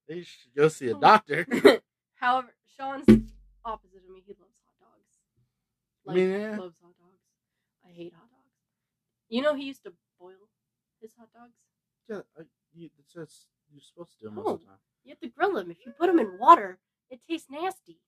You 0.08 0.22
should 0.24 0.54
go 0.54 0.68
see 0.68 0.88
a 0.90 0.94
doctor. 0.94 1.46
However, 2.16 2.54
Sean's 2.76 3.06
opposite 3.64 4.02
of 4.08 4.14
me. 4.14 4.22
He 4.26 4.34
loves 4.38 4.56
hot 4.64 4.74
dogs. 4.80 5.12
Like, 6.04 6.16
Yeah. 6.18 6.56
loves 6.58 6.76
hot 6.82 6.94
dogs. 6.98 7.22
I 7.84 7.90
hate 7.90 8.12
hot 8.12 8.28
dogs. 8.30 8.54
You 9.28 9.42
know, 9.42 9.54
he 9.54 9.64
used 9.64 9.82
to 9.84 9.92
boil 10.20 10.48
his 11.00 11.12
hot 11.18 11.28
dogs. 11.32 11.54
Yeah, 12.08 12.20
I, 12.38 12.42
you, 12.74 12.90
it's 12.98 13.12
just, 13.12 13.46
you're 13.72 13.80
supposed 13.82 14.18
to 14.18 14.26
do 14.26 14.30
most 14.30 14.44
No. 14.44 14.52
of 14.54 14.60
the 14.60 14.66
time. 14.66 14.78
You 15.04 15.10
have 15.10 15.20
to 15.20 15.28
grill 15.28 15.54
them. 15.54 15.70
If 15.70 15.78
you 15.84 15.92
put 15.92 16.06
them 16.06 16.18
in 16.18 16.38
water, 16.38 16.78
it 17.10 17.20
tastes 17.28 17.50
nasty. 17.50 17.98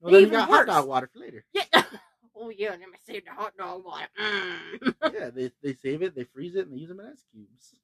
Well, 0.00 0.12
then 0.12 0.22
you 0.22 0.28
got 0.30 0.48
hot 0.48 0.66
dog 0.66 0.86
water 0.86 1.08
for 1.12 1.18
later. 1.18 1.44
Yeah. 1.52 1.64
oh 2.36 2.50
yeah, 2.50 2.70
let 2.70 2.80
me 2.80 2.98
save 3.06 3.24
the 3.24 3.30
hot 3.32 3.56
dog 3.56 3.84
water. 3.84 4.08
Mm. 4.20 4.94
yeah, 5.12 5.30
they, 5.30 5.50
they 5.62 5.74
save 5.74 6.02
it, 6.02 6.14
they 6.14 6.24
freeze 6.24 6.54
it, 6.54 6.66
and 6.66 6.74
they 6.74 6.80
use 6.80 6.88
them 6.88 7.00
in 7.00 7.06
ice 7.06 7.24
cubes. 7.32 7.74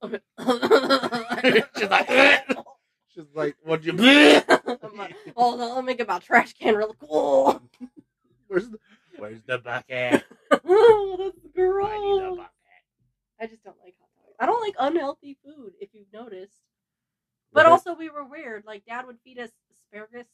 She's 1.76 1.88
like, 3.18 3.28
like, 3.34 3.56
"What'd 3.62 3.84
you?" 3.86 3.92
I'm 4.48 4.96
like, 4.96 5.14
Hold 5.36 5.60
on, 5.60 5.74
let 5.76 5.84
me 5.84 5.94
get 5.94 6.08
my 6.08 6.18
trash 6.18 6.52
can 6.54 6.74
real 6.74 6.94
cool. 7.00 7.60
Where's 8.48 8.68
the 8.68 8.78
Where's 9.18 9.42
the 9.46 9.58
bucket? 9.58 10.24
oh, 10.52 11.16
that's 11.18 11.36
I 11.58 11.98
need 11.98 12.22
the 12.22 12.34
bucket. 12.36 12.50
I 13.40 13.46
just 13.46 13.62
don't 13.64 13.76
like 13.82 13.94
hot 14.00 14.08
dogs. 14.16 14.36
I 14.40 14.46
don't 14.46 14.60
like 14.62 14.74
unhealthy 14.78 15.36
food, 15.44 15.72
if 15.80 15.90
you've 15.92 16.12
noticed. 16.12 16.54
But 17.52 17.64
Right. 17.64 17.72
also, 17.72 17.94
we 17.94 18.10
were 18.10 18.24
weird. 18.24 18.64
Like, 18.66 18.84
Dad 18.84 19.06
would 19.06 19.18
feed 19.24 19.38
us 19.38 19.50
asparagus 19.72 20.26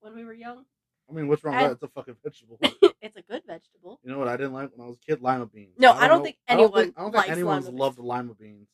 when 0.00 0.14
we 0.14 0.24
were 0.24 0.32
young. 0.32 0.64
I 1.08 1.12
mean, 1.12 1.28
what's 1.28 1.42
wrong 1.44 1.54
with 1.56 1.64
that? 1.64 1.72
It's 1.72 1.82
a 1.82 1.88
fucking 1.88 2.16
vegetable. 2.22 2.58
it's 3.02 3.16
a 3.16 3.22
good 3.22 3.42
vegetable. 3.46 3.98
You 4.04 4.12
know 4.12 4.18
what 4.18 4.28
I 4.28 4.36
didn't 4.36 4.52
like 4.52 4.70
when 4.74 4.86
I 4.86 4.88
was 4.88 4.96
a 4.98 5.00
kid? 5.00 5.20
Lima 5.22 5.46
beans. 5.46 5.74
No, 5.76 5.92
I 5.92 6.06
don't 6.08 6.18
know- 6.18 6.24
think 6.24 6.36
I 6.48 6.54
don't 6.54 6.62
anyone 6.64 6.82
think, 6.84 6.94
I 6.96 7.00
don't 7.02 7.14
likes 7.14 7.26
think 7.26 7.32
anyone's 7.36 7.66
lima 7.66 7.78
loved 7.78 7.98
lima 7.98 8.34
beans. 8.34 8.68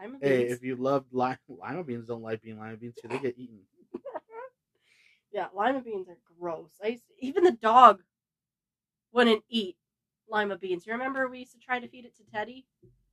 Lima 0.00 0.18
Hey, 0.20 0.38
beans. 0.44 0.52
if 0.52 0.62
you 0.62 0.76
love 0.76 1.04
lima, 1.12 1.38
lima 1.48 1.84
beans, 1.84 2.06
don't 2.06 2.22
like 2.22 2.42
being 2.42 2.58
lima 2.58 2.76
beans 2.76 2.94
too. 3.00 3.08
They 3.08 3.18
get 3.18 3.38
eaten. 3.38 3.60
yeah, 5.32 5.48
lima 5.54 5.80
beans 5.80 6.08
are 6.08 6.16
gross. 6.38 6.70
I 6.82 6.88
used 6.88 7.06
to, 7.08 7.12
even 7.24 7.44
the 7.44 7.52
dog 7.52 8.02
wouldn't 9.12 9.42
eat 9.48 9.76
lima 10.28 10.56
beans. 10.58 10.86
You 10.86 10.92
remember 10.92 11.28
we 11.28 11.40
used 11.40 11.52
to 11.52 11.58
try 11.58 11.78
to 11.78 11.88
feed 11.88 12.04
it 12.04 12.16
to 12.16 12.22
Teddy, 12.32 12.66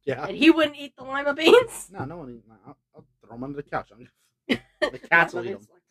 Yeah. 0.05 0.25
and 0.25 0.35
he 0.37 0.49
wouldn't 0.51 0.77
eat 0.77 0.95
the 0.97 1.03
lima 1.03 1.33
beans. 1.33 1.89
No, 1.91 2.05
no 2.05 2.17
one 2.17 2.29
eat. 2.31 2.43
I'll, 2.65 2.77
I'll 2.95 3.05
throw 3.21 3.35
them 3.35 3.43
under 3.43 3.57
the 3.57 3.63
couch. 3.69 3.89
I'm 3.91 4.07
The 4.91 4.99
cats 4.99 5.33
will 5.33 5.43
eat 5.43 5.49
beans, 5.49 5.67
'em. 5.69 5.73
like- 5.73 5.83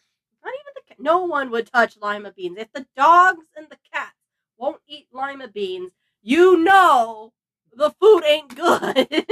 Not 0.45 0.55
even 0.55 0.73
the 0.75 0.83
cat. 0.89 1.01
No 1.01 1.25
one 1.25 1.51
would 1.51 1.67
touch 1.71 1.97
lima 2.01 2.33
beans. 2.33 2.57
If 2.59 2.73
the 2.73 2.87
dogs 2.97 3.47
and 3.57 3.67
the 3.69 3.77
cats 3.93 4.15
won't 4.57 4.81
eat 4.89 5.09
lima 5.13 5.49
beans, 5.49 5.93
you 6.23 6.57
know 6.65 7.33
the 7.75 7.91
food 8.01 8.25
ain't 8.25 8.55
good. 8.57 9.27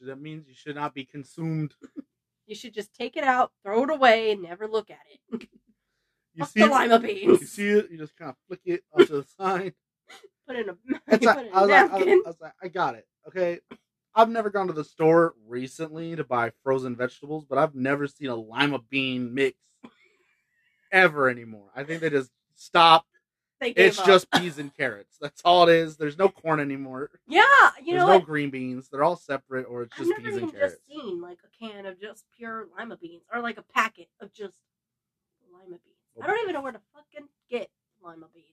That 0.00 0.20
means 0.20 0.48
you 0.48 0.54
should 0.54 0.76
not 0.76 0.94
be 0.94 1.04
consumed. 1.04 1.74
you 2.46 2.54
should 2.54 2.74
just 2.74 2.94
take 2.94 3.16
it 3.16 3.24
out, 3.24 3.52
throw 3.64 3.84
it 3.84 3.90
away, 3.90 4.32
and 4.32 4.42
never 4.42 4.66
look 4.66 4.90
at 4.90 4.98
it. 5.10 5.48
You 6.36 6.42
Fuck 6.44 6.48
see, 6.52 6.60
the 6.60 6.66
it, 6.66 6.70
lima 6.70 6.98
beans. 6.98 7.40
you 7.40 7.46
see 7.46 7.68
it, 7.70 7.90
you 7.92 7.96
just 7.98 8.16
kind 8.16 8.30
of 8.30 8.36
flick 8.48 8.60
it 8.64 8.82
off 8.92 9.06
to 9.06 9.12
the 9.18 9.26
side. 9.38 9.72
Put 10.48 10.56
in 10.56 10.68
a, 10.68 10.74
put 11.08 11.22
like, 11.22 11.22
in 11.22 11.28
I, 11.28 11.32
a 11.32 11.36
like, 11.36 11.54
I, 11.54 11.60
was, 11.60 11.68
napkin. 11.70 12.22
I 12.26 12.28
was 12.28 12.40
like, 12.40 12.52
I 12.60 12.68
got 12.68 12.96
it. 12.96 13.06
Okay. 13.28 13.60
I've 14.16 14.28
never 14.28 14.50
gone 14.50 14.66
to 14.66 14.72
the 14.72 14.84
store 14.84 15.34
recently 15.46 16.14
to 16.16 16.24
buy 16.24 16.50
frozen 16.62 16.96
vegetables, 16.96 17.44
but 17.48 17.58
I've 17.58 17.74
never 17.74 18.06
seen 18.06 18.30
a 18.30 18.34
lima 18.36 18.80
bean 18.90 19.32
mix 19.32 19.58
ever 20.92 21.28
anymore. 21.28 21.70
I 21.74 21.84
think 21.84 22.00
they 22.00 22.10
just 22.10 22.30
stopped. 22.54 23.08
They 23.64 23.72
gave 23.72 23.86
It's 23.86 23.98
up. 23.98 24.06
just 24.06 24.30
peas 24.32 24.58
and 24.58 24.74
carrots. 24.76 25.16
That's 25.20 25.40
all 25.44 25.66
it 25.68 25.74
is. 25.74 25.96
There's 25.96 26.18
no 26.18 26.28
corn 26.28 26.60
anymore. 26.60 27.10
yeah. 27.26 27.42
You 27.82 27.94
There's 27.94 28.00
know 28.00 28.06
no 28.08 28.14
what? 28.18 28.26
green 28.26 28.50
beans. 28.50 28.88
They're 28.90 29.02
all 29.02 29.16
separate, 29.16 29.64
or 29.64 29.82
it's 29.82 29.92
I've 29.94 29.98
just 30.00 30.10
never 30.10 30.20
peas 30.22 30.30
even 30.32 30.42
and 30.44 30.52
carrots. 30.52 30.74
just 30.74 30.86
seen 30.86 31.20
like 31.22 31.38
a 31.44 31.64
can 31.66 31.86
of 31.86 31.98
just 32.00 32.24
pure 32.36 32.66
lima 32.78 32.96
beans 32.98 33.22
or 33.32 33.40
like 33.40 33.56
a 33.58 33.62
packet 33.62 34.08
of 34.20 34.32
just 34.34 34.58
lima 35.52 35.70
beans. 35.82 36.22
I 36.22 36.26
don't 36.26 36.40
even 36.42 36.52
know 36.52 36.60
where 36.60 36.72
to 36.72 36.80
fucking 36.94 37.26
get 37.50 37.70
lima 38.04 38.26
beans. 38.34 38.46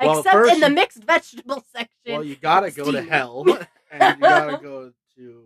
Well, 0.00 0.18
Except 0.18 0.32
first 0.34 0.52
in 0.54 0.60
the 0.60 0.68
you- 0.68 0.74
mixed 0.74 1.02
vegetable 1.04 1.64
section. 1.72 1.88
Well, 2.06 2.22
you 2.24 2.36
gotta 2.36 2.70
go 2.70 2.92
to 2.92 2.98
Steam. 2.98 3.08
hell, 3.08 3.44
and 3.90 4.16
you 4.16 4.22
gotta 4.22 4.58
go 4.62 4.92
to 5.16 5.44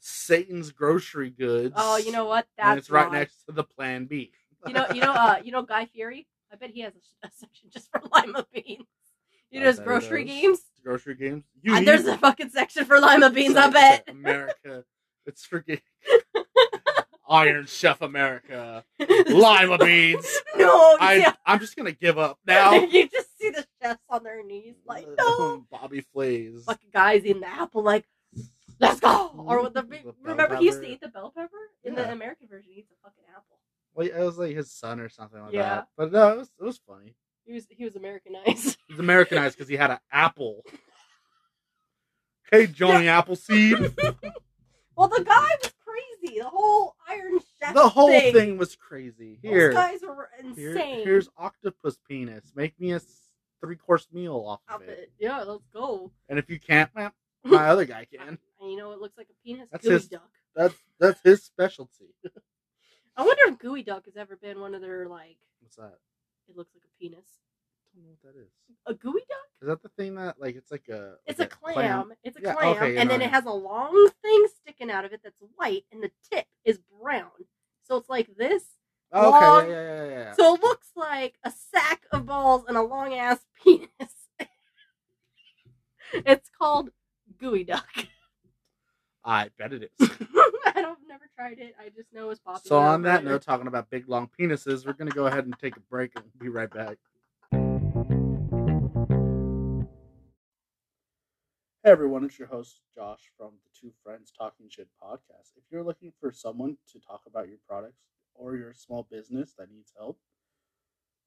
Satan's 0.00 0.70
Grocery 0.70 1.30
Goods. 1.30 1.74
oh, 1.76 1.96
you 1.96 2.12
know 2.12 2.24
what? 2.26 2.46
That's 2.56 2.68
and 2.68 2.78
it's 2.78 2.90
right 2.90 3.08
why. 3.08 3.18
next 3.20 3.44
to 3.46 3.52
the 3.52 3.64
Plan 3.64 4.04
B. 4.04 4.32
You 4.66 4.74
know, 4.74 4.86
you 4.94 5.00
know, 5.00 5.12
uh, 5.12 5.36
you 5.42 5.50
know, 5.52 5.62
Guy 5.62 5.86
Fieri. 5.86 6.26
I 6.52 6.56
bet 6.56 6.70
he 6.70 6.80
has 6.80 6.92
a, 6.94 7.26
a 7.26 7.30
section 7.30 7.68
just 7.70 7.90
for 7.90 8.00
lima 8.12 8.46
beans. 8.52 8.86
You 9.50 9.60
know, 9.60 9.66
his 9.66 9.80
grocery 9.80 10.24
games. 10.24 10.60
grocery 10.84 11.14
games. 11.14 11.44
You 11.62 11.74
Uh, 11.74 11.80
there's 11.80 12.06
a 12.06 12.18
fucking 12.18 12.50
section 12.50 12.84
for 12.84 13.00
lima 13.00 13.30
beans. 13.30 13.56
I 13.56 13.70
bet. 13.70 14.04
America. 14.08 14.84
It's 15.26 15.44
for 15.44 15.62
freaking 15.62 15.80
Iron 17.28 17.66
Chef 17.66 18.00
America. 18.00 18.84
Lima 19.28 19.76
beans. 19.78 20.26
no, 20.56 20.96
I 20.98 21.16
yeah. 21.20 21.34
I'm 21.44 21.60
just 21.60 21.76
gonna 21.76 21.92
give 21.92 22.18
up 22.18 22.38
now. 22.46 22.72
you 22.72 23.06
just 23.08 23.36
see 23.38 23.50
the 23.50 23.66
chefs 23.82 24.00
on 24.08 24.24
their 24.24 24.42
knees, 24.42 24.76
like 24.86 25.06
no. 25.18 25.66
Bobby 25.70 26.00
Flays. 26.00 26.64
Fucking 26.64 26.88
guys 26.92 27.24
eating 27.26 27.40
the 27.42 27.48
apple, 27.48 27.82
like 27.82 28.06
let's 28.80 29.00
go. 29.00 29.32
Or 29.46 29.62
with 29.62 29.74
the. 29.74 29.82
The 29.82 29.88
bell 29.88 30.14
remember 30.22 30.56
he 30.56 30.64
used 30.66 30.78
to 30.78 30.82
pepper. 30.82 30.92
eat 30.94 31.00
the 31.02 31.08
bell 31.08 31.32
pepper 31.36 31.56
in 31.84 31.94
Yeah. 31.94 32.04
the 32.04 32.12
American 32.12 32.48
version. 32.48 32.70
He 32.72 32.80
eats 32.80 32.90
a 32.92 32.96
fucking 33.02 33.24
apple. 33.30 33.57
It 33.98 34.16
was 34.16 34.38
like 34.38 34.54
his 34.56 34.70
son 34.72 35.00
or 35.00 35.08
something 35.08 35.40
like 35.42 35.52
Yeah. 35.52 35.68
that. 35.76 35.88
But 35.96 36.12
no, 36.12 36.32
it 36.32 36.38
was 36.38 36.50
it 36.60 36.64
was 36.64 36.78
funny. 36.86 37.14
He 37.44 37.52
was 37.54 37.66
he 37.70 37.84
was 37.84 37.96
Americanized. 37.96 38.76
He's 38.88 38.98
Americanized 38.98 39.56
because 39.56 39.68
he 39.68 39.76
had 39.76 39.90
an 39.90 39.98
apple. 40.12 40.62
Hey, 42.50 42.66
Johnny 42.66 43.08
Appleseed. 43.08 43.78
well, 44.96 45.08
the 45.08 45.22
guy 45.22 45.50
was 45.62 45.72
crazy. 45.84 46.38
The 46.38 46.48
whole 46.48 46.96
Iron 47.06 47.38
Chef. 47.60 47.74
The 47.74 47.88
whole 47.88 48.08
thing. 48.08 48.32
thing 48.32 48.56
was 48.58 48.74
crazy. 48.74 49.38
Those 49.42 49.52
Here, 49.52 49.72
guys 49.72 50.00
were 50.02 50.30
here 50.56 50.70
insane. 50.72 51.04
here's 51.04 51.28
octopus 51.36 51.98
penis. 52.08 52.52
Make 52.54 52.78
me 52.80 52.92
a 52.92 53.00
three 53.60 53.76
course 53.76 54.08
meal 54.12 54.42
off 54.46 54.60
of 54.74 54.80
it. 54.82 54.98
it. 54.98 55.12
Yeah, 55.18 55.40
let's 55.42 55.66
go. 55.74 56.10
And 56.30 56.38
if 56.38 56.48
you 56.48 56.58
can't, 56.58 56.90
well, 56.94 57.12
my 57.44 57.68
other 57.68 57.84
guy 57.84 58.06
can. 58.10 58.38
And 58.60 58.70
you 58.70 58.78
know 58.78 58.92
it 58.92 59.00
looks 59.00 59.18
like 59.18 59.28
a 59.28 59.44
penis. 59.46 59.68
That's 59.70 59.86
his- 59.86 60.08
duck. 60.08 60.30
That's 60.56 60.74
that's 60.98 61.20
his 61.22 61.44
specialty. 61.44 62.14
I 63.18 63.22
wonder 63.22 63.42
if 63.48 63.58
geoduck 63.58 64.04
has 64.04 64.16
ever 64.16 64.36
been 64.36 64.60
one 64.60 64.74
of 64.76 64.80
their 64.80 65.08
like. 65.08 65.38
What's 65.60 65.74
that? 65.76 65.98
It 66.48 66.56
looks 66.56 66.70
like 66.74 66.84
a 66.84 67.02
penis. 67.02 67.26
I 67.92 67.98
don't 67.98 68.04
know 68.04 68.16
what 68.22 68.34
that 68.34 68.40
is. 68.40 68.50
A 68.86 68.94
geoduck? 68.94 69.48
Is 69.60 69.66
that 69.66 69.82
the 69.82 69.88
thing 69.90 70.14
that 70.14 70.40
like 70.40 70.54
it's 70.54 70.70
like 70.70 70.88
a? 70.88 71.14
It's 71.26 71.40
like 71.40 71.52
a 71.52 71.56
clam. 71.56 72.12
It's 72.22 72.38
a 72.38 72.42
Yeah, 72.42 72.54
clam, 72.54 72.76
okay, 72.76 72.96
and 72.96 73.10
then 73.10 73.20
it 73.20 73.30
has 73.30 73.44
a 73.44 73.50
long 73.50 74.08
thing 74.22 74.46
sticking 74.60 74.88
out 74.90 75.04
of 75.04 75.12
it 75.12 75.20
that's 75.24 75.42
white, 75.56 75.84
and 75.90 76.00
the 76.00 76.12
tip 76.32 76.46
is 76.64 76.78
brown. 77.02 77.30
So 77.82 77.96
it's 77.96 78.08
like 78.08 78.36
this. 78.36 78.62
Oh, 79.12 79.30
long- 79.30 79.42
okay, 79.42 79.70
yeah, 79.70 79.82
yeah, 79.82 80.04
yeah, 80.04 80.10
yeah. 80.10 80.32
So 80.34 80.54
it 80.54 80.62
looks 80.62 80.92
like 80.94 81.34
a 81.42 81.50
sack 81.50 82.02
of 82.12 82.24
balls 82.26 82.66
and 82.68 82.76
a 82.76 82.82
long 82.82 83.14
ass 83.14 83.40
penis. 83.64 83.88
it's 86.12 86.50
called 86.56 86.90
geoduck. 87.42 88.06
I 89.24 89.50
bet 89.58 89.72
it 89.72 89.90
is. 89.98 90.08
I 90.88 90.92
don't 90.92 91.06
never 91.06 91.28
tried 91.36 91.58
it. 91.58 91.74
I 91.78 91.90
just 91.90 92.14
know 92.14 92.30
it's 92.30 92.40
popular. 92.40 92.62
So 92.64 92.78
on 92.78 93.02
that 93.02 93.22
note, 93.22 93.42
talking 93.42 93.66
about 93.66 93.90
big 93.90 94.08
long 94.08 94.30
penises, 94.40 94.86
we're 94.86 94.94
gonna 94.94 95.10
go 95.10 95.26
ahead 95.26 95.44
and 95.44 95.54
take 95.58 95.76
a 95.76 95.80
break 95.80 96.12
and 96.16 96.24
be 96.40 96.48
right 96.48 96.70
back. 96.70 96.96
Hey 101.84 101.90
everyone, 101.92 102.24
it's 102.24 102.38
your 102.38 102.48
host 102.48 102.80
Josh 102.94 103.20
from 103.36 103.50
the 103.64 103.78
Two 103.78 103.92
Friends 104.02 104.32
Talking 104.32 104.70
Shit 104.70 104.88
podcast. 105.02 105.58
If 105.58 105.64
you're 105.70 105.84
looking 105.84 106.10
for 106.18 106.32
someone 106.32 106.78
to 106.90 106.98
talk 106.98 107.20
about 107.26 107.48
your 107.48 107.58
products 107.68 108.00
or 108.34 108.56
your 108.56 108.72
small 108.72 109.06
business 109.10 109.52
that 109.58 109.70
needs 109.70 109.92
help, 109.94 110.18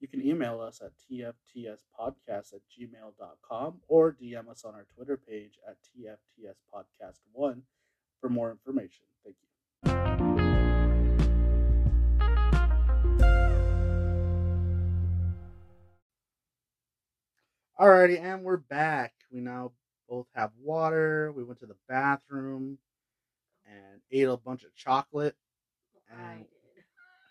you 0.00 0.08
can 0.08 0.26
email 0.26 0.60
us 0.60 0.82
at 0.84 0.90
tftspodcast 1.08 2.52
at 2.52 2.62
gmail.com 2.76 3.74
or 3.86 4.16
DM 4.20 4.48
us 4.48 4.64
on 4.64 4.74
our 4.74 4.86
Twitter 4.92 5.16
page 5.16 5.60
at 5.68 5.76
tftspodcast1 5.96 7.62
for 8.20 8.28
more 8.28 8.50
information. 8.50 9.04
Thank 9.24 9.36
you. 9.40 9.51
Alrighty, 17.82 18.22
and 18.22 18.44
we're 18.44 18.58
back. 18.58 19.12
We 19.32 19.40
now 19.40 19.72
both 20.08 20.28
have 20.36 20.52
water. 20.56 21.32
We 21.32 21.42
went 21.42 21.58
to 21.58 21.66
the 21.66 21.74
bathroom 21.88 22.78
and 23.66 24.00
ate 24.12 24.28
a 24.28 24.36
bunch 24.36 24.62
of 24.62 24.72
chocolate. 24.76 25.34
and- 26.08 26.46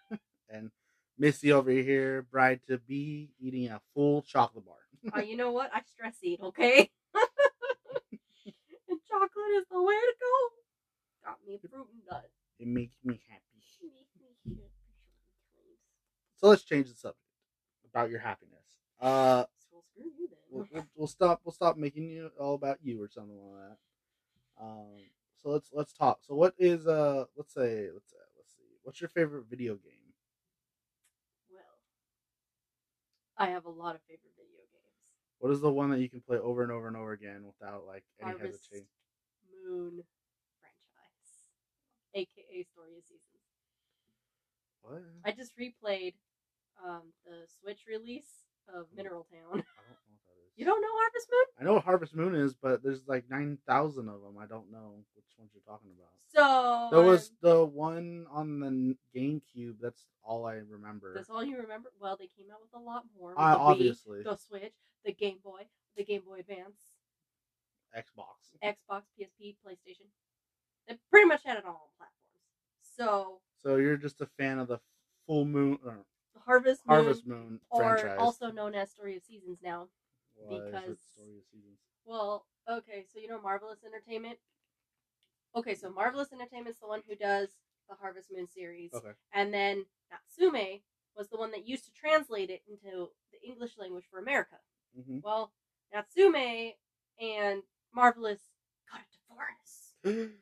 did. 0.09 0.19
And 0.49 0.71
Missy 1.17 1.53
over 1.53 1.71
here, 1.71 2.23
bride 2.23 2.59
to 2.67 2.79
be, 2.79 3.29
eating 3.39 3.69
a 3.69 3.79
full 3.93 4.23
chocolate 4.23 4.65
bar. 4.65 4.75
Uh, 5.15 5.21
you 5.21 5.37
know 5.37 5.53
what? 5.53 5.71
I 5.73 5.83
stress 5.83 6.15
eat, 6.21 6.41
okay? 6.41 6.91
and 7.13 8.99
chocolate 9.09 9.51
is 9.55 9.65
the 9.71 9.81
way 9.81 9.93
to 9.95 10.13
go. 10.19 11.29
Got 11.29 11.37
me 11.47 11.59
fruit 11.61 11.87
and 11.93 12.01
nut. 12.11 12.29
It 12.59 12.67
makes 12.67 12.97
me 13.05 13.21
happy. 13.29 13.41
Make 13.81 14.05
me 14.19 14.33
happy 14.53 14.59
So 16.35 16.49
let's 16.49 16.63
change 16.63 16.89
the 16.89 16.95
subject 16.95 17.23
about 17.89 18.09
your 18.09 18.19
happiness. 18.19 18.65
Uh, 18.99 19.45
screw 20.01 20.11
you 20.17 20.27
then. 20.29 20.67
we'll, 20.73 20.85
we'll, 20.95 21.07
stop. 21.07 21.41
We'll 21.43 21.53
stop 21.53 21.77
making 21.77 22.09
you 22.09 22.31
all 22.39 22.55
about 22.55 22.79
you 22.83 23.01
or 23.01 23.09
something 23.09 23.37
like 23.37 23.69
that. 23.69 24.63
Um, 24.63 24.97
so 25.41 25.49
let's 25.49 25.69
let's 25.73 25.93
talk. 25.93 26.19
So 26.21 26.35
what 26.35 26.53
is 26.57 26.87
uh? 26.87 27.25
Let's 27.35 27.53
say 27.53 27.89
let's 27.93 28.13
uh, 28.13 28.29
let's 28.37 28.53
see. 28.55 28.77
What's 28.83 29.01
your 29.01 29.09
favorite 29.09 29.45
video 29.49 29.73
game? 29.73 30.13
Well, 31.49 31.81
I 33.37 33.51
have 33.51 33.65
a 33.65 33.69
lot 33.69 33.95
of 33.95 34.01
favorite 34.01 34.33
video 34.37 34.61
games. 34.71 35.01
What 35.39 35.51
is 35.51 35.61
the 35.61 35.71
one 35.71 35.89
that 35.91 35.99
you 35.99 36.09
can 36.09 36.21
play 36.21 36.37
over 36.37 36.61
and 36.63 36.71
over 36.71 36.87
and 36.87 36.97
over 36.97 37.11
again 37.11 37.43
without 37.45 37.85
like 37.87 38.03
any 38.21 38.31
Harvest 38.31 38.67
hesitation? 38.69 38.87
Moon 39.65 40.03
franchise, 40.59 41.31
aka 42.13 42.63
Story 42.63 42.97
of 42.97 43.03
Seasons. 43.03 43.31
What? 44.81 45.01
I 45.25 45.31
just 45.31 45.57
replayed 45.57 46.13
um, 46.85 47.13
the 47.25 47.47
Switch 47.61 47.81
release 47.87 48.45
of 48.73 48.87
Mineral 48.95 49.25
Town. 49.31 49.41
I 49.51 49.55
don't 49.55 49.57
know 49.57 49.63
what 49.87 49.95
that 50.25 50.37
is. 50.45 50.57
You 50.57 50.65
don't 50.65 50.81
know 50.81 50.87
Harvest 51.01 51.27
Moon? 51.31 51.45
I 51.59 51.63
know 51.63 51.73
what 51.73 51.83
Harvest 51.83 52.15
Moon 52.15 52.35
is, 52.35 52.53
but 52.53 52.83
there's 52.83 53.07
like 53.07 53.25
nine 53.29 53.57
thousand 53.67 54.07
of 54.09 54.21
them. 54.21 54.37
I 54.39 54.45
don't 54.45 54.71
know 54.71 55.03
which 55.15 55.25
ones 55.37 55.51
you're 55.53 55.63
talking 55.65 55.91
about. 55.97 56.09
So 56.33 56.95
There 56.95 57.05
was 57.05 57.31
the 57.41 57.65
one 57.65 58.25
on 58.31 58.59
the 58.59 58.95
GameCube. 59.17 59.75
That's 59.81 60.05
all 60.23 60.45
I 60.45 60.55
remember. 60.69 61.13
that's 61.15 61.29
all 61.29 61.43
you 61.43 61.57
remember. 61.57 61.89
Well, 61.99 62.15
they 62.17 62.29
came 62.37 62.47
out 62.53 62.59
with 62.61 62.79
a 62.79 62.83
lot 62.83 63.03
more. 63.19 63.33
Uh, 63.37 63.53
the 63.53 63.57
Wii, 63.57 63.61
obviously, 63.61 64.23
the 64.23 64.35
Switch, 64.37 64.73
the 65.03 65.13
Game 65.13 65.39
Boy, 65.43 65.63
the 65.97 66.03
Game 66.03 66.21
Boy 66.25 66.39
Advance, 66.39 66.77
Xbox. 67.97 68.55
Xbox, 68.63 69.01
PSP, 69.19 69.55
PlayStation. 69.65 70.07
They 70.87 70.95
pretty 71.09 71.27
much 71.27 71.41
had 71.43 71.57
it 71.57 71.65
all 71.65 71.71
on 71.71 71.97
platforms. 71.97 72.17
So 72.97 73.39
So 73.63 73.75
you're 73.77 73.97
just 73.97 74.21
a 74.21 74.27
fan 74.37 74.59
of 74.59 74.67
the 74.67 74.79
Full 75.27 75.45
Moon 75.45 75.79
or 75.85 76.05
Harvest 76.45 76.81
Moon, 76.87 76.95
Harvest 77.03 77.27
Moon 77.27 77.59
or 77.69 77.97
franchise. 77.97 78.17
also 78.19 78.51
known 78.51 78.73
as 78.75 78.91
Story 78.91 79.15
of 79.17 79.23
Seasons 79.23 79.59
now. 79.63 79.87
Why 80.35 80.57
is 80.57 80.65
because- 80.65 80.99
Story 81.13 81.37
of 81.37 81.43
Seasons? 81.51 81.79
Well, 82.05 82.47
okay, 82.67 83.05
so 83.11 83.19
you 83.19 83.27
know 83.27 83.39
Marvelous 83.41 83.83
Entertainment. 83.85 84.39
Okay, 85.55 85.75
so 85.75 85.89
Marvelous 85.91 86.31
Entertainment's 86.31 86.79
the 86.79 86.87
one 86.87 87.01
who 87.07 87.15
does 87.15 87.49
the 87.89 87.95
Harvest 87.95 88.31
Moon 88.31 88.47
series, 88.47 88.93
Okay. 88.93 89.11
and 89.33 89.53
then 89.53 89.85
Natsume 90.09 90.81
was 91.15 91.29
the 91.29 91.37
one 91.37 91.51
that 91.51 91.67
used 91.67 91.85
to 91.85 91.91
translate 91.93 92.49
it 92.49 92.63
into 92.67 93.11
the 93.31 93.41
English 93.43 93.77
language 93.77 94.05
for 94.09 94.19
America. 94.19 94.59
hmm 94.95 95.19
Well, 95.21 95.53
Natsume 95.93 96.73
and 97.19 97.63
Marvelous 97.93 98.39
got 98.89 99.01
a 99.01 100.03
divorce. 100.03 100.37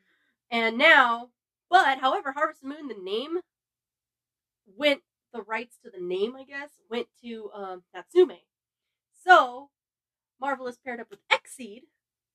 And 0.52 0.76
now, 0.78 1.30
but 1.68 1.98
however, 2.00 2.32
Harvest 2.32 2.64
Moon, 2.64 2.88
the 2.88 2.94
name 2.94 3.40
went, 4.66 5.02
the 5.32 5.42
rights 5.42 5.76
to 5.84 5.90
the 5.90 6.00
name, 6.00 6.36
I 6.36 6.44
guess, 6.44 6.70
went 6.90 7.08
to 7.22 7.50
um, 7.54 7.82
Natsume. 7.94 8.38
So, 9.12 9.70
Marvelous 10.40 10.78
paired 10.78 11.00
up 11.00 11.10
with 11.10 11.20
Xseed, 11.28 11.82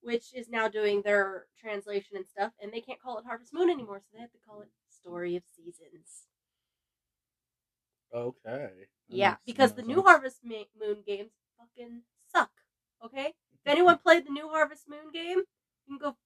which 0.02 0.34
is 0.34 0.50
now 0.50 0.68
doing 0.68 1.02
their 1.02 1.48
translation 1.60 2.18
and 2.18 2.28
stuff, 2.28 2.54
and 2.62 2.72
they 2.72 2.82
can't 2.82 3.02
call 3.02 3.18
it 3.18 3.26
Harvest 3.26 3.54
Moon 3.54 3.70
anymore, 3.70 4.00
so 4.00 4.08
they 4.14 4.22
have 4.22 4.32
to 4.32 4.38
call 4.48 4.62
it 4.62 4.70
Story 4.90 5.36
of 5.36 5.44
Seasons. 5.56 6.28
okay. 8.14 8.88
That 9.10 9.18
Yeah, 9.18 9.36
because 9.46 9.74
the 9.74 9.82
new. 9.84 10.02
Harvest 10.02 10.44
Moon 10.44 11.04
games 11.06 11.32
fucking 11.58 12.02
suck. 12.32 12.52
Okay, 13.04 13.28
if 13.54 13.68
anyone 13.68 13.98
played 13.98 14.26
the 14.26 14.32
new 14.32 14.50
Harvest 14.50 14.88
Moon 14.90 15.12
game, 15.14 15.40
you 15.40 15.46
can 15.88 15.98
go. 15.98 16.18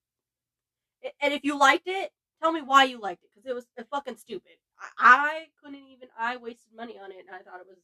And 1.21 1.33
if 1.33 1.43
you 1.43 1.57
liked 1.57 1.87
it, 1.87 2.11
tell 2.41 2.51
me 2.51 2.61
why 2.61 2.83
you 2.85 2.99
liked 2.99 3.23
it 3.23 3.29
because 3.33 3.49
it 3.49 3.53
was 3.55 3.65
uh, 3.79 3.83
fucking 3.89 4.17
stupid. 4.17 4.57
I, 4.97 5.47
couldn't 5.61 5.85
even. 5.91 6.09
I 6.17 6.37
wasted 6.37 6.73
money 6.75 6.97
on 6.97 7.11
it, 7.11 7.19
and 7.27 7.29
I 7.35 7.39
thought 7.39 7.59
it 7.59 7.67
was 7.67 7.79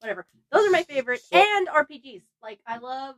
whatever. 0.00 0.26
Those 0.50 0.66
are 0.66 0.70
my 0.70 0.82
favorite, 0.82 1.20
So- 1.20 1.36
and 1.36 1.68
RPGs. 1.68 2.22
Like 2.42 2.60
I 2.66 2.78
love 2.78 3.16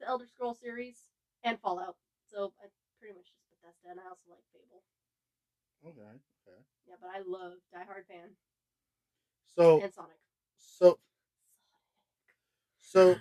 the 0.00 0.06
Elder 0.08 0.26
Scroll 0.26 0.54
series 0.54 0.96
and 1.44 1.58
Fallout. 1.60 1.96
So 2.30 2.52
I 2.62 2.66
pretty 2.98 3.14
much 3.14 3.26
just 3.26 3.44
Bethesda, 3.50 3.90
and 3.90 4.00
I 4.00 4.08
also 4.08 4.30
like 4.30 4.44
Fable. 4.52 4.82
Okay. 5.86 6.00
Okay. 6.46 6.60
Yeah, 6.86 6.94
but 7.00 7.10
I 7.14 7.20
love 7.26 7.58
Die 7.72 7.84
Hard 7.84 8.04
fan 8.06 8.28
So 9.56 9.80
and 9.82 9.92
Sonic. 9.92 10.16
so 10.58 10.98
so 12.78 13.16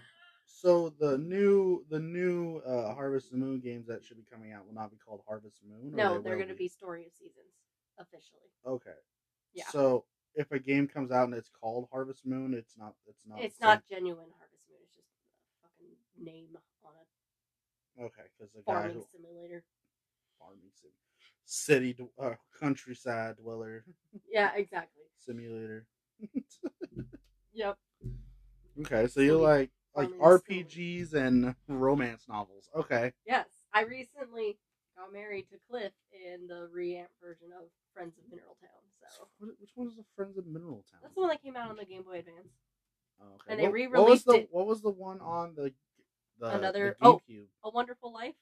so 0.46 0.90
the 1.00 1.18
new 1.18 1.86
the 1.90 2.00
new 2.00 2.58
uh 2.66 2.94
Harvest 2.94 3.32
Moon 3.34 3.60
games 3.60 3.88
that 3.88 4.04
should 4.04 4.18
be 4.18 4.26
coming 4.30 4.52
out 4.52 4.66
will 4.66 4.74
not 4.74 4.92
be 4.92 4.98
called 4.98 5.22
Harvest 5.28 5.60
Moon. 5.64 5.94
or 5.94 5.98
No, 5.98 6.18
they 6.18 6.24
they're 6.30 6.36
going 6.38 6.50
to 6.50 6.56
be 6.56 6.68
Story 6.68 7.06
of 7.06 7.14
Seasons 7.14 7.54
officially. 7.98 8.50
okay. 8.66 8.92
Yeah. 9.54 9.64
So 9.72 10.06
if 10.36 10.52
a 10.52 10.60
game 10.60 10.88
comes 10.88 11.12
out 11.12 11.26
and 11.26 11.34
it's 11.34 11.50
called 11.50 11.88
Harvest 11.92 12.26
Moon, 12.26 12.54
it's 12.54 12.78
not. 12.78 12.94
It's 13.08 13.24
not. 13.28 13.42
it's 13.42 13.60
not 13.60 13.84
genuine 13.90 14.28
Harvest 14.38 14.64
Moon. 14.70 14.80
It's 14.84 14.96
just 14.96 15.08
a 15.08 15.68
fucking 15.68 15.96
name 16.24 16.50
on 16.56 16.62
same- 16.82 18.06
okay 18.06 18.24
because 18.38 18.54
the 18.54 18.62
guy 18.62 18.74
farming 18.74 18.96
who 18.96 19.04
simulator. 19.12 19.64
farming 20.40 20.72
sim, 20.74 20.92
city 21.46 21.98
uh, 22.22 22.36
countryside 22.60 23.36
dweller 23.38 23.84
Yeah, 24.32 24.52
exactly. 24.56 25.04
simulator. 25.20 25.86
Yep. 27.54 27.78
okay, 28.82 29.08
so 29.08 29.20
you 29.22 29.38
like 29.38 29.72
like 29.96 30.10
RPGs 30.20 31.14
and 31.14 31.56
romance 31.68 32.26
novels. 32.30 32.70
Okay. 32.76 33.12
Yes, 33.26 33.48
I 33.74 33.82
recently 33.82 34.58
got 35.00 35.14
married 35.14 35.48
to 35.50 35.58
Cliff 35.70 35.94
in 36.12 36.48
the 36.48 36.68
reamp 36.76 37.08
version 37.24 37.48
of 37.58 37.66
Friends 37.94 38.18
of 38.18 38.24
Mineral 38.30 38.58
Town. 38.62 38.84
So 39.18 39.28
What- 39.40 39.60
Which 39.60 39.72
one 39.76 39.88
is 39.88 39.96
the 39.96 40.04
Friends 40.16 40.38
of 40.38 40.46
Mineral 40.46 40.84
Town? 40.92 41.00
that's 41.02 41.14
the 41.16 41.22
one 41.22 41.30
that 41.30 41.42
came 41.42 41.56
out 41.56 41.70
on 41.70 41.78
the 41.78 41.86
Game 41.86 42.04
Boy 42.04 42.20
Advance. 42.20 42.50
Oh, 43.22 43.26
okay. 43.36 43.44
and 43.48 43.60
they 43.60 43.64
What- 43.68 43.72
what 43.72 44.10
was 44.10 44.26
re-released 44.26 44.26
the, 44.26 44.34
it. 44.34 44.50
What 44.52 44.68
was 44.68 44.82
the 44.82 44.90
one 44.92 45.20
on 45.22 45.56
the 45.56 45.74
the 46.38 46.56
Another- 46.56 46.96
the 47.00 47.06
oh. 47.06 47.22
GameCube? 47.30 47.48
A 47.64 47.70
Wonderful 47.70 48.14
Life. 48.14 48.36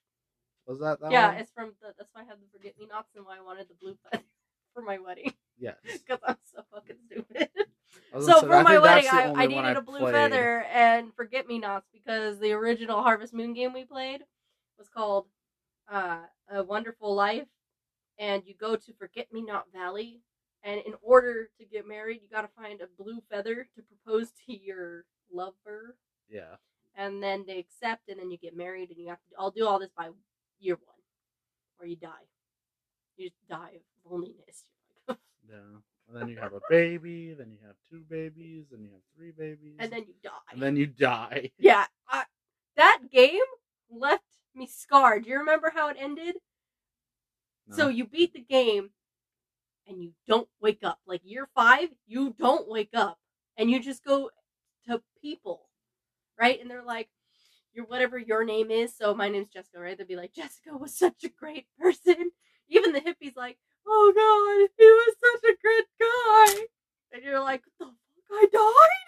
Was 0.68 0.80
that 0.80 1.00
that 1.00 1.12
yeah, 1.12 1.30
one? 1.30 1.38
it's 1.38 1.52
from 1.52 1.76
the. 1.82 1.94
That's 1.98 2.14
why 2.14 2.22
I 2.22 2.26
have 2.26 2.40
the 2.40 2.46
Forget 2.52 2.78
Me 2.78 2.86
Nots 2.86 3.16
and 3.16 3.26
why 3.26 3.38
I 3.38 3.42
wanted 3.42 3.70
the 3.70 3.74
blue 3.76 3.96
feather 4.12 4.24
for 4.74 4.82
my 4.84 4.98
wedding 5.00 5.34
Yes. 5.58 5.78
because 5.84 6.20
I'm 6.28 6.38
so 6.44 6.64
fucking 6.74 6.98
stupid. 7.06 7.50
I 8.14 8.18
was 8.18 8.26
So 8.28 8.42
say, 8.42 8.48
for 8.48 8.54
I 8.56 8.64
my 8.64 8.72
think 8.74 8.84
wedding, 8.84 9.04
the 9.06 9.10
I, 9.16 9.24
only 9.30 9.36
I 9.36 9.48
one 9.48 9.50
needed 9.64 9.78
a 9.78 9.82
blue 9.82 10.00
played. 10.00 10.12
feather 10.14 10.64
and 10.66 11.14
forget 11.16 11.48
me 11.48 11.58
nots 11.60 11.88
because 11.92 12.38
the 12.40 12.52
original 12.52 13.02
Harvest 13.02 13.34
Moon 13.34 13.54
game 13.54 13.74
we 13.74 13.86
played 13.86 14.22
was 14.78 14.90
called 14.90 15.28
uh, 15.92 16.20
A 16.50 16.64
Wonderful 16.64 17.14
Life, 17.16 17.48
and 18.20 18.44
you 18.46 18.54
go 18.60 18.76
to 18.76 18.94
Forget 18.94 19.32
Me 19.32 19.42
Not 19.44 19.66
Valley, 19.74 20.22
and 20.64 20.82
in 20.86 20.94
order 21.02 21.50
to 21.60 21.66
get 21.66 21.88
married, 21.88 22.22
you 22.22 22.28
got 22.30 22.42
to 22.42 22.50
find 22.62 22.82
a 22.82 22.88
blue 23.02 23.22
feather 23.30 23.68
to 23.76 23.82
propose 23.84 24.32
to 24.46 24.58
your 24.58 25.06
lover, 25.32 25.96
Yeah. 26.30 26.56
and 26.96 27.22
then 27.22 27.46
they 27.48 27.60
accept, 27.60 28.10
and 28.10 28.20
then 28.20 28.32
you 28.32 28.38
get 28.38 28.56
married, 28.56 28.90
and 28.90 28.98
you 29.00 29.08
have 29.10 29.20
to. 29.30 29.36
I'll 29.38 29.52
do 29.52 29.66
all 29.68 29.80
this 29.80 29.92
by 29.96 30.10
year 30.60 30.76
one, 30.76 30.96
or 31.80 31.86
you 31.86 31.96
die. 31.96 32.26
You 33.18 33.30
just 33.30 33.48
die 33.48 33.72
of 33.76 34.12
loneliness. 34.12 34.64
Yeah. 35.50 35.80
And 36.10 36.16
then 36.22 36.28
you 36.28 36.38
have 36.40 36.52
a 36.54 36.60
baby, 36.70 37.34
then 37.34 37.52
you 37.52 37.58
have 37.66 37.76
two 37.90 38.02
babies, 38.10 38.66
then 38.72 38.82
you 38.84 38.90
have 38.92 39.02
three 39.16 39.32
babies. 39.32 39.76
and 39.80 39.90
then 39.92 40.04
you 40.08 40.14
die. 40.22 40.32
and 40.52 40.62
then 40.62 40.76
you 40.76 40.88
die. 40.88 41.52
Yeah, 41.58 41.86
I, 42.10 42.24
that 42.76 43.00
game 43.12 43.40
left 43.90 44.24
me 44.58 44.68
scarred. 44.68 45.24
Do 45.24 45.30
you 45.30 45.40
remember 45.40 45.72
how 45.74 45.90
it 45.90 45.98
ended? 46.00 46.36
So 47.70 47.90
you 47.90 48.06
beat 48.06 48.34
the 48.34 48.40
game 48.42 48.92
and 49.88 50.02
you 50.02 50.14
don't 50.28 50.48
wake 50.62 50.84
up. 50.84 51.00
Like 51.06 51.22
year 51.24 51.50
five, 51.54 51.90
you 52.06 52.34
don't 52.38 52.70
wake 52.70 52.92
up. 52.94 53.18
And 53.58 53.70
you 53.70 53.80
just 53.80 54.04
go 54.06 54.30
to 54.88 55.02
people, 55.22 55.68
right? 56.40 56.60
And 56.62 56.70
they're 56.70 56.84
like, 56.84 57.10
your 57.74 57.86
whatever 57.86 58.18
your 58.18 58.44
name 58.44 58.72
is. 58.72 58.96
So 58.96 59.14
my 59.14 59.30
name's 59.30 59.50
Jessica, 59.50 59.80
right? 59.80 59.98
They'd 59.98 60.08
be 60.08 60.16
like, 60.16 60.34
Jessica 60.34 60.76
was 60.78 60.98
such 60.98 61.24
a 61.24 61.30
great 61.30 61.68
person. 61.80 62.32
Even 62.70 62.92
the 62.92 63.00
hippie's 63.00 63.36
like, 63.36 63.58
oh 63.88 64.14
god, 64.16 64.74
he 64.78 64.86
was 64.86 65.16
such 65.24 65.52
a 65.52 65.62
good 65.62 65.86
guy. 66.00 66.66
And 67.14 67.24
you're 67.24 67.42
like, 67.42 67.64
what 67.78 67.88
the 67.88 67.94
fuck, 67.94 67.96
I 68.32 68.46
died? 68.52 69.08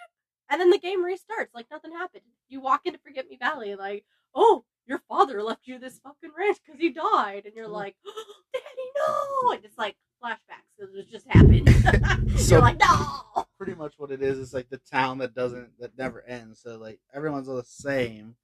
And 0.50 0.60
then 0.60 0.70
the 0.70 0.78
game 0.78 1.04
restarts 1.04 1.54
like 1.54 1.66
nothing 1.70 1.92
happened. 1.92 2.24
You 2.48 2.60
walk 2.60 2.82
into 2.84 2.98
Forget 2.98 3.28
Me 3.28 3.36
Valley, 3.36 3.74
like, 3.76 4.04
oh, 4.34 4.64
your 4.90 5.00
father 5.08 5.42
left 5.42 5.66
you 5.66 5.78
this 5.78 5.98
fucking 6.00 6.30
ranch 6.36 6.58
because 6.64 6.78
he 6.80 6.90
died. 6.90 7.44
And 7.46 7.54
you're 7.54 7.66
Hmm. 7.66 7.72
like, 7.72 7.96
oh, 8.06 8.24
Daddy, 8.52 8.64
no. 8.98 9.52
And 9.56 9.64
it's 9.64 9.78
like 9.78 9.96
flashbacks 10.22 10.68
because 10.78 10.94
it 10.94 11.08
just 11.10 11.26
happened. 11.28 11.68
So- 12.38 12.56
you're 12.56 12.62
like, 12.62 12.78
no. 12.80 13.44
Pretty 13.56 13.74
much 13.74 13.94
what 13.98 14.10
it 14.10 14.22
is 14.22 14.38
is 14.38 14.54
like 14.54 14.70
the 14.70 14.78
town 14.90 15.18
that 15.18 15.34
doesn't 15.34 15.78
that 15.80 15.96
never 15.98 16.22
ends. 16.26 16.60
So 16.62 16.78
like 16.78 16.98
everyone's 17.14 17.46
all 17.48 17.56
the 17.56 17.62
same. 17.64 18.34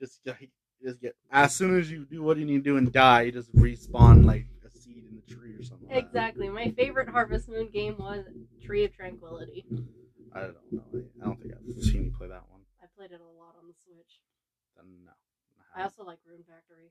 Just 0.00 0.20
like 0.26 0.50
just 0.84 1.00
get 1.00 1.14
as 1.30 1.54
soon 1.54 1.78
as 1.78 1.88
you 1.90 2.04
do 2.04 2.20
what 2.22 2.36
you 2.36 2.44
need 2.44 2.64
to 2.64 2.70
do 2.70 2.76
and 2.76 2.92
die, 2.92 3.22
you 3.22 3.32
just 3.32 3.54
respawn 3.54 4.24
like 4.24 4.46
a 4.66 4.70
seed 4.70 5.04
in 5.08 5.14
the 5.24 5.34
tree 5.34 5.54
or 5.54 5.62
something. 5.62 5.88
like. 5.88 5.98
Exactly. 6.04 6.48
My 6.48 6.72
favorite 6.72 7.08
Harvest 7.08 7.48
Moon 7.48 7.68
game 7.72 7.94
was 7.98 8.24
Tree 8.60 8.84
of 8.84 8.92
Tranquility. 8.92 9.64
I 10.34 10.40
don't 10.40 10.56
know. 10.72 10.82
I 11.22 11.24
don't 11.24 11.40
think 11.40 11.54
I've 11.54 11.82
seen 11.84 12.04
you 12.06 12.12
play 12.18 12.26
that 12.26 12.42
one. 12.50 12.62
I 12.82 12.86
played 12.98 13.12
it 13.12 13.20
a 13.20 13.38
lot 13.40 13.54
on 13.60 13.68
the 13.68 13.74
Switch. 13.84 14.20
No. 14.76 15.12
I 15.76 15.82
also 15.84 16.04
like 16.04 16.18
Rune 16.26 16.44
Factory. 16.48 16.90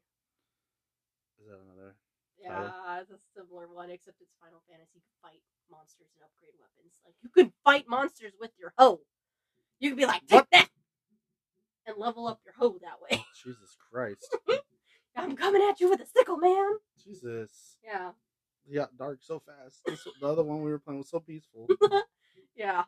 Is 1.41 1.47
that 1.49 1.57
another? 1.57 1.95
Yeah, 2.37 3.01
it's 3.01 3.11
a 3.11 3.17
similar 3.35 3.67
one, 3.67 3.89
except 3.89 4.17
it's 4.21 4.31
Final 4.39 4.61
Fantasy. 4.69 4.91
You 4.95 5.01
can 5.01 5.17
fight 5.21 5.41
monsters 5.71 6.07
and 6.13 6.23
upgrade 6.23 6.53
weapons. 6.59 6.93
Like 7.03 7.15
you 7.23 7.29
could 7.29 7.51
fight 7.63 7.85
monsters 7.89 8.33
with 8.39 8.51
your 8.59 8.73
hoe. 8.77 9.01
You 9.79 9.89
could 9.91 9.97
be 9.97 10.05
like, 10.05 10.21
take 10.27 10.41
What? 10.41 10.47
that, 10.51 10.69
and 11.87 11.97
level 11.97 12.27
up 12.27 12.41
your 12.45 12.53
hoe 12.57 12.77
that 12.81 13.01
way. 13.01 13.25
Jesus 13.43 13.75
Christ. 13.91 14.37
I'm 15.15 15.35
coming 15.35 15.63
at 15.67 15.79
you 15.79 15.89
with 15.89 16.01
a 16.01 16.05
sickle, 16.05 16.37
man. 16.37 16.77
Jesus. 17.03 17.77
Yeah, 17.83 18.11
Yeah, 18.67 18.85
dark 18.97 19.19
so 19.21 19.39
fast. 19.41 19.81
This, 19.85 20.05
the 20.21 20.27
other 20.27 20.43
one 20.43 20.61
we 20.61 20.71
were 20.71 20.79
playing 20.79 20.99
was 20.99 21.09
so 21.09 21.19
peaceful. 21.19 21.67
yeah. 22.55 22.83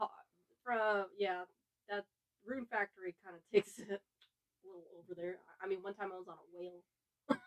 From 0.64 1.06
yeah, 1.18 1.44
that 1.90 2.06
Rune 2.46 2.66
Factory 2.66 3.16
kind 3.24 3.36
of 3.36 3.42
takes 3.52 3.80
it 3.80 4.02
little 4.68 4.88
over 4.98 5.14
there. 5.16 5.38
I 5.62 5.68
mean, 5.68 5.80
one 5.82 5.94
time 5.94 6.12
I 6.14 6.18
was 6.18 6.28
on 6.28 6.36
a 6.36 6.48
whale. 6.54 6.82
what 7.28 7.40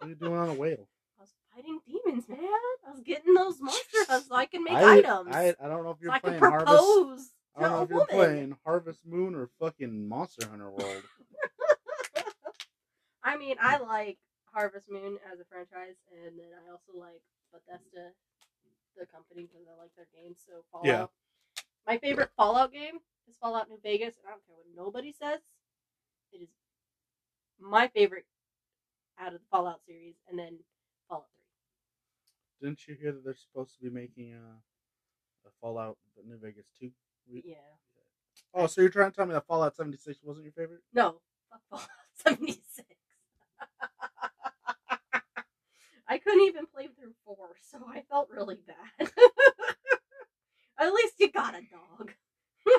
are 0.00 0.08
you 0.08 0.14
doing 0.14 0.36
on 0.36 0.48
a 0.50 0.54
whale? 0.54 0.88
I 1.18 1.22
was 1.22 1.34
fighting 1.54 1.80
demons, 1.86 2.28
man. 2.28 2.38
I 2.40 2.90
was 2.90 3.00
getting 3.02 3.34
those 3.34 3.60
monster 3.60 4.04
husks 4.08 4.28
so 4.28 4.34
I 4.34 4.46
can 4.46 4.64
make 4.64 4.74
I, 4.74 4.98
items. 4.98 5.34
I, 5.34 5.54
I 5.62 5.68
don't 5.68 5.84
know 5.84 5.90
if 5.90 5.98
you're 6.00 6.12
can 6.12 6.20
playing 6.20 6.40
Harvest. 6.40 7.30
I 7.56 7.62
don't 7.62 7.70
know 7.70 7.82
if 7.82 7.90
you're 7.90 8.06
playing 8.06 8.56
Harvest 8.64 9.00
Moon 9.06 9.34
or 9.34 9.48
fucking 9.60 10.08
Monster 10.08 10.48
Hunter 10.48 10.70
World. 10.70 11.02
I 13.24 13.36
mean, 13.36 13.56
I 13.60 13.78
like 13.78 14.18
Harvest 14.52 14.90
Moon 14.90 15.18
as 15.32 15.40
a 15.40 15.44
franchise, 15.44 15.96
and 16.12 16.38
then 16.38 16.50
I 16.66 16.70
also 16.70 16.98
like 16.98 17.22
Bethesda, 17.52 18.10
the 18.98 19.06
company, 19.06 19.48
because 19.48 19.66
I 19.70 19.80
like 19.80 19.90
their 19.96 20.08
games. 20.12 20.38
So 20.44 20.64
Fallout. 20.70 20.86
Yeah. 20.86 21.06
My 21.86 21.98
favorite 21.98 22.30
Fallout 22.36 22.72
game 22.72 22.98
is 23.28 23.36
Fallout 23.40 23.68
New 23.68 23.78
Vegas, 23.82 24.16
and 24.16 24.26
I 24.26 24.30
don't 24.30 24.46
care 24.46 24.56
what 24.56 24.66
nobody 24.74 25.12
says. 25.12 25.40
It 26.32 26.40
is 26.42 26.48
my 27.60 27.88
favorite 27.88 28.26
out 29.18 29.34
of 29.34 29.40
the 29.40 29.46
Fallout 29.50 29.80
series, 29.86 30.14
and 30.28 30.38
then 30.38 30.58
Fallout 31.08 31.26
Three. 32.58 32.68
Didn't 32.68 32.88
you 32.88 32.94
hear 32.94 33.12
that 33.12 33.22
they're 33.24 33.34
supposed 33.36 33.74
to 33.76 33.82
be 33.82 33.90
making 33.90 34.32
a, 34.32 35.46
a 35.46 35.50
Fallout 35.60 35.98
New 36.26 36.38
Vegas 36.38 36.66
2? 36.80 36.90
Yeah. 37.26 37.54
Oh, 38.54 38.66
so 38.66 38.80
you're 38.80 38.90
trying 38.90 39.10
to 39.10 39.16
tell 39.16 39.26
me 39.26 39.34
that 39.34 39.46
Fallout 39.46 39.76
76 39.76 40.20
wasn't 40.22 40.44
your 40.44 40.52
favorite? 40.52 40.80
No, 40.94 41.20
Fallout 41.68 41.88
76. 42.14 42.64
I 46.08 46.18
couldn't 46.18 46.42
even 46.46 46.66
play 46.66 46.88
through 46.88 47.14
four, 47.24 47.56
so 47.62 47.78
I 47.88 48.02
felt 48.10 48.28
really 48.30 48.56
bad. 48.66 49.10
At 50.78 50.92
least 50.92 51.14
you 51.18 51.30
got 51.30 51.54
a 51.54 51.60
dog. 51.60 52.12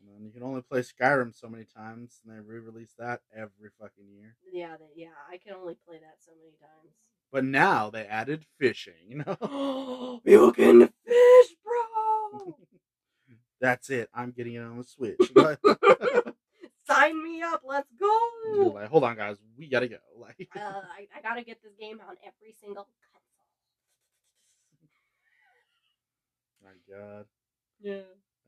And 0.00 0.08
then 0.08 0.24
you 0.24 0.32
can 0.32 0.42
only 0.42 0.62
play 0.62 0.80
Skyrim 0.80 1.34
so 1.38 1.48
many 1.48 1.64
times, 1.64 2.20
and 2.24 2.34
they 2.34 2.40
re-release 2.40 2.94
that 2.98 3.20
every 3.34 3.70
fucking 3.78 4.06
year. 4.16 4.34
yeah, 4.52 4.76
they, 4.78 5.02
yeah, 5.02 5.08
I 5.30 5.36
can 5.36 5.54
only 5.54 5.76
play 5.86 5.98
that 5.98 6.16
so 6.20 6.32
many 6.38 6.52
times. 6.58 6.94
But 7.32 7.44
now 7.44 7.90
they 7.90 8.04
added 8.06 8.44
fishing. 8.58 8.94
You 9.08 9.22
know, 9.26 10.20
you 10.24 10.52
can 10.52 10.80
fish, 11.06 11.56
bro. 11.62 12.56
that's 13.60 13.90
it. 13.90 14.08
I'm 14.14 14.32
getting 14.32 14.54
it 14.54 14.60
on 14.62 14.78
the 14.78 14.84
Switch. 14.84 15.20
Sign 16.88 17.22
me 17.22 17.42
up. 17.42 17.62
Let's 17.64 17.92
go. 18.00 18.72
like, 18.74 18.88
hold 18.88 19.04
on, 19.04 19.16
guys, 19.16 19.36
we 19.56 19.68
gotta 19.68 19.86
go. 19.88 19.98
Like, 20.18 20.48
Uh, 20.56 20.60
I, 20.60 21.06
I 21.16 21.20
gotta 21.22 21.44
get 21.44 21.62
this 21.62 21.74
game 21.78 22.00
on 22.08 22.16
every 22.26 22.54
single 22.60 22.88
my 26.62 26.70
God. 26.94 27.26
Yeah. 27.80 28.00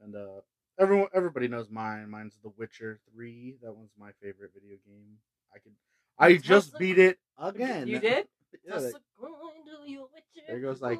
And 0.03 0.15
uh, 0.17 0.41
everyone, 0.79 1.09
everybody 1.15 1.49
knows 1.49 1.69
mine. 1.71 2.09
Mine's 2.11 2.39
The 2.43 2.53
Witcher 2.57 3.01
Three. 3.13 3.57
That 3.63 3.75
one's 3.75 3.93
my 3.99 4.11
favorite 4.23 4.51
video 4.55 4.77
game. 4.87 5.19
I 5.55 5.59
could, 5.59 5.73
I 6.19 6.33
That's 6.33 6.43
just 6.45 6.79
beat 6.79 6.99
it 6.99 7.19
again. 7.39 7.87
You 7.89 7.99
did? 8.01 8.27
yeah, 8.67 8.75
like, 8.77 8.85
a 8.95 9.21
going 9.21 9.65
to 9.65 9.91
your 9.91 10.09
Witcher 10.13 10.47
There 10.49 10.61
goes, 10.61 10.81
like, 10.81 10.99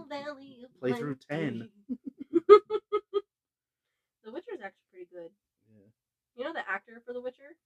playthrough 0.83 1.21
10. 1.29 1.69
Plenty. 1.69 1.71
the 4.25 4.33
Witcher's 4.33 4.61
actually 4.65 4.87
pretty 4.91 5.09
good. 5.13 5.31
yeah. 5.69 5.89
You 6.37 6.45
know 6.45 6.53
the 6.53 6.69
actor 6.69 7.03
for 7.07 7.13
The 7.13 7.21
Witcher? 7.21 7.57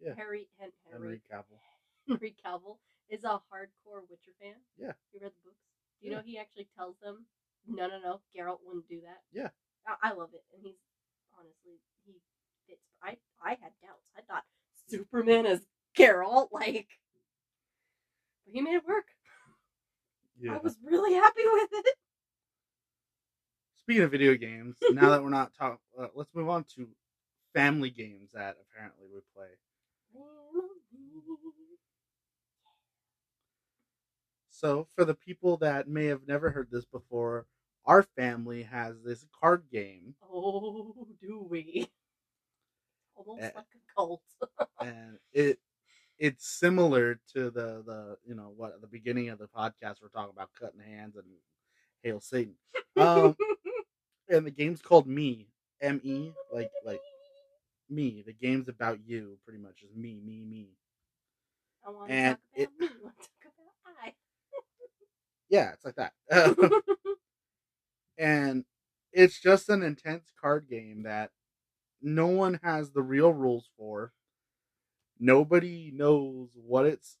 Yeah. 0.00 0.14
Harry 0.16 0.48
Hen- 0.58 0.72
Henry 0.90 1.20
Henry 1.20 1.22
Cavill. 1.30 1.60
Henry 2.08 2.34
Cavill 2.44 2.76
is 3.08 3.24
a 3.24 3.40
hardcore 3.52 4.02
Witcher 4.08 4.32
fan. 4.40 4.54
Yeah. 4.78 4.92
You 5.12 5.20
read 5.22 5.32
the 5.32 5.42
books? 5.44 5.60
You 6.00 6.10
Yeah. 6.10 6.16
know 6.16 6.22
he 6.24 6.38
actually 6.38 6.68
tells 6.76 6.96
them, 7.02 7.26
no, 7.66 7.86
no, 7.86 7.98
no, 8.02 8.20
Geralt 8.36 8.58
wouldn't 8.64 8.88
do 8.88 9.00
that. 9.02 9.20
Yeah. 9.32 9.48
I, 9.86 10.10
I 10.10 10.12
love 10.12 10.30
it, 10.34 10.44
and 10.54 10.62
he's 10.62 10.76
honestly 11.38 11.80
he 12.04 12.12
fits. 12.66 12.80
I 13.02 13.16
I 13.42 13.50
had 13.50 13.72
doubts. 13.82 14.06
I 14.16 14.22
thought 14.22 14.44
Superman 14.88 15.46
as 15.46 15.60
Geralt, 15.96 16.48
like, 16.52 16.88
but 18.44 18.54
he 18.54 18.60
made 18.60 18.74
it 18.74 18.86
work. 18.86 19.06
Yeah. 20.40 20.54
I 20.54 20.58
was 20.58 20.76
really 20.84 21.14
happy 21.14 21.42
with 21.44 21.68
it. 21.72 21.94
Speaking 23.76 24.02
of 24.02 24.10
video 24.10 24.36
games, 24.36 24.76
now 24.92 25.10
that 25.10 25.22
we're 25.22 25.30
not 25.30 25.52
talking, 25.58 25.78
uh, 25.98 26.06
let's 26.14 26.34
move 26.34 26.48
on 26.48 26.64
to 26.76 26.88
family 27.54 27.90
games 27.90 28.30
that 28.34 28.56
apparently 28.70 29.06
we 29.12 29.20
play. 29.34 29.48
So, 34.60 34.86
for 34.94 35.06
the 35.06 35.14
people 35.14 35.56
that 35.58 35.88
may 35.88 36.04
have 36.06 36.26
never 36.28 36.50
heard 36.50 36.68
this 36.70 36.84
before, 36.84 37.46
our 37.86 38.02
family 38.02 38.62
has 38.64 38.94
this 39.02 39.24
card 39.40 39.64
game, 39.72 40.14
Oh, 40.22 40.94
do 41.22 41.46
we? 41.48 41.88
Almost 43.16 43.42
Eh. 43.42 43.50
like 43.56 43.64
a 43.74 43.94
cult. 43.96 44.22
and 44.82 45.18
it 45.32 45.58
it's 46.18 46.46
similar 46.46 47.18
to 47.34 47.44
the 47.50 47.82
the 47.86 48.18
you 48.26 48.34
know 48.34 48.52
what 48.54 48.74
at 48.74 48.82
the 48.82 48.86
beginning 48.86 49.30
of 49.30 49.38
the 49.38 49.48
podcast 49.48 50.02
we're 50.02 50.08
talking 50.08 50.34
about 50.34 50.50
cutting 50.60 50.80
hands 50.80 51.16
and 51.16 51.24
hail 52.02 52.20
Satan. 52.20 52.54
Um, 52.98 53.34
and 54.28 54.44
the 54.46 54.50
game's 54.50 54.82
called 54.82 55.06
Me, 55.06 55.48
M 55.80 56.02
E, 56.04 56.32
like 56.52 56.70
like 56.84 57.00
me. 57.88 58.22
The 58.26 58.34
game's 58.34 58.68
about 58.68 58.98
you, 59.06 59.38
pretty 59.46 59.58
much. 59.60 59.82
Is 59.82 59.96
me, 59.96 60.20
me, 60.22 60.44
me. 60.44 60.68
I 61.86 61.90
want 61.90 62.08
to 62.08 62.14
and 62.14 62.36
talk 62.36 62.40
about 62.54 62.62
it- 62.62 62.80
me. 62.80 62.86
I 62.86 63.04
want 63.04 63.16
to 63.22 63.28
talk 63.42 63.52
about 63.54 64.12
Yeah, 65.50 65.72
it's 65.72 65.84
like 65.84 65.96
that. 65.96 66.12
and 68.18 68.64
it's 69.12 69.40
just 69.40 69.68
an 69.68 69.82
intense 69.82 70.32
card 70.40 70.68
game 70.68 71.02
that 71.02 71.30
no 72.00 72.26
one 72.28 72.60
has 72.62 72.90
the 72.90 73.02
real 73.02 73.32
rules 73.32 73.68
for. 73.76 74.12
Nobody 75.18 75.90
knows 75.94 76.50
what 76.54 76.86
it's 76.86 77.18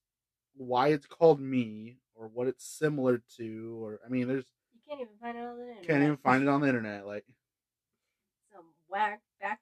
why 0.56 0.88
it's 0.88 1.06
called 1.06 1.40
me 1.40 1.96
or 2.14 2.28
what 2.28 2.46
it's 2.46 2.64
similar 2.64 3.22
to 3.36 3.82
or 3.82 4.00
I 4.04 4.08
mean 4.08 4.28
there's 4.28 4.44
you 4.74 4.80
can't 4.88 5.00
even 5.00 5.14
find 5.20 5.36
it 5.36 5.44
on 5.44 5.56
the 5.56 5.62
internet. 5.62 5.86
can't 5.86 6.02
even 6.02 6.16
find 6.18 6.42
it 6.42 6.48
on 6.48 6.60
the 6.60 6.66
internet 6.68 7.06
like 7.06 7.24
Some 8.52 8.64
whack 8.88 9.20
back 9.40 9.60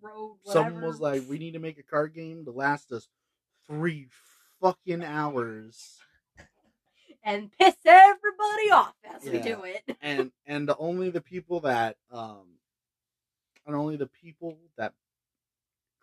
road. 0.00 0.36
Whatever. 0.42 0.70
someone 0.70 0.82
was 0.82 1.00
like 1.00 1.22
we 1.28 1.38
need 1.38 1.52
to 1.52 1.58
make 1.58 1.78
a 1.78 1.82
card 1.82 2.14
game 2.14 2.44
to 2.44 2.50
last 2.50 2.92
us 2.92 3.08
3 3.66 4.08
fucking 4.60 5.04
hours 5.04 5.98
and 7.26 7.50
piss 7.58 7.74
everybody 7.84 8.70
off 8.72 8.94
as 9.14 9.30
we 9.30 9.40
do 9.40 9.64
it. 9.64 9.82
and 10.00 10.30
and 10.46 10.70
only 10.78 11.10
the 11.10 11.20
people 11.20 11.60
that 11.60 11.96
um 12.10 12.46
and 13.66 13.74
only 13.74 13.96
the 13.96 14.06
people 14.06 14.56
that 14.78 14.94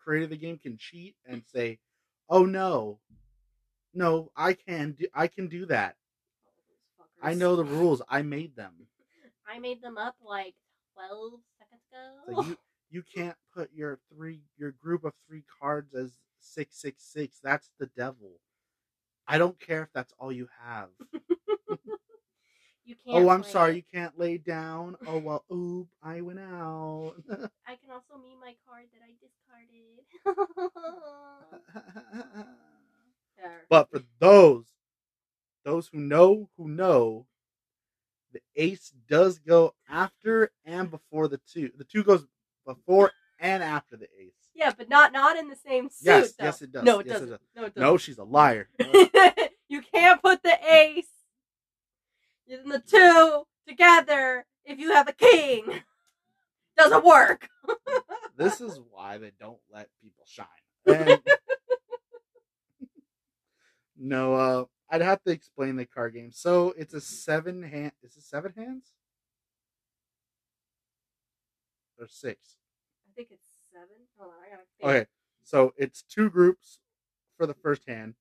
created 0.04 0.30
the 0.30 0.38
game 0.38 0.58
can 0.58 0.78
cheat 0.78 1.16
and 1.26 1.44
say 1.52 1.80
oh 2.30 2.46
no. 2.46 3.00
No 3.96 4.32
i 4.36 4.54
can 4.54 4.92
do 4.92 5.08
i 5.16 5.28
can 5.28 5.48
do 5.48 5.66
that. 5.68 5.96
I 7.22 7.34
know 7.34 7.56
the 7.56 7.64
rules. 7.64 8.02
i 8.10 8.22
made 8.22 8.56
them. 8.56 8.74
I 9.48 9.60
made 9.60 9.82
them 9.82 9.98
up 9.98 10.16
like 10.22 10.56
twelve 10.94 11.40
seconds 11.58 11.82
ago. 11.92 12.42
so 12.44 12.50
you 12.50 12.58
you 12.90 13.04
can't 13.16 13.38
put 13.56 13.72
your 13.74 14.00
three 14.14 14.42
your 14.58 14.72
group 14.72 15.06
of 15.06 15.14
three 15.28 15.44
cards 15.60 15.94
as 15.96 16.12
666 16.42 17.40
that's 17.42 17.72
the 17.80 17.86
devil 17.96 18.40
i 19.28 19.38
don't 19.38 19.60
care 19.60 19.84
if 19.84 19.90
that's 19.94 20.14
all 20.20 20.32
you 20.32 20.48
have 20.64 20.90
You 22.86 22.96
oh, 23.08 23.12
can't. 23.14 23.26
oh 23.26 23.30
i'm 23.30 23.42
play 23.44 23.52
sorry 23.52 23.76
you 23.78 23.84
can't 23.94 24.20
lay 24.20 24.38
down 24.38 24.98
oh 25.08 25.20
well 25.20 25.46
oop 25.52 25.88
i 26.04 26.22
went 26.22 26.40
out 26.40 27.14
I 27.66 27.76
can 27.76 27.92
also 27.92 28.22
mean 28.22 28.40
my 28.42 28.56
card 28.68 28.88
that 28.92 29.02
I 29.02 29.16
discarded. 29.22 30.06
But 33.70 33.90
for 33.90 34.02
those, 34.20 34.66
those 35.64 35.88
who 35.88 36.00
know, 36.00 36.50
who 36.58 36.68
know, 36.68 37.26
the 38.32 38.42
ace 38.56 38.94
does 39.08 39.40
go 39.40 39.74
after 39.90 40.52
and 40.66 40.92
before 40.92 41.28
the 41.28 41.40
two. 41.52 41.72
The 41.78 41.84
two 41.84 42.04
goes 42.04 42.26
before 42.66 43.12
and 43.40 43.64
after 43.64 43.98
the 43.98 44.08
ace. 44.20 44.43
Yeah, 44.56 44.72
but 44.78 44.89
not 44.89 45.12
not 45.14 45.38
in 45.38 45.49
the 45.49 45.56
same 45.56 45.89
suit. 45.89 46.06
Yes, 46.06 46.32
though. 46.34 46.45
yes, 46.45 46.62
it 46.62 46.72
does. 46.72 46.84
No, 46.84 46.99
it 46.99 47.08
Yes, 47.08 47.14
doesn't. 47.16 47.30
does. 47.30 47.39
No, 47.56 47.64
it 47.66 47.76
doesn't. 47.76 47.97
she's 47.99 48.18
a 48.18 48.24
liar. 48.24 48.70
you 49.70 49.82
can't 49.93 50.22
put 50.22 50.43
the 50.43 50.58
ace 50.72 51.08
in 52.47 52.70
the 52.70 52.80
two 52.80 53.43
together 53.68 54.45
if 54.66 54.80
you 54.80 54.91
have 54.93 55.08
a 55.08 55.14
king. 55.14 55.64
Doesn't 56.76 57.06
work. 57.06 57.47
this 58.36 58.60
is 58.60 58.80
why 58.89 59.20
they 59.20 59.32
don't 59.39 59.60
let 59.72 59.89
people 60.01 60.26
shine. 60.26 60.47
And- 60.88 61.22
no, 63.95 64.34
uh, 64.34 64.66
I'd 64.89 65.01
have 65.01 65.22
to 65.24 65.32
explain 65.32 65.76
the 65.76 65.86
card 65.86 66.16
game. 66.16 66.32
So 66.32 66.74
it's 66.76 66.95
a 66.95 66.99
seven 67.01 67.62
hand. 67.62 67.91
Is 68.01 68.18
it 68.18 68.24
seven 68.24 68.54
hands? 68.58 68.91
Or 71.99 72.08
six? 72.08 72.56
I 73.08 73.14
think 73.16 73.28
it's 73.32 73.53
seven. 73.74 73.96
Hold 74.18 74.32
on, 74.32 74.38
I 74.46 74.50
gotta 74.50 74.64
think. 74.80 74.90
Okay, 74.90 75.10
so 75.44 75.74
it's 75.78 76.04
two 76.04 76.30
groups 76.30 76.80
for 77.38 77.46
the 77.46 77.54
first 77.54 77.88
hand, 77.88 78.16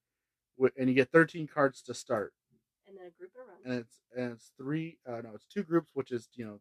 and 0.79 0.89
you 0.89 0.95
get 0.95 1.11
thirteen 1.11 1.47
cards 1.47 1.83
to 1.83 1.95
start, 1.95 2.33
And 2.89 2.97
then 2.97 3.07
a 3.07 3.11
group 3.11 3.31
of 3.41 3.47
runs. 3.49 3.61
and 3.65 3.75
it's 3.75 4.01
and 4.17 4.33
it's 4.33 4.53
three. 4.57 4.99
Uh, 5.07 5.21
no, 5.23 5.31
it's 5.35 5.47
two 5.47 5.63
groups, 5.63 5.91
which 5.95 6.11
is 6.11 6.29
you 6.35 6.45
know, 6.45 6.61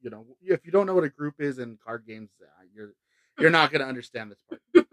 you 0.00 0.10
know, 0.10 0.24
if 0.42 0.64
you 0.64 0.72
don't 0.72 0.86
know 0.86 0.94
what 0.94 1.04
a 1.04 1.08
group 1.08 1.34
is 1.40 1.58
in 1.58 1.78
card 1.84 2.04
games, 2.06 2.30
uh, 2.40 2.64
you're 2.74 2.94
you're 3.38 3.50
not 3.50 3.72
gonna 3.72 3.84
understand 3.84 4.30
this 4.30 4.42
part. 4.48 4.62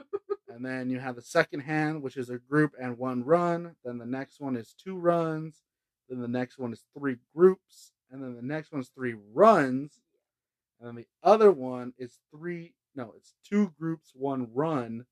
and 0.50 0.66
then 0.66 0.90
you 0.90 1.00
have 1.00 1.16
the 1.16 1.22
second 1.22 1.62
hand, 1.62 2.02
which 2.02 2.18
is 2.18 2.30
a 2.30 2.38
group 2.38 2.74
and 2.82 2.98
one 2.98 3.24
run. 3.24 3.76
Then 3.84 3.98
the 3.98 4.06
next 4.06 4.40
one 4.40 4.56
is 4.56 4.74
two 4.74 4.98
runs. 4.98 5.62
Then 6.10 6.22
the 6.22 6.28
next 6.28 6.58
one 6.58 6.74
is 6.74 6.84
three 6.98 7.18
groups, 7.36 7.92
and 8.10 8.24
then 8.24 8.36
the 8.36 8.42
next 8.42 8.72
one 8.72 8.82
is 8.82 8.90
three 8.90 9.14
runs, 9.34 10.00
and 10.80 10.88
then 10.88 10.96
the 10.96 11.06
other 11.24 11.52
one 11.52 11.94
is 12.00 12.18
three. 12.36 12.74
No, 13.00 13.14
it's 13.16 13.34
two 13.50 13.72
groups, 13.80 14.12
one 14.14 14.50
run, 14.54 15.06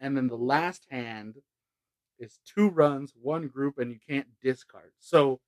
and 0.00 0.16
then 0.16 0.26
the 0.26 0.36
last 0.36 0.84
hand 0.90 1.36
is 2.18 2.40
two 2.44 2.68
runs, 2.68 3.12
one 3.14 3.46
group, 3.46 3.78
and 3.78 3.92
you 3.92 4.00
can't 4.04 4.26
discard. 4.42 4.90
So, 4.98 5.40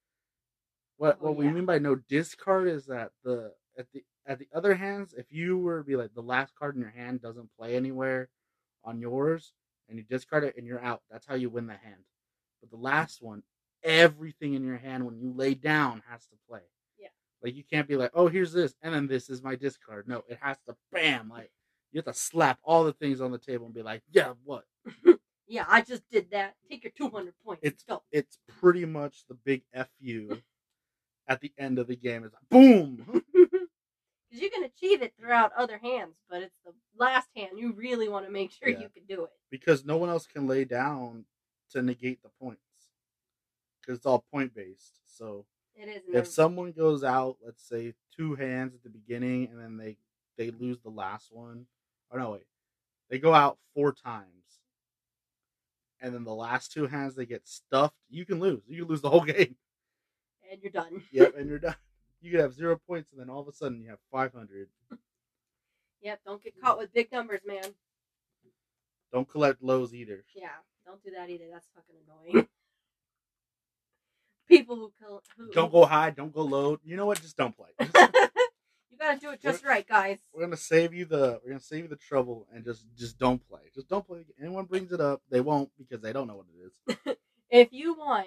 what 0.97 1.19
Oh, 1.21 1.25
what 1.25 1.37
we 1.37 1.49
mean 1.49 1.64
by 1.67 1.81
no 1.81 1.97
discard 1.97 2.69
is 2.69 2.87
that 2.87 3.11
the 3.25 3.53
at 3.77 3.87
the 3.93 4.05
at 4.25 4.39
the 4.39 4.47
other 4.55 4.77
hands, 4.77 5.12
if 5.12 5.33
you 5.33 5.59
were 5.59 5.79
to 5.79 5.85
be 5.85 5.97
like 5.97 6.14
the 6.14 6.21
last 6.23 6.55
card 6.55 6.77
in 6.77 6.81
your 6.81 6.91
hand 6.93 7.21
doesn't 7.21 7.51
play 7.59 7.75
anywhere 7.75 8.29
on 8.85 9.01
yours, 9.01 9.53
and 9.89 9.99
you 9.99 10.05
discard 10.05 10.45
it 10.45 10.55
and 10.57 10.69
you're 10.69 10.85
out, 10.85 11.03
that's 11.11 11.27
how 11.27 11.35
you 11.35 11.51
win 11.51 11.67
the 11.67 11.73
hand. 11.75 12.05
But 12.61 12.71
the 12.71 12.77
last 12.77 13.21
one, 13.21 13.43
everything 13.83 14.55
in 14.55 14.64
your 14.64 14.79
hand 14.79 15.05
when 15.05 15.19
you 15.19 15.33
lay 15.35 15.55
down 15.55 16.05
has 16.09 16.27
to 16.27 16.37
play. 16.49 16.62
Yeah. 16.97 17.09
Like 17.43 17.57
you 17.57 17.64
can't 17.64 17.89
be 17.89 17.97
like, 17.97 18.12
oh, 18.14 18.29
here's 18.29 18.53
this, 18.53 18.77
and 18.83 18.95
then 18.95 19.09
this 19.09 19.29
is 19.29 19.43
my 19.43 19.57
discard. 19.57 20.07
No, 20.07 20.23
it 20.29 20.39
has 20.41 20.59
to 20.69 20.77
bam. 20.93 21.29
Like 21.29 21.51
you 21.93 21.99
have 21.99 22.05
to 22.07 22.14
slap 22.18 22.59
all 22.62 22.84
the 22.84 22.93
things 22.93 23.20
on 23.20 23.30
the 23.32 23.39
table 23.39 23.66
and 23.66 23.74
be 23.74 23.82
like, 23.82 24.03
yeah, 24.11 24.32
what? 24.45 24.64
Yeah, 25.49 25.64
I 25.68 25.80
just 25.82 26.03
did 26.11 26.32
that. 26.32 26.57
Take 26.68 26.82
your 26.82 26.91
200 26.99 27.32
points. 27.45 27.61
It's 27.62 27.84
go. 27.84 28.03
it's 28.11 28.37
pretty 28.61 28.84
much 28.84 29.26
the 29.28 29.34
big 29.34 29.62
fu 29.72 30.39
at 31.28 31.41
the 31.41 31.53
end 31.57 31.78
of 31.78 31.87
the 31.87 31.95
game. 31.95 32.24
It's 32.24 32.34
like, 32.34 32.49
boom. 32.51 33.22
Because 34.28 34.43
you 34.43 34.51
can 34.51 34.64
achieve 34.64 35.03
it 35.03 35.14
throughout 35.16 35.53
other 35.57 35.78
hands, 35.78 36.16
but 36.28 36.43
it's 36.43 36.57
the 36.64 36.72
last 36.99 37.28
hand 37.37 37.51
you 37.59 37.72
really 37.74 38.09
want 38.09 38.26
to 38.26 38.32
make 38.32 38.51
sure 38.51 38.68
Yeah. 38.68 38.80
you 38.80 38.89
can 38.89 39.05
do 39.09 39.22
it. 39.22 39.30
because 39.53 39.84
no 39.84 39.97
one 39.99 40.09
else 40.09 40.26
can 40.26 40.49
lay 40.49 40.64
down 40.64 41.26
to 41.70 41.80
negate 41.80 42.20
the 42.24 42.30
points 42.41 42.61
because 43.80 43.99
it's 43.99 44.07
all 44.07 44.24
point 44.32 44.53
based. 44.53 44.99
So 45.07 45.47
It 45.76 45.89
is. 45.89 46.03
if 46.12 46.26
someone 46.26 46.72
goes 46.72 47.05
out, 47.05 47.37
let's 47.41 47.62
say 47.62 47.95
two 48.16 48.34
hands 48.34 48.74
at 48.74 48.82
the 48.82 48.91
beginning, 48.91 49.47
and 49.53 49.61
then 49.61 49.76
they 49.76 49.97
they 50.37 50.51
lose 50.51 50.80
the 50.80 50.91
last 50.91 51.32
one, 51.32 51.66
or 52.11 52.19
no 52.19 52.31
wait, 52.33 52.47
they 53.11 53.19
go 53.19 53.35
out 53.35 53.59
four 53.75 53.93
times, 53.93 54.61
and 56.01 56.15
then 56.15 56.25
the 56.25 56.35
last 56.35 56.73
two 56.73 56.87
hands 56.87 57.15
they 57.15 57.27
get 57.27 57.47
stuffed, 57.47 57.97
you 58.09 58.25
can 58.27 58.39
lose. 58.41 58.63
You 58.69 58.81
can 58.83 58.89
lose 58.89 59.01
the 59.01 59.11
whole 59.11 59.25
game. 59.25 59.57
and 60.51 60.61
you're 60.63 60.73
done. 60.73 61.03
Yep, 61.13 61.35
and 61.37 61.49
you're 61.49 61.59
done. 61.69 61.77
You 62.21 62.31
could 62.31 62.41
have 62.41 62.55
zero 62.55 62.81
points, 62.87 63.11
and 63.13 63.21
then 63.21 63.29
all 63.31 63.41
of 63.41 63.49
a 63.49 63.53
sudden 63.53 63.81
you 63.81 63.91
have 63.91 63.99
five 64.11 64.33
hundred. 64.33 64.69
Yep, 66.03 66.21
don't 66.25 66.43
get 66.43 66.61
caught 66.61 66.79
with 66.79 66.93
big 66.93 67.11
numbers, 67.13 67.41
man. 67.47 67.65
Don't 69.13 69.29
collect 69.29 69.63
lows 69.63 69.95
either. 69.95 70.25
Yeah, 70.35 70.49
don't 70.85 71.03
do 71.03 71.11
that 71.17 71.31
either. 71.31 71.45
That's 71.53 71.67
fucking 71.75 71.95
annoying. 72.07 72.47
People 74.49 74.77
who 74.77 74.93
who 75.37 75.51
Don't 75.53 75.73
go 75.73 75.85
high. 75.85 76.11
Don't 76.11 76.33
go 76.33 76.43
low. 76.43 76.79
You 76.85 76.97
know 76.97 77.07
what? 77.07 77.21
Just 77.21 77.37
don't 77.37 77.55
play. 77.57 77.71
You 78.99 79.07
gotta 79.07 79.19
do 79.21 79.31
it 79.31 79.43
just 79.43 79.65
right, 79.65 79.87
guys. 79.87 80.19
we're 80.33 80.43
gonna 80.45 80.57
save 80.57 80.95
you 80.95 81.05
the 81.05 81.41
we're 81.45 81.51
gonna 81.51 81.61
save 81.61 81.83
you 81.85 81.89
the 81.89 81.97
trouble 81.97 82.47
and 82.53 82.65
just 82.65 82.85
just 82.97 83.19
don't 83.19 83.47
play. 83.49 83.61
Just 83.75 83.89
don't 83.89 84.07
play. 84.07 84.25
Anyone 84.41 84.65
brings 84.65 84.93
it 84.93 85.01
up, 85.01 85.23
they 85.31 85.41
won't 85.41 85.71
because 85.79 86.01
they 86.01 86.13
don't 86.13 86.27
know 86.27 86.37
what 86.37 86.47
it 86.55 86.67
is. 87.07 87.17
If 87.49 87.73
you 87.73 87.95
want 87.95 88.27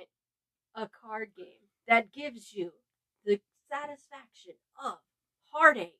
a 0.74 0.88
card 0.88 1.32
game 1.36 1.68
that 1.90 2.14
gives 2.14 2.54
you 2.54 2.72
the 3.26 3.42
satisfaction 3.70 4.54
of 4.82 5.00
heartache, 5.52 5.94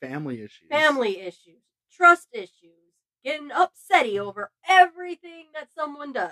Family 0.00 0.36
issues. 0.42 0.68
family 0.70 1.18
issues, 1.20 1.62
trust 1.92 2.28
issues, 2.32 2.92
getting 3.24 3.48
upsetty 3.50 4.20
over 4.20 4.52
everything 4.68 5.46
that 5.54 5.68
someone 5.76 6.12
does, 6.12 6.30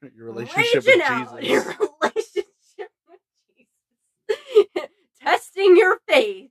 Your 0.16 0.26
relationship 0.26 0.84
raging 0.86 1.00
with 1.00 1.10
out 1.10 1.40
Jesus. 1.40 1.50
your 1.50 1.88
relationship 2.00 2.92
with 3.08 3.20
Jesus, 3.58 4.88
testing 5.20 5.76
your 5.76 5.98
faith, 6.08 6.50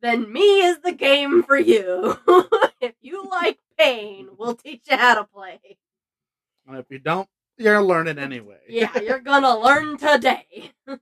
then 0.00 0.32
me 0.32 0.62
is 0.62 0.78
the 0.80 0.92
game 0.92 1.42
for 1.42 1.58
you. 1.58 2.18
if 2.80 2.94
you 3.00 3.24
like 3.28 3.58
pain, 3.78 4.28
we'll 4.38 4.54
teach 4.54 4.82
you 4.88 4.96
how 4.96 5.16
to 5.16 5.24
play. 5.24 5.58
And 6.66 6.76
if 6.78 6.86
you 6.90 6.98
don't, 6.98 7.28
you're 7.56 7.74
gonna 7.74 7.86
learn 7.86 8.08
it 8.08 8.18
anyway. 8.18 8.58
Yeah, 8.68 8.98
you're 9.00 9.18
gonna 9.20 9.58
learn 9.58 9.96
today. 9.96 10.72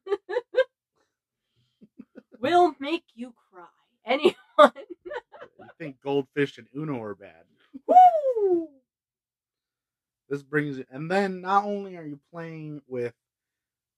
we'll 2.41 2.75
make 2.79 3.05
you 3.15 3.35
cry. 3.51 3.65
Anyone? 4.05 4.37
you 4.59 5.67
think 5.79 6.01
goldfish 6.01 6.59
and 6.59 6.69
Uno 6.75 7.03
are 7.03 7.15
bad. 7.15 7.45
Woo! 7.87 8.69
This 10.29 10.43
brings 10.43 10.79
it 10.79 10.87
and 10.91 11.11
then 11.11 11.41
not 11.41 11.65
only 11.65 11.97
are 11.97 12.05
you 12.05 12.21
playing 12.33 12.83
with 12.89 13.15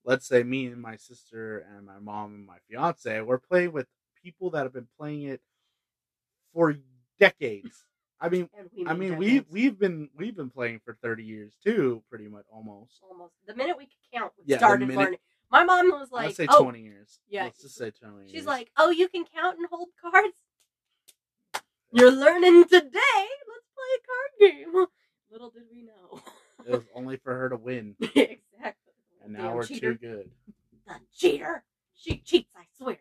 let's 0.04 0.26
say 0.26 0.42
me 0.42 0.66
and 0.66 0.80
my 0.80 0.96
sister 0.96 1.66
and 1.76 1.86
my 1.86 1.98
mom 2.00 2.34
and 2.34 2.46
my 2.46 2.56
fiance, 2.68 3.20
we're 3.20 3.38
playing 3.38 3.72
with 3.72 3.86
people 4.22 4.50
that 4.50 4.62
have 4.64 4.72
been 4.72 4.88
playing 4.98 5.22
it 5.22 5.40
for 6.54 6.76
decades. 7.18 7.84
I 8.20 8.28
mean 8.28 8.48
we 8.74 8.86
I 8.86 8.94
mean 8.94 9.16
we 9.16 9.26
decades. 9.26 9.46
we've 9.50 9.78
been 9.78 10.08
we've 10.16 10.36
been 10.36 10.50
playing 10.50 10.80
for 10.84 10.96
30 11.02 11.22
years 11.24 11.52
too, 11.64 12.02
pretty 12.10 12.26
much 12.28 12.44
almost. 12.52 13.00
almost 13.08 13.34
the 13.46 13.54
minute 13.54 13.76
we 13.78 13.84
could 13.84 13.94
count, 14.12 14.32
we 14.38 14.44
Yeah, 14.46 14.58
started 14.58 14.86
minute- 14.88 15.00
learning. 15.00 15.18
My 15.50 15.64
mom 15.64 15.90
was 15.92 16.10
like, 16.12 16.28
I'd 16.28 16.36
say 16.36 16.46
"Oh, 16.50 16.62
20 16.62 16.82
years. 16.82 17.20
yeah. 17.28 17.44
Let's 17.44 17.62
just 17.62 17.76
say 17.76 17.90
20 17.90 18.18
years. 18.18 18.30
She's 18.30 18.44
like, 18.44 18.70
"Oh, 18.76 18.90
you 18.90 19.08
can 19.08 19.24
count 19.24 19.56
and 19.56 19.66
hold 19.70 19.88
cards. 19.98 20.36
You're 21.90 22.10
learning 22.10 22.64
today. 22.64 23.26
Let's 23.48 23.68
play 23.74 23.90
a 23.96 24.00
card 24.06 24.30
game." 24.74 24.86
Little 25.30 25.50
did 25.50 25.62
we 25.72 25.82
know. 25.84 26.20
it 26.66 26.70
was 26.72 26.84
only 26.94 27.16
for 27.16 27.34
her 27.34 27.48
to 27.48 27.56
win. 27.56 27.96
exactly. 28.00 28.92
And 29.24 29.32
now 29.32 29.44
Damn 29.48 29.54
we're 29.54 29.64
cheater. 29.66 29.94
too 29.94 29.98
good. 29.98 30.30
The 30.86 30.94
cheater. 31.16 31.64
She 31.94 32.18
cheats. 32.18 32.50
I 32.56 32.64
swear. 32.76 32.98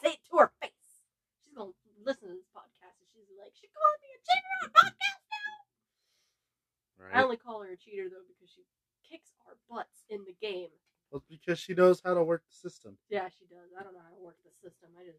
I 0.00 0.08
say 0.08 0.12
it 0.14 0.24
to 0.30 0.38
her 0.38 0.52
face. 0.62 1.04
She's 1.44 1.52
gonna 1.56 1.72
listen 2.04 2.28
to 2.28 2.34
this 2.34 2.48
podcast 2.56 2.96
and 2.96 3.08
she's 3.12 3.28
like, 3.38 3.52
"She 3.54 3.68
calling 3.68 4.00
me 4.00 4.08
a 4.16 4.20
cheater 4.24 4.52
on 4.64 4.68
podcast 4.72 5.20
now." 5.28 7.04
Right? 7.04 7.16
I 7.16 7.22
only 7.24 7.36
call 7.36 7.60
her 7.62 7.70
a 7.72 7.76
cheater 7.76 8.08
though 8.08 8.24
because 8.28 8.50
she 8.50 8.64
kicks 9.08 9.30
our 9.46 9.56
butts 9.68 10.04
in 10.08 10.24
the 10.24 10.34
game. 10.40 10.68
Well, 11.10 11.22
because 11.28 11.58
she 11.58 11.74
knows 11.74 12.00
how 12.04 12.14
to 12.14 12.22
work 12.22 12.44
the 12.48 12.54
system. 12.54 12.96
Yeah, 13.08 13.28
she 13.28 13.44
does. 13.46 13.68
I 13.78 13.82
don't 13.82 13.92
know 13.94 14.00
how 14.00 14.14
to 14.14 14.22
work 14.22 14.36
the 14.44 14.50
system. 14.68 14.90
I 14.98 15.04
just 15.04 15.18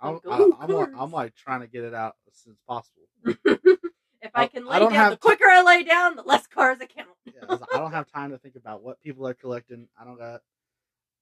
I'm, 0.00 0.14
Like, 0.14 0.22
I, 0.26 0.42
"Ooh, 0.42 0.56
I'm, 0.60 0.68
like. 0.70 0.88
I'm 0.98 1.10
like 1.10 1.34
trying 1.34 1.60
to 1.60 1.66
get 1.66 1.84
it 1.84 1.94
out 1.94 2.16
as 2.28 2.36
soon 2.36 2.52
as 2.52 2.58
possible. 2.68 3.02
if 3.24 4.30
I 4.34 4.42
I- 4.42 4.46
can 4.48 4.66
I 4.68 4.72
lay 4.72 4.78
don't 4.80 4.92
down, 4.92 5.00
have 5.00 5.10
the 5.12 5.16
quicker 5.16 5.46
I 5.46 5.62
lay 5.62 5.82
down, 5.84 6.16
the 6.16 6.22
less 6.22 6.46
cars 6.46 6.78
I 6.80 6.86
count. 6.86 7.08
Yeah, 7.26 7.56
I 7.72 7.78
don't 7.78 7.92
have 7.92 8.10
time 8.12 8.30
to 8.32 8.38
think 8.38 8.56
about 8.56 8.82
what 8.82 9.00
people 9.00 9.26
are 9.26 9.34
collecting. 9.34 9.88
I 9.98 10.04
don't 10.04 10.18
got. 10.18 10.42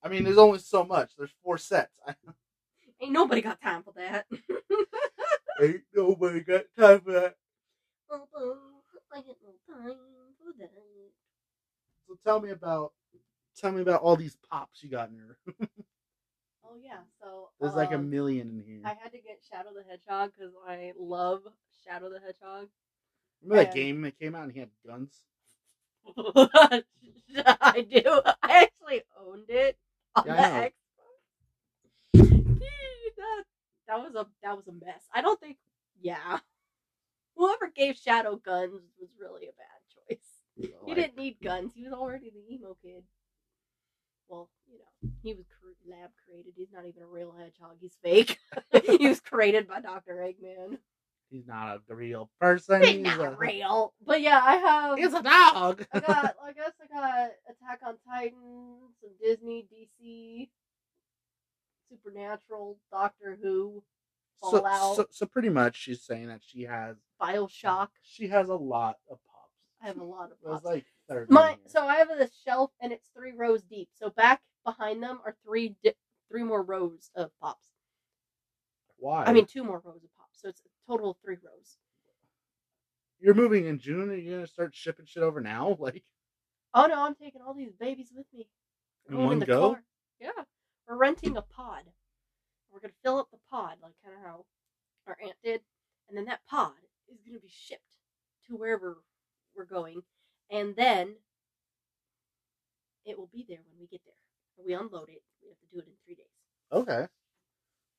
I 0.02 0.08
mean, 0.08 0.24
there's 0.24 0.38
only 0.38 0.58
so 0.58 0.84
much. 0.84 1.12
There's 1.16 1.34
four 1.42 1.58
sets. 1.58 1.92
Ain't 3.00 3.12
nobody 3.12 3.40
got 3.40 3.60
time 3.60 3.82
for 3.82 3.92
that. 3.96 4.26
ain't 5.60 5.82
nobody 5.92 6.40
got 6.40 6.62
time 6.78 7.00
for 7.00 7.12
that. 7.12 7.34
I 8.10 8.16
no 8.16 8.18
time 9.68 9.94
for 9.94 10.52
that. 10.58 10.70
So 12.06 12.16
tell 12.24 12.40
me 12.40 12.50
about, 12.50 12.92
tell 13.56 13.72
me 13.72 13.82
about 13.82 14.02
all 14.02 14.14
these 14.14 14.36
pops 14.48 14.84
you 14.84 14.88
got 14.88 15.08
in 15.08 15.14
here. 15.16 15.68
Oh 16.64 16.76
yeah, 16.82 17.00
so 17.20 17.50
There's 17.60 17.74
like 17.74 17.90
a 17.90 17.96
um, 17.96 18.08
million 18.08 18.48
in 18.48 18.64
here. 18.66 18.80
I 18.84 18.96
had 19.02 19.12
to 19.12 19.18
get 19.18 19.40
Shadow 19.50 19.70
the 19.74 19.82
Hedgehog 19.82 20.32
because 20.32 20.54
I 20.66 20.92
love 20.98 21.42
Shadow 21.86 22.08
the 22.08 22.18
Hedgehog. 22.18 22.68
Remember 23.42 23.64
that 23.64 23.74
game 23.74 24.00
that 24.02 24.18
came 24.18 24.34
out 24.34 24.44
and 24.44 24.52
he 24.52 24.60
had 24.60 24.70
guns? 24.86 25.12
I 26.16 27.86
do. 27.90 28.20
I 28.42 28.62
actually 28.64 29.02
owned 29.20 29.50
it 29.50 29.76
on 30.16 30.24
Yeah, 30.26 30.60
the 30.60 30.66
Xbox. 30.66 30.72
that, 33.16 33.44
that 33.88 33.98
was 33.98 34.14
a 34.14 34.26
that 34.42 34.56
was 34.56 34.66
a 34.68 34.72
mess. 34.72 35.02
I 35.14 35.20
don't 35.22 35.40
think. 35.40 35.56
Yeah, 36.00 36.38
whoever 37.36 37.68
gave 37.74 37.96
Shadow 37.96 38.36
guns 38.36 38.82
was 39.00 39.10
really 39.20 39.46
a 39.46 39.52
bad 39.52 40.18
choice. 40.18 40.72
He 40.86 40.94
didn't 40.94 41.16
need 41.16 41.36
guns. 41.42 41.72
He 41.74 41.84
was 41.84 41.92
already 41.92 42.30
the 42.30 42.54
emo 42.54 42.76
kid. 42.82 43.04
Well, 44.28 44.50
you 44.70 44.78
know, 44.78 45.10
he 45.22 45.34
was 45.34 45.44
lab 45.88 46.10
created. 46.24 46.52
He's 46.56 46.72
not 46.72 46.86
even 46.86 47.02
a 47.02 47.06
real 47.06 47.32
hedgehog. 47.36 47.76
He's 47.80 47.96
fake. 48.02 48.38
he 48.98 49.08
was 49.08 49.20
created 49.20 49.68
by 49.68 49.80
Doctor 49.80 50.14
Eggman. 50.14 50.78
He's 51.32 51.46
not 51.46 51.80
a 51.88 51.94
real 51.94 52.30
person. 52.38 52.82
He's 52.82 52.98
not 53.00 53.38
real. 53.40 53.94
But 54.04 54.20
yeah, 54.20 54.38
I 54.44 54.56
have. 54.56 54.98
He's 54.98 55.14
a 55.14 55.22
dog. 55.22 55.86
I 55.92 56.00
got, 56.06 56.36
I 56.44 56.52
guess 56.52 56.72
I 56.82 56.94
got 56.94 57.30
Attack 57.48 57.80
on 57.86 57.94
Titan, 58.06 58.78
some 59.00 59.10
Disney, 59.22 59.66
DC, 59.72 60.50
Supernatural, 61.88 62.78
Doctor 62.90 63.38
Who, 63.42 63.82
so, 64.42 64.50
Fallout, 64.60 64.96
so, 64.96 65.06
so 65.10 65.26
pretty 65.26 65.48
much, 65.48 65.76
she's 65.76 66.02
saying 66.02 66.26
that 66.28 66.40
she 66.46 66.62
has 66.64 66.96
Bioshock. 67.20 67.88
she 68.02 68.28
has 68.28 68.48
a 68.48 68.54
lot 68.54 68.96
of 69.10 69.18
pops. 69.24 69.52
I 69.82 69.86
have 69.86 69.98
a 69.98 70.04
lot 70.04 70.30
of 70.32 70.42
pops. 70.42 70.64
like 70.64 70.84
thirty. 71.08 71.32
My 71.32 71.56
so 71.66 71.86
I 71.86 71.96
have 71.96 72.08
this 72.08 72.32
shelf 72.44 72.70
and 72.80 72.92
it's 72.92 73.08
three 73.16 73.32
rows 73.36 73.62
deep. 73.62 73.88
So 73.94 74.10
back 74.10 74.40
behind 74.64 75.02
them 75.02 75.20
are 75.24 75.34
three 75.44 75.76
di- 75.82 75.94
three 76.30 76.42
more 76.42 76.62
rows 76.62 77.10
of 77.14 77.30
pops. 77.40 77.66
why? 78.98 79.24
I 79.24 79.32
mean 79.32 79.46
two 79.46 79.64
more 79.64 79.80
rows 79.84 80.02
of 80.02 80.10
pops. 80.18 80.21
So 80.42 80.48
it's 80.48 80.60
a 80.60 80.90
total 80.90 81.10
of 81.12 81.16
three 81.24 81.36
rows. 81.36 81.76
you're 83.20 83.34
moving 83.34 83.66
in 83.66 83.78
June. 83.78 84.10
Are 84.10 84.14
you're 84.16 84.38
gonna 84.38 84.46
start 84.46 84.74
shipping 84.74 85.06
shit 85.06 85.22
over 85.22 85.40
now? 85.40 85.76
Like, 85.78 86.02
Oh 86.74 86.86
no, 86.86 87.02
I'm 87.02 87.14
taking 87.14 87.42
all 87.42 87.54
these 87.54 87.72
babies 87.78 88.10
with 88.14 88.26
me. 88.32 88.48
In 89.10 89.18
one 89.18 89.38
the 89.38 89.46
go? 89.46 89.70
car. 89.74 89.84
Yeah, 90.20 90.30
we're 90.88 90.96
renting 90.96 91.36
a 91.36 91.42
pod. 91.42 91.82
We're 92.72 92.80
gonna 92.80 92.94
fill 93.04 93.18
up 93.18 93.28
the 93.30 93.38
pod 93.50 93.76
like 93.82 93.92
kind 94.04 94.16
of 94.16 94.24
how 94.24 94.44
our 95.06 95.16
aunt 95.22 95.36
did, 95.44 95.60
and 96.08 96.16
then 96.16 96.24
that 96.26 96.40
pod 96.48 96.72
is 97.12 97.20
gonna 97.26 97.38
be 97.40 97.50
shipped 97.52 97.96
to 98.48 98.56
wherever 98.56 98.98
we're 99.54 99.66
going, 99.66 100.02
and 100.50 100.74
then 100.74 101.14
it 103.04 103.18
will 103.18 103.28
be 103.32 103.44
there 103.48 103.58
when 103.68 103.78
we 103.80 103.86
get 103.86 104.00
there. 104.04 104.64
We 104.64 104.74
unload 104.74 105.08
it. 105.10 105.22
We 105.42 105.48
have 105.50 105.58
to 105.58 105.66
do 105.72 105.78
it 105.80 105.86
in 105.86 105.92
three 106.06 106.14
days. 106.14 106.26
Okay. 106.72 107.06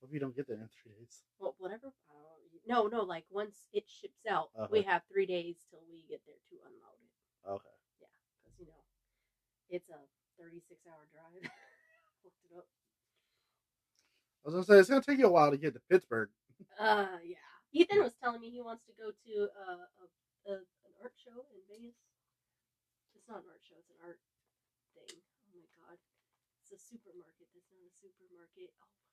Hope 0.04 0.12
you 0.12 0.20
don't 0.20 0.36
get 0.36 0.52
there 0.52 0.60
in 0.60 0.68
three 0.68 0.92
days. 1.00 1.24
Well, 1.40 1.56
whatever. 1.64 1.96
Uh, 2.12 2.36
no, 2.68 2.92
no. 2.92 3.08
Like 3.08 3.24
once 3.32 3.56
it 3.72 3.88
ships 3.88 4.20
out, 4.28 4.52
we 4.70 4.84
have 4.84 5.00
three 5.08 5.26
days 5.26 5.56
till 5.72 5.80
we 5.88 6.04
get 6.12 6.20
there 6.28 6.44
to 6.52 6.56
unload 6.68 7.00
it. 7.00 7.12
Okay. 7.48 7.76
Yeah, 8.04 8.12
because 8.44 8.60
you 8.60 8.68
know 8.68 8.84
it's 9.72 9.88
a 9.88 10.04
36 10.36 10.84
hour 10.92 11.08
drive. 11.08 11.40
Looked 12.28 12.44
it 12.44 12.52
up. 12.52 12.68
I 14.44 14.52
was 14.52 14.54
gonna 14.60 14.68
say 14.68 14.76
it's 14.84 14.92
gonna 14.92 15.08
take 15.08 15.24
you 15.24 15.28
a 15.28 15.32
while 15.32 15.56
to 15.56 15.58
get 15.58 15.72
to 15.72 15.82
Pittsburgh. 15.88 16.28
Uh, 16.76 17.24
yeah. 17.24 17.40
Ethan 17.72 18.04
was 18.04 18.12
telling 18.20 18.44
me 18.44 18.52
he 18.52 18.60
wants 18.60 18.84
to 18.92 18.94
go 19.00 19.16
to 19.16 19.34
uh, 19.56 19.88
a, 19.88 20.06
a 20.52 20.54
an 20.68 20.94
art 21.00 21.16
show 21.16 21.48
in 21.56 21.64
Vegas. 21.72 21.96
It's 23.16 23.24
not 23.32 23.48
an 23.48 23.56
art 23.56 23.64
show; 23.64 23.80
it's 23.80 23.88
an 23.88 24.04
art 24.04 24.20
thing. 25.00 25.16
Oh 25.48 25.56
my 25.56 25.64
god, 25.80 25.96
it's 26.60 26.76
a 26.76 26.80
supermarket. 26.80 27.48
That's 27.56 27.72
not 27.72 27.88
a 27.88 27.94
supermarket. 28.04 28.76
Oh 28.84 28.92
my 28.92 29.00
god, 29.00 29.13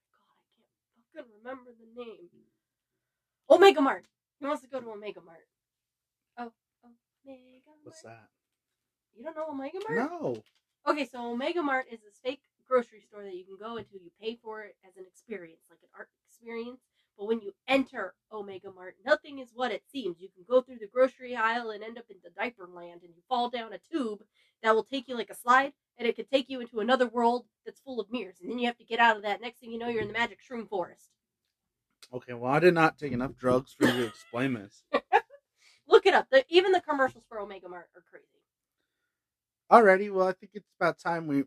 fucking 1.15 1.31
remember 1.43 1.71
the 1.71 1.87
name. 1.95 2.29
Omega 3.49 3.81
Mart. 3.81 4.05
He 4.39 4.45
wants 4.45 4.61
to 4.63 4.69
go 4.69 4.79
to 4.79 4.89
Omega 4.89 5.21
Mart. 5.21 5.47
Oh, 6.37 6.51
Omega 6.83 7.67
Mart. 7.67 7.79
What's 7.83 8.01
that? 8.01 8.29
You 9.15 9.23
don't 9.23 9.35
know 9.35 9.49
Omega 9.49 9.79
Mart? 9.87 10.11
No. 10.11 10.43
Okay, 10.87 11.05
so 11.05 11.31
Omega 11.31 11.61
Mart 11.61 11.85
is 11.91 11.99
this 11.99 12.17
fake 12.23 12.41
grocery 12.67 13.01
store 13.01 13.23
that 13.23 13.35
you 13.35 13.45
can 13.45 13.57
go 13.59 13.77
into. 13.77 13.93
You 13.93 14.11
pay 14.21 14.39
for 14.41 14.61
it 14.63 14.75
as 14.87 14.95
an 14.97 15.05
experience, 15.05 15.61
like 15.69 15.79
an 15.83 15.89
art 15.97 16.09
experience. 16.27 16.79
But 17.17 17.27
when 17.27 17.41
you 17.41 17.53
enter 17.67 18.13
Omega 18.31 18.71
Mart, 18.71 18.95
nothing 19.05 19.39
is 19.39 19.49
what 19.53 19.71
it 19.71 19.83
seems. 19.91 20.19
You 20.19 20.29
can 20.33 20.43
go 20.49 20.61
through 20.61 20.79
the 20.79 20.87
grocery 20.87 21.35
aisle 21.35 21.69
and 21.69 21.83
end 21.83 21.97
up 21.97 22.05
in 22.09 22.17
the 22.23 22.29
diaper 22.29 22.67
land, 22.73 23.01
and 23.03 23.13
you 23.15 23.21
fall 23.29 23.49
down 23.49 23.73
a 23.73 23.77
tube 23.77 24.23
that 24.63 24.73
will 24.73 24.83
take 24.83 25.07
you 25.07 25.15
like 25.15 25.29
a 25.29 25.35
slide, 25.35 25.73
and 25.97 26.07
it 26.07 26.15
could 26.15 26.29
take 26.29 26.49
you 26.49 26.61
into 26.61 26.79
another 26.79 27.07
world 27.07 27.45
that's 27.65 27.79
full 27.79 27.99
of 27.99 28.11
mirrors. 28.11 28.37
And 28.41 28.49
then 28.49 28.59
you 28.59 28.67
have 28.67 28.77
to 28.77 28.83
get 28.83 28.99
out 28.99 29.17
of 29.17 29.23
that. 29.23 29.41
Next 29.41 29.59
thing 29.59 29.71
you 29.71 29.77
know, 29.77 29.87
you're 29.87 30.01
in 30.01 30.07
the 30.07 30.13
magic 30.13 30.39
shroom 30.41 30.67
forest. 30.67 31.09
Okay. 32.13 32.33
Well, 32.33 32.51
I 32.51 32.59
did 32.59 32.73
not 32.73 32.97
take 32.97 33.11
enough 33.11 33.35
drugs 33.37 33.73
for 33.77 33.87
you 33.87 33.93
to 33.93 34.05
explain 34.05 34.53
this. 34.53 34.83
Look 35.87 36.05
it 36.05 36.13
up. 36.13 36.27
The, 36.31 36.45
even 36.49 36.71
the 36.71 36.81
commercials 36.81 37.25
for 37.27 37.39
Omega 37.39 37.69
Mart 37.69 37.89
are 37.95 38.03
crazy. 38.09 38.25
Alrighty. 39.71 40.11
Well, 40.11 40.27
I 40.27 40.33
think 40.33 40.51
it's 40.55 40.69
about 40.79 40.99
time 40.99 41.27
we 41.27 41.43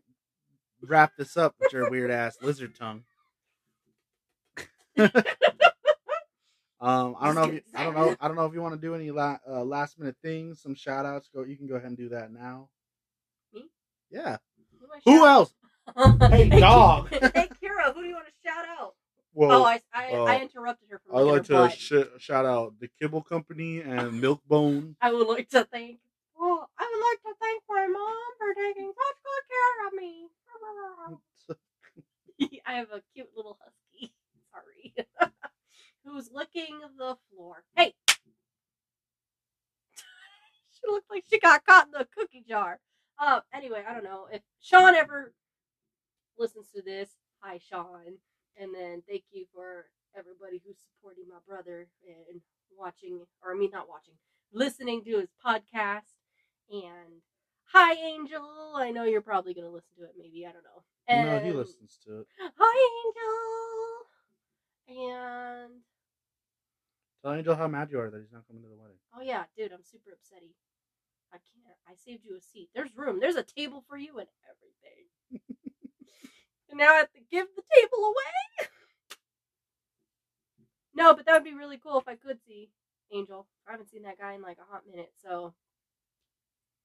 wrap 0.81 1.13
this 1.17 1.37
up 1.37 1.55
with 1.59 1.73
your 1.73 1.89
weird 1.89 2.11
ass 2.11 2.37
lizard 2.41 2.75
tongue. 2.75 3.03
um, 6.79 7.15
I 7.19 7.25
don't 7.25 7.35
know. 7.35 7.43
If 7.43 7.53
you, 7.53 7.61
I 7.75 7.83
don't 7.83 7.93
know. 7.93 8.15
I 8.19 8.27
don't 8.27 8.37
know 8.37 8.45
if 8.45 8.53
you 8.53 8.61
want 8.61 8.75
to 8.75 8.81
do 8.81 8.95
any 8.95 9.11
la- 9.11 9.37
uh, 9.47 9.63
last 9.63 9.99
minute 9.99 10.15
things, 10.23 10.61
some 10.61 10.75
shout 10.75 11.05
outs. 11.05 11.29
Go. 11.33 11.43
You 11.43 11.57
can 11.57 11.67
go 11.67 11.75
ahead 11.75 11.89
and 11.89 11.97
do 11.97 12.09
that 12.09 12.31
now. 12.31 12.69
Me? 13.53 13.69
Yeah. 14.09 14.37
Who, 15.05 15.11
Who 15.11 15.25
else? 15.25 15.53
out? 15.97 16.31
Hey, 16.31 16.49
dog. 16.49 17.09
hey, 17.11 17.49
Kira, 17.61 17.93
who 17.93 18.01
do 18.01 18.07
you 18.07 18.15
want 18.15 18.27
to 18.27 18.33
shout 18.43 18.65
out? 18.79 18.95
Well, 19.33 19.63
oh, 19.63 19.65
I, 19.65 19.81
I, 19.93 20.13
uh, 20.13 20.23
I 20.23 20.41
interrupted 20.41 20.87
her 20.89 21.01
from 21.05 21.17
I'd 21.17 21.21
like 21.23 21.43
to 21.45 21.69
sh- 21.69 22.21
shout 22.23 22.45
out 22.45 22.79
the 22.79 22.89
Kibble 22.99 23.21
Company 23.21 23.81
and 23.81 24.23
Milkbone. 24.23 24.95
I 25.01 25.11
would 25.11 25.27
like 25.27 25.49
to 25.49 25.65
thank. 25.65 25.99
Well, 26.39 26.69
I 26.79 26.89
would 26.89 27.03
like 27.05 27.21
to 27.23 27.37
thank 27.41 27.63
my 27.67 27.87
mom 27.87 28.15
for 28.37 28.53
taking 28.53 28.91
such 28.95 29.17
good 29.23 29.43
care 29.51 29.87
of 29.87 29.93
me. 29.93 30.29
I 32.65 32.73
have 32.73 32.87
a 32.91 33.01
cute 33.13 33.29
little 33.35 33.57
husky. 33.61 34.11
Sorry. 34.55 34.93
Who's 36.05 36.29
licking 36.31 36.79
the 36.97 37.17
floor. 37.29 37.63
Hey! 37.75 37.93
she 40.71 40.87
looked 40.87 41.09
like 41.09 41.23
she 41.29 41.39
got 41.39 41.65
caught 41.65 41.87
in 41.87 41.91
the 41.91 42.07
cookie 42.15 42.45
jar. 42.47 42.79
Uh, 43.19 43.39
anyway, 43.53 43.83
I 43.87 43.93
don't 43.93 44.03
know. 44.03 44.27
If 44.31 44.41
Sean 44.61 44.93
ever 44.93 45.33
listens 46.37 46.69
to 46.75 46.81
this, 46.81 47.09
hi, 47.39 47.59
Sean. 47.69 48.17
And 48.57 48.73
then 48.73 49.01
thank 49.07 49.23
you 49.31 49.45
for 49.53 49.85
everybody 50.17 50.61
who's 50.65 50.77
supporting 50.79 51.25
my 51.29 51.39
brother 51.47 51.87
and 52.07 52.41
watching, 52.77 53.21
or 53.43 53.53
I 53.53 53.57
mean, 53.57 53.71
not 53.71 53.89
watching, 53.89 54.13
listening 54.53 55.03
to 55.05 55.19
his 55.19 55.29
podcast. 55.45 56.13
And 56.69 57.21
hi, 57.65 57.93
Angel. 57.93 58.73
I 58.75 58.91
know 58.91 59.03
you're 59.03 59.21
probably 59.21 59.53
going 59.53 59.67
to 59.67 59.73
listen 59.73 59.91
to 59.97 60.03
it, 60.03 60.13
maybe. 60.17 60.45
I 60.45 60.51
don't 60.51 60.63
know. 60.63 60.83
And 61.07 61.29
no, 61.29 61.39
he 61.39 61.51
listens 61.51 61.99
to 62.05 62.21
it. 62.21 62.27
Hi, 62.39 62.89
Angel. 63.05 63.94
And 64.87 65.81
Tell 67.25 67.33
Angel 67.33 67.55
how 67.55 67.67
mad 67.67 67.89
you 67.89 67.99
are 67.99 68.11
that 68.11 68.21
he's 68.21 68.31
not 68.31 68.45
coming 68.47 68.61
to 68.61 68.69
the 68.69 68.75
wedding. 68.75 68.97
oh 69.17 69.21
yeah, 69.23 69.45
dude, 69.57 69.71
I'm 69.71 69.83
super 69.83 70.11
upsetty. 70.11 70.53
I 71.33 71.37
can't. 71.37 71.75
I 71.87 71.95
saved 71.95 72.23
you 72.23 72.37
a 72.37 72.41
seat. 72.41 72.69
There's 72.75 72.95
room. 72.95 73.19
There's 73.19 73.35
a 73.35 73.41
table 73.43 73.83
for 73.89 73.97
you 73.97 74.19
and 74.19 74.27
everything. 74.45 75.41
and 76.69 76.77
now 76.77 76.93
I 76.93 76.97
have 76.97 77.11
to 77.13 77.19
give 77.31 77.47
the 77.55 77.63
table 77.73 78.05
away. 78.05 78.69
no, 80.93 81.15
but 81.15 81.25
that 81.25 81.33
would 81.33 81.43
be 81.43 81.55
really 81.57 81.77
cool 81.77 81.97
if 81.99 82.07
I 82.07 82.15
could 82.15 82.37
see 82.47 82.69
Angel. 83.11 83.47
I 83.67 83.71
haven't 83.71 83.89
seen 83.89 84.03
that 84.03 84.19
guy 84.19 84.33
in 84.33 84.43
like 84.43 84.59
a 84.59 84.71
hot 84.71 84.83
minute, 84.87 85.11
so 85.19 85.55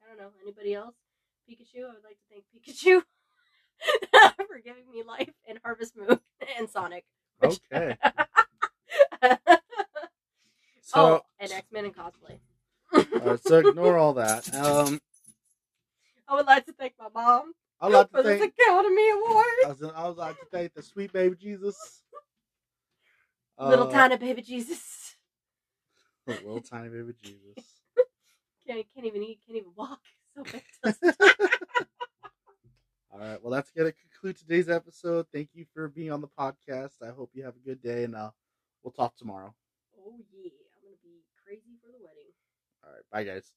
I 0.03 0.09
don't 0.09 0.19
know. 0.19 0.31
Anybody 0.43 0.73
else? 0.73 0.95
Pikachu. 1.49 1.85
I 1.85 1.93
would 1.93 2.05
like 2.05 2.17
to 2.17 2.25
thank 2.31 2.45
Pikachu 2.49 3.03
for 4.49 4.59
giving 4.59 4.91
me 4.91 5.03
life 5.03 5.35
and 5.47 5.59
Harvest 5.63 5.99
Moon 5.99 6.19
and 6.59 6.71
Sonic. 6.71 7.05
Okay. 7.43 7.97
oh, 10.95 11.21
So, 11.21 11.23
and 11.41 11.53
X 11.53 11.67
Men 11.73 11.87
and 11.87 11.97
cosplay. 11.97 12.39
uh, 13.21 13.37
so 13.37 13.59
ignore 13.59 13.99
all 13.99 14.15
that. 14.15 14.45
Um, 14.55 15.01
I 16.29 16.35
would 16.37 16.47
like 16.47 16.67
to 16.67 16.73
thank 16.73 16.95
my 16.99 17.09
mom 17.15 17.53
I'd 17.81 17.89
like 17.93 18.11
for 18.13 18.19
to 18.19 18.19
this 18.23 18.41
thank. 18.41 18.43
Academy 18.43 19.11
Award. 19.11 19.47
I 19.63 19.69
was, 19.69 19.83
I 19.83 20.09
would 20.09 20.17
like 20.19 20.41
to 20.41 20.47
thank 20.53 20.75
the 20.75 20.83
sweet 20.83 21.13
baby 21.13 21.37
Jesus. 21.37 22.03
Little 23.65 23.87
Uh, 23.87 23.89
tiny 23.89 24.17
baby 24.17 24.43
Jesus. 24.43 25.17
little 26.27 26.61
tiny 26.63 26.89
baby 26.91 27.15
Jesus. 27.23 27.81
Can't, 28.67 28.87
can't 28.95 29.07
even 29.07 29.23
eat, 29.23 29.41
can't 29.47 29.59
even 29.59 29.73
walk. 29.77 30.01
So. 30.37 30.45
All 33.13 33.19
right. 33.19 33.43
Well, 33.43 33.51
that's 33.51 33.71
gonna 33.71 33.93
conclude 33.93 34.37
today's 34.37 34.69
episode. 34.69 35.27
Thank 35.33 35.51
you 35.55 35.67
for 35.75 35.89
being 35.89 36.13
on 36.13 36.21
the 36.21 36.29
podcast. 36.29 37.03
I 37.03 37.11
hope 37.11 37.31
you 37.35 37.43
have 37.43 37.57
a 37.57 37.67
good 37.67 37.83
day, 37.83 38.05
and 38.05 38.15
uh, 38.15 38.31
we'll 38.85 38.93
talk 38.93 39.17
tomorrow. 39.17 39.53
oh 39.99 40.15
yeah, 40.33 40.51
I'm 40.77 40.83
gonna 40.83 40.97
be 41.03 41.25
crazy 41.45 41.77
for 41.83 41.91
the 41.91 41.99
wedding. 41.99 42.31
All 42.85 42.93
right. 42.93 43.03
Bye, 43.11 43.25
guys. 43.25 43.53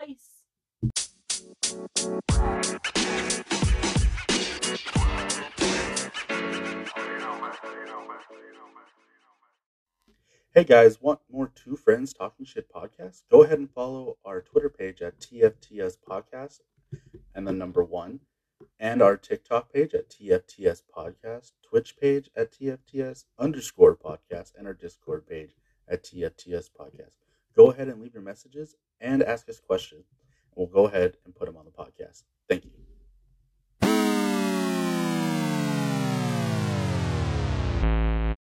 Peace. 0.00 0.44
Hey 10.54 10.62
guys, 10.62 11.02
want 11.02 11.18
more 11.30 11.50
Two 11.54 11.74
Friends 11.76 12.14
Talking 12.14 12.46
Shit 12.46 12.72
podcast? 12.72 13.22
Go 13.28 13.42
ahead 13.42 13.58
and 13.58 13.68
follow 13.68 14.18
our 14.24 14.40
Twitter 14.40 14.70
page 14.70 15.02
at 15.02 15.18
TFTS 15.18 15.96
Podcast 16.08 16.60
and 17.34 17.44
the 17.44 17.52
number 17.52 17.82
one, 17.82 18.20
and 18.78 19.02
our 19.02 19.16
TikTok 19.16 19.72
page 19.72 19.94
at 19.94 20.08
TFTS 20.10 20.82
Podcast, 20.96 21.52
Twitch 21.62 21.96
page 21.96 22.30
at 22.36 22.52
TFTS 22.52 23.24
underscore 23.38 23.96
podcast, 23.96 24.52
and 24.56 24.66
our 24.66 24.74
Discord 24.74 25.26
page 25.26 25.54
at 25.88 26.04
TFTS 26.04 26.70
Podcast. 26.78 27.16
Go 27.56 27.70
ahead 27.70 27.88
and 27.88 28.00
leave 28.00 28.14
your 28.14 28.22
messages 28.22 28.74
and 29.00 29.22
ask 29.22 29.48
us 29.48 29.60
questions. 29.60 30.06
We'll 30.54 30.66
go 30.66 30.86
ahead 30.86 31.16
and 31.24 31.34
put 31.34 31.46
them 31.46 31.56
on 31.56 31.64
the 31.64 31.70
podcast. 31.70 32.22
Thank 32.48 32.64
you. 32.64 32.93